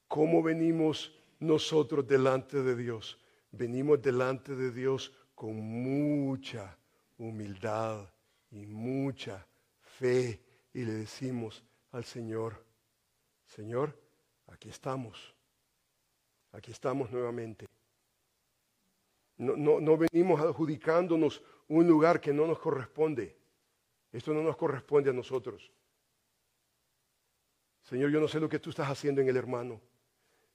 ¿cómo 0.08 0.42
venimos 0.42 1.19
nosotros 1.40 2.08
delante 2.08 2.62
de 2.62 2.76
Dios? 2.76 3.18
Venimos 3.52 4.02
delante 4.02 4.56
de 4.56 4.72
Dios 4.72 5.14
con 5.34 5.56
mucha 5.56 6.78
humildad 7.18 8.08
y 8.52 8.66
mucha 8.66 9.46
fe 9.82 10.42
y 10.74 10.86
le 10.86 10.94
decimos 10.94 11.64
al 11.92 12.04
Señor, 12.04 12.64
Señor, 13.46 13.98
aquí 14.48 14.70
estamos, 14.70 15.34
aquí 16.52 16.72
estamos 16.72 17.12
nuevamente. 17.12 17.66
No, 19.38 19.56
no, 19.56 19.80
no 19.80 19.98
venimos 19.98 20.40
adjudicándonos 20.42 21.42
un 21.70 21.88
lugar 21.88 22.20
que 22.20 22.34
no 22.34 22.46
nos 22.46 22.60
corresponde. 22.60 23.38
Esto 24.12 24.34
no 24.34 24.44
nos 24.44 24.58
corresponde 24.58 25.10
a 25.10 25.14
nosotros. 25.14 25.72
Señor, 27.84 28.12
yo 28.12 28.20
no 28.20 28.28
sé 28.28 28.40
lo 28.40 28.50
que 28.50 28.60
tú 28.60 28.70
estás 28.70 28.90
haciendo 28.90 29.22
en 29.22 29.30
el 29.30 29.38
hermano, 29.38 29.82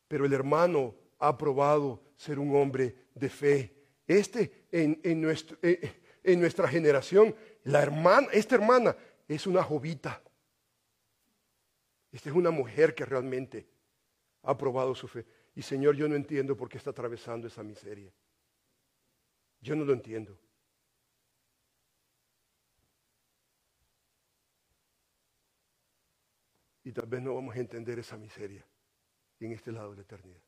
pero 0.09 0.27
el 0.27 0.33
hermano 0.33 0.95
ha 1.19 1.37
probado 1.37 2.03
ser 2.17 2.39
un 2.39 2.55
hombre 2.57 2.95
de 3.15 3.29
fe. 3.29 3.75
Este 4.07 4.67
en, 4.71 5.01
eh, 5.03 5.93
en 6.23 6.41
nuestra 6.41 6.69
generación, 6.69 7.35
la 7.65 7.83
hermana, 7.83 8.29
esta 8.33 8.55
hermana 8.55 8.97
es 9.27 9.47
una 9.47 9.63
jovita. 9.63 10.23
Esta 12.13 12.31
es 12.31 12.37
una 12.37 12.51
mujer 12.51 12.95
que 12.95 13.05
realmente 13.05 13.67
ha 14.43 14.57
probado 14.57 14.95
su 14.95 15.09
fe. 15.09 15.27
Y 15.55 15.63
Señor, 15.63 15.97
yo 15.97 16.09
no 16.09 16.15
entiendo 16.15 16.57
por 16.57 16.69
qué 16.69 16.79
está 16.79 16.91
atravesando 16.91 17.47
esa 17.47 17.63
miseria. 17.63 18.13
Yo 19.61 19.75
no 19.75 19.85
lo 19.85 19.93
entiendo. 19.93 20.39
Y 26.85 26.93
tal 26.93 27.07
vez 27.07 27.23
no 27.23 27.35
vamos 27.35 27.57
a 27.57 27.61
entender 27.61 27.99
esa 27.99 28.19
miseria 28.19 28.65
en 29.47 29.53
este 29.53 29.72
lado 29.72 29.90
de 29.90 29.97
la 29.97 30.03
eternidad. 30.03 30.42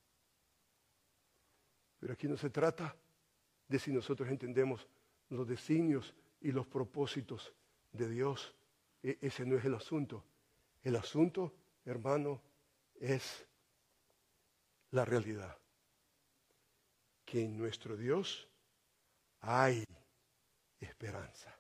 Pero 1.99 2.13
aquí 2.13 2.29
no 2.29 2.37
se 2.37 2.51
trata 2.51 2.95
de 3.69 3.79
si 3.79 3.93
nosotros 3.93 4.29
entendemos 4.29 4.87
los 5.31 5.47
designios 5.47 6.15
y 6.41 6.53
los 6.53 6.67
propósitos 6.67 7.53
de 7.93 8.09
Dios. 8.09 8.55
E 9.03 9.19
ese 9.21 9.45
no 9.45 9.57
es 9.57 9.65
el 9.65 9.75
asunto. 9.75 10.25
El 10.83 10.97
asunto, 10.97 11.55
hermano, 11.85 12.43
es 12.95 13.47
la 14.91 15.05
realidad. 15.05 15.57
Que 17.25 17.43
en 17.43 17.57
nuestro 17.57 17.97
Dios 17.97 18.49
hay 19.41 19.85
esperanza. 20.79 21.59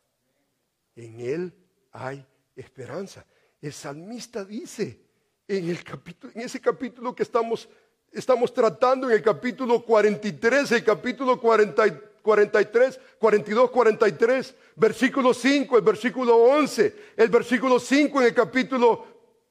En 0.95 1.20
Él 1.20 1.53
hay 1.93 2.24
esperanza. 2.55 3.26
El 3.61 3.72
salmista 3.72 4.45
dice 4.45 5.06
en, 5.49 5.69
el 5.71 5.83
capítulo, 5.85 6.33
en 6.35 6.43
ese 6.43 6.61
capítulo 6.61 7.15
que 7.15 7.23
estamos, 7.23 7.69
estamos 8.13 8.53
tratando, 8.53 9.09
en 9.09 9.15
el 9.15 9.23
capítulo 9.23 9.85
43, 9.85 10.73
el 10.73 10.85
capítulo 10.85 11.41
43, 11.41 13.01
42, 13.19 13.71
43, 13.71 14.55
versículo 14.75 15.33
5, 15.33 15.77
el 15.77 15.85
versículo 15.85 16.37
11, 16.37 16.97
el 17.17 17.29
versículo 17.29 17.79
5 17.79 18.21
en 18.21 18.27
el 18.27 18.35
capítulo 18.35 19.07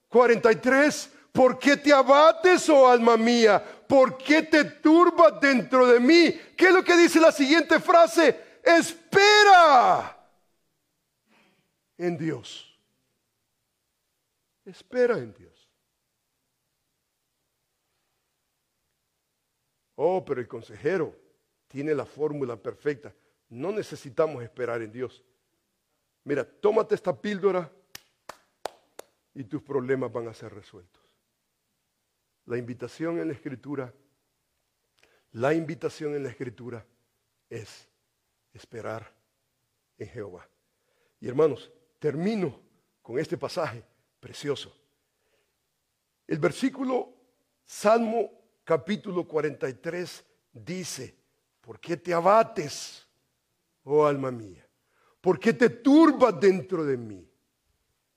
43. 0.10 1.12
¿Por 1.32 1.60
qué 1.60 1.76
te 1.76 1.92
abates, 1.92 2.70
oh 2.70 2.88
alma 2.88 3.18
mía? 3.18 3.62
¿Por 3.88 4.18
qué 4.18 4.44
te 4.44 4.64
turbas 4.64 5.40
dentro 5.42 5.86
de 5.86 6.00
mí? 6.00 6.34
¿Qué 6.56 6.68
es 6.68 6.74
lo 6.74 6.84
que 6.84 6.96
dice 6.96 7.20
la 7.20 7.32
siguiente 7.32 7.80
frase? 7.80 8.40
Espera 8.64 10.18
en 11.98 12.18
Dios. 12.18 12.74
Espera 14.66 15.18
en 15.18 15.34
Dios. 15.34 15.55
Oh, 19.96 20.24
pero 20.26 20.42
el 20.42 20.48
consejero 20.48 21.16
tiene 21.68 21.94
la 21.96 22.06
fórmula 22.06 22.56
perfecta. 22.56 23.14
No 23.50 23.72
necesitamos 23.72 24.44
esperar 24.44 24.82
en 24.82 24.92
Dios. 24.92 25.24
Mira, 26.24 26.44
tómate 26.44 26.96
esta 26.96 27.16
píldora 27.16 27.72
y 29.34 29.44
tus 29.44 29.62
problemas 29.62 30.12
van 30.12 30.28
a 30.28 30.34
ser 30.34 30.54
resueltos. 30.54 31.04
La 32.46 32.58
invitación 32.58 33.20
en 33.20 33.28
la 33.28 33.34
escritura, 33.34 33.94
la 35.32 35.54
invitación 35.54 36.16
en 36.16 36.24
la 36.24 36.30
escritura 36.30 36.86
es 37.50 37.88
esperar 38.54 39.12
en 39.98 40.08
Jehová. 40.08 40.48
Y 41.20 41.28
hermanos, 41.28 41.72
termino 42.00 42.60
con 43.02 43.20
este 43.20 43.38
pasaje 43.38 43.84
precioso. 44.20 44.76
El 46.28 46.40
versículo 46.40 47.14
Salmo 47.66 48.45
capítulo 48.66 49.26
43 49.26 50.26
dice, 50.52 51.16
¿por 51.62 51.80
qué 51.80 51.96
te 51.96 52.14
abates, 52.14 53.08
oh 53.84 54.06
alma 54.06 54.32
mía? 54.32 54.68
¿Por 55.22 55.40
qué 55.40 55.54
te 55.54 55.70
turbas 55.70 56.38
dentro 56.40 56.84
de 56.84 56.98
mí? 56.98 57.26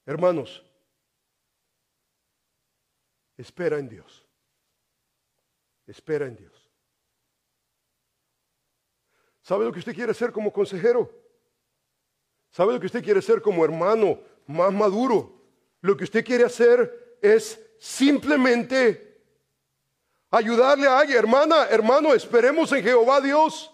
Hermanos, 0.05 0.64
espera 3.36 3.78
en 3.78 3.88
Dios. 3.88 4.24
Espera 5.86 6.26
en 6.26 6.36
Dios. 6.36 6.70
¿Sabe 9.42 9.64
lo 9.64 9.72
que 9.72 9.78
usted 9.78 9.94
quiere 9.94 10.12
ser 10.12 10.32
como 10.32 10.53
consejero? 10.53 11.11
¿Sabe 12.51 12.74
lo 12.74 12.80
que 12.80 12.86
usted 12.86 13.03
quiere 13.03 13.22
ser 13.22 13.40
como 13.40 13.64
hermano 13.64 14.20
más 14.46 14.72
maduro? 14.72 15.42
Lo 15.80 15.96
que 15.96 16.05
usted 16.05 16.24
quiere 16.24 16.44
hacer 16.44 17.18
es 17.22 17.59
simplemente 17.78 19.07
ayudarle 20.31 20.87
a 20.87 20.99
alguien. 20.99 21.18
Hermana, 21.18 21.66
hermano, 21.70 22.14
esperemos 22.14 22.72
en 22.72 22.83
Jehová 22.83 23.20
Dios. 23.20 23.72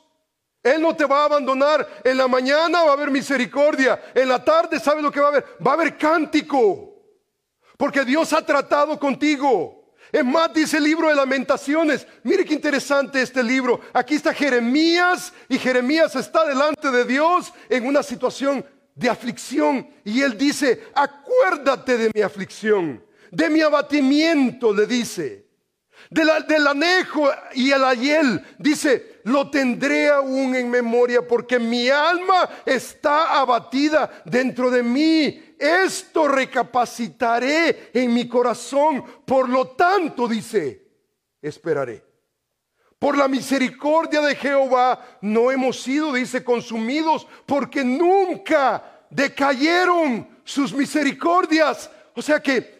Él 0.63 0.81
no 0.81 0.97
te 0.97 1.05
va 1.05 1.23
a 1.23 1.25
abandonar. 1.27 1.87
En 2.03 2.17
la 2.17 2.27
mañana 2.27 2.85
va 2.85 2.91
a 2.91 2.95
haber 2.95 3.11
misericordia. 3.11 4.01
En 4.15 4.29
la 4.29 4.43
tarde, 4.43 4.81
¿sabe 4.81 5.03
lo 5.03 5.13
que 5.13 5.21
va 5.21 5.27
a 5.27 5.29
haber? 5.31 5.45
Va 5.65 5.73
a 5.73 5.75
haber 5.75 5.99
cántico. 5.99 6.95
Porque 7.77 8.05
Dios 8.05 8.33
ha 8.33 8.45
tratado 8.45 8.99
contigo. 8.99 9.85
Es 10.11 10.25
más, 10.25 10.55
dice 10.55 10.79
el 10.79 10.85
libro 10.85 11.09
de 11.09 11.17
lamentaciones. 11.17 12.07
Mire 12.23 12.45
qué 12.45 12.55
interesante 12.55 13.21
este 13.21 13.43
libro. 13.43 13.81
Aquí 13.93 14.15
está 14.15 14.33
Jeremías 14.33 15.33
y 15.49 15.59
Jeremías 15.59 16.15
está 16.15 16.47
delante 16.47 16.91
de 16.91 17.05
Dios 17.05 17.53
en 17.69 17.87
una 17.87 18.03
situación 18.03 18.65
de 18.95 19.11
aflicción. 19.11 19.89
Y 20.05 20.23
él 20.23 20.39
dice, 20.39 20.85
acuérdate 20.95 21.99
de 21.99 22.11
mi 22.15 22.23
aflicción, 22.23 23.05
de 23.31 23.51
mi 23.51 23.61
abatimiento, 23.61 24.73
le 24.73 24.87
dice. 24.87 25.45
Del 26.11 26.66
anejo 26.66 27.30
y 27.55 27.70
el 27.70 27.84
ayel, 27.84 28.45
dice, 28.59 29.20
lo 29.24 29.51
tendré 29.51 30.09
aún 30.09 30.55
en 30.55 30.70
memoria 30.70 31.26
porque 31.26 31.59
mi 31.59 31.88
alma 31.88 32.49
está 32.64 33.40
abatida 33.40 34.22
dentro 34.24 34.70
de 34.70 34.82
mí. 34.82 35.57
Esto 35.59 36.28
recapacitaré 36.28 37.90
en 37.92 38.12
mi 38.12 38.28
corazón. 38.28 39.05
Por 39.24 39.49
lo 39.49 39.68
tanto, 39.68 40.28
dice, 40.28 40.86
esperaré. 41.40 42.05
Por 42.99 43.18
la 43.18 43.28
misericordia 43.28 44.20
de 44.20 44.34
Jehová 44.34 45.18
no 45.20 45.51
hemos 45.51 45.82
sido, 45.82 46.12
dice, 46.12 46.45
consumidos, 46.45 47.26
porque 47.45 47.84
nunca 47.84 49.07
decayeron 49.11 50.28
sus 50.45 50.72
misericordias. 50.72 51.90
O 52.14 52.22
sea 52.22 52.40
que 52.40 52.74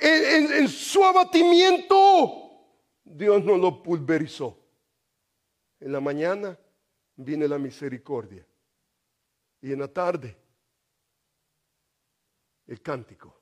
en, 0.00 0.68
su 0.68 1.04
abatimiento 1.04 2.47
Dios 3.10 3.44
no 3.44 3.56
lo 3.56 3.82
pulverizó. 3.82 4.58
En 5.80 5.92
la 5.92 6.00
mañana 6.00 6.58
viene 7.16 7.48
la 7.48 7.58
misericordia 7.58 8.46
y 9.60 9.72
en 9.72 9.80
la 9.80 9.88
tarde 9.88 10.36
el 12.66 12.80
cántico. 12.82 13.40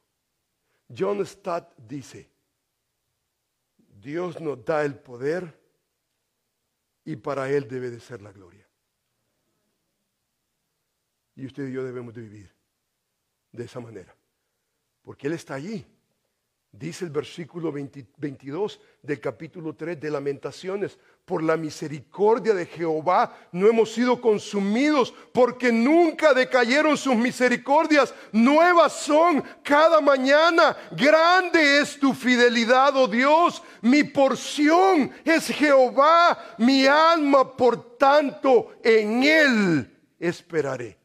John 0.96 1.24
Stott 1.26 1.74
dice, 1.76 2.30
Dios 3.76 4.40
nos 4.40 4.64
da 4.64 4.84
el 4.84 4.98
poder 4.98 5.60
y 7.04 7.16
para 7.16 7.50
Él 7.50 7.66
debe 7.66 7.90
de 7.90 8.00
ser 8.00 8.22
la 8.22 8.32
gloria. 8.32 8.66
Y 11.34 11.46
usted 11.46 11.68
y 11.68 11.72
yo 11.72 11.84
debemos 11.84 12.14
de 12.14 12.22
vivir 12.22 12.54
de 13.52 13.64
esa 13.64 13.80
manera. 13.80 14.14
Porque 15.02 15.26
Él 15.26 15.34
está 15.34 15.54
allí. 15.54 15.84
Dice 16.78 17.06
el 17.06 17.10
versículo 17.10 17.72
22 17.72 18.80
del 19.00 19.18
capítulo 19.18 19.74
3 19.74 19.98
de 19.98 20.10
Lamentaciones, 20.10 20.98
por 21.24 21.42
la 21.42 21.56
misericordia 21.56 22.52
de 22.52 22.66
Jehová 22.66 23.34
no 23.50 23.66
hemos 23.66 23.92
sido 23.92 24.20
consumidos, 24.20 25.14
porque 25.32 25.72
nunca 25.72 26.34
decayeron 26.34 26.98
sus 26.98 27.16
misericordias, 27.16 28.14
nuevas 28.30 28.92
son 28.92 29.42
cada 29.62 30.02
mañana, 30.02 30.76
grande 30.90 31.80
es 31.80 31.98
tu 31.98 32.12
fidelidad, 32.12 32.94
oh 32.94 33.08
Dios, 33.08 33.62
mi 33.80 34.04
porción 34.04 35.10
es 35.24 35.46
Jehová, 35.46 36.56
mi 36.58 36.86
alma, 36.86 37.56
por 37.56 37.96
tanto, 37.96 38.74
en 38.84 39.22
Él 39.22 39.98
esperaré. 40.18 40.98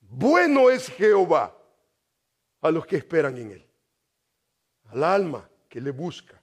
Bueno 0.00 0.68
es 0.68 0.88
Jehová 0.90 1.56
a 2.60 2.70
los 2.70 2.84
que 2.84 2.96
esperan 2.96 3.38
en 3.38 3.52
Él 3.52 3.69
al 4.92 5.04
alma 5.04 5.48
que 5.68 5.80
le 5.80 5.90
busca. 5.90 6.40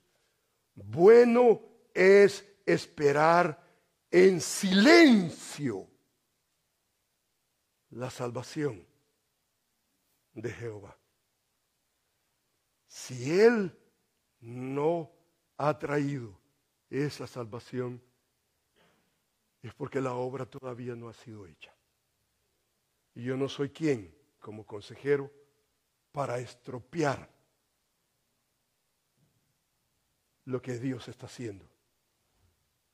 Bueno 0.75 1.61
es 1.93 2.45
esperar 2.65 3.61
en 4.11 4.39
silencio 4.39 5.87
la 7.91 8.09
salvación 8.09 8.85
de 10.33 10.51
Jehová. 10.51 10.97
Si 12.87 13.39
Él 13.39 13.77
no 14.39 15.11
ha 15.57 15.77
traído 15.77 16.39
esa 16.89 17.27
salvación, 17.27 18.01
es 19.61 19.73
porque 19.73 19.99
la 19.99 20.13
obra 20.13 20.45
todavía 20.45 20.95
no 20.95 21.09
ha 21.09 21.13
sido 21.13 21.45
hecha. 21.47 21.73
Y 23.15 23.23
yo 23.23 23.35
no 23.35 23.49
soy 23.49 23.69
quien, 23.71 24.15
como 24.39 24.65
consejero, 24.65 25.31
para 26.11 26.39
estropear 26.39 27.36
lo 30.47 30.61
que 30.61 30.79
Dios 30.79 31.07
está 31.09 31.25
haciendo 31.25 31.69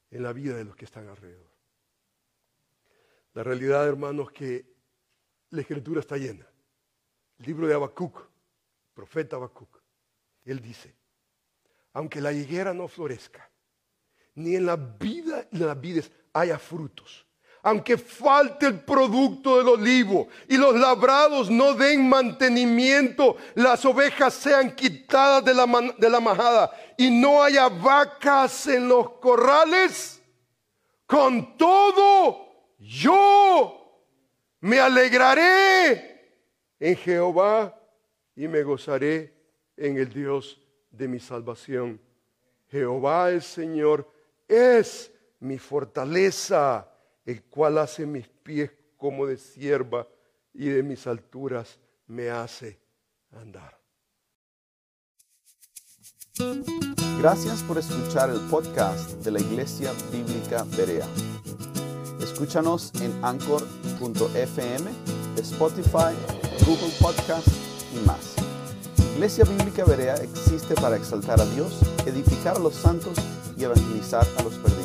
en 0.10 0.24
la 0.24 0.34
vida 0.34 0.56
de 0.56 0.66
los 0.66 0.76
que 0.76 0.86
están 0.86 1.08
alrededor. 1.08 1.52
La 3.34 3.44
realidad, 3.44 3.88
hermanos, 3.88 4.32
que 4.32 4.66
la 5.52 5.62
escritura 5.62 6.00
está 6.00 6.18
llena. 6.18 6.48
El 7.38 7.46
libro 7.46 7.68
de 7.68 7.76
Habacuc, 7.76 8.28
profeta 8.96 9.36
Habacuc, 9.36 9.80
él 10.46 10.62
dice, 10.62 10.96
aunque 11.94 12.22
la 12.22 12.34
higuera 12.34 12.74
no 12.74 12.88
florezca, 12.88 13.50
ni 14.36 14.56
en 14.56 14.66
la 14.66 14.76
vida, 14.76 15.48
en 15.52 15.68
las 15.68 15.80
vides 15.80 16.12
haya 16.34 16.58
frutos, 16.58 17.23
aunque 17.64 17.98
falte 17.98 18.66
el 18.68 18.82
producto 18.82 19.58
del 19.58 19.70
olivo 19.70 20.28
y 20.50 20.58
los 20.58 20.76
labrados 20.76 21.50
no 21.50 21.74
den 21.74 22.10
mantenimiento, 22.10 23.38
las 23.56 23.86
ovejas 23.86 24.34
sean 24.34 24.76
quitadas 24.76 25.46
de 25.46 25.54
la, 25.54 25.66
de 25.98 26.10
la 26.10 26.20
majada 26.20 26.72
y 26.98 27.10
no 27.10 27.42
haya 27.42 27.70
vacas 27.70 28.68
en 28.68 28.90
los 28.90 29.12
corrales, 29.12 30.22
con 31.08 31.58
todo 31.58 32.50
yo 32.80 34.02
me 34.60 34.80
alegraré 34.80 36.22
en 36.82 36.98
Jehová 36.98 37.80
y 38.36 38.46
me 38.50 38.62
gozaré 38.64 39.34
en 39.78 39.98
el 39.98 40.12
Dios 40.12 40.60
de 40.92 41.08
mi 41.08 41.20
salvación. 41.20 42.02
Jehová 42.70 43.30
el 43.30 43.42
Señor 43.42 44.10
es 44.50 45.10
mi 45.40 45.58
fortaleza 45.58 46.90
el 47.26 47.44
cual 47.44 47.78
hace 47.78 48.06
mis 48.06 48.28
pies 48.28 48.72
como 48.98 49.26
de 49.26 49.38
sierva 49.38 50.08
y 50.54 50.70
de 50.70 50.84
mis 50.84 51.08
alturas 51.08 51.80
me 52.08 52.30
hace 52.30 52.80
andar. 53.32 53.80
Gracias 57.20 57.64
por 57.64 57.78
escuchar 57.78 58.30
el 58.30 58.40
podcast 58.50 59.12
de 59.24 59.32
la 59.32 59.40
Iglesia 59.40 59.92
Bíblica 60.12 60.66
Berea. 60.76 61.08
Escúchanos 62.22 62.92
en 63.02 63.24
anchor.fm, 63.24 64.92
Spotify, 65.38 66.16
Google 66.66 66.94
Podcast 67.00 67.48
y 67.94 68.06
más. 68.06 68.36
Iglesia 69.16 69.46
Bíblica 69.46 69.86
Berea 69.86 70.16
existe 70.16 70.74
para 70.76 70.98
exaltar 70.98 71.40
a 71.40 71.46
Dios, 71.46 71.82
edificar 72.06 72.58
a 72.58 72.60
los 72.60 72.74
santos 72.74 73.18
y 73.56 73.64
evangelizar 73.64 74.28
a 74.38 74.44
los 74.44 74.56
perdidos. 74.56 74.83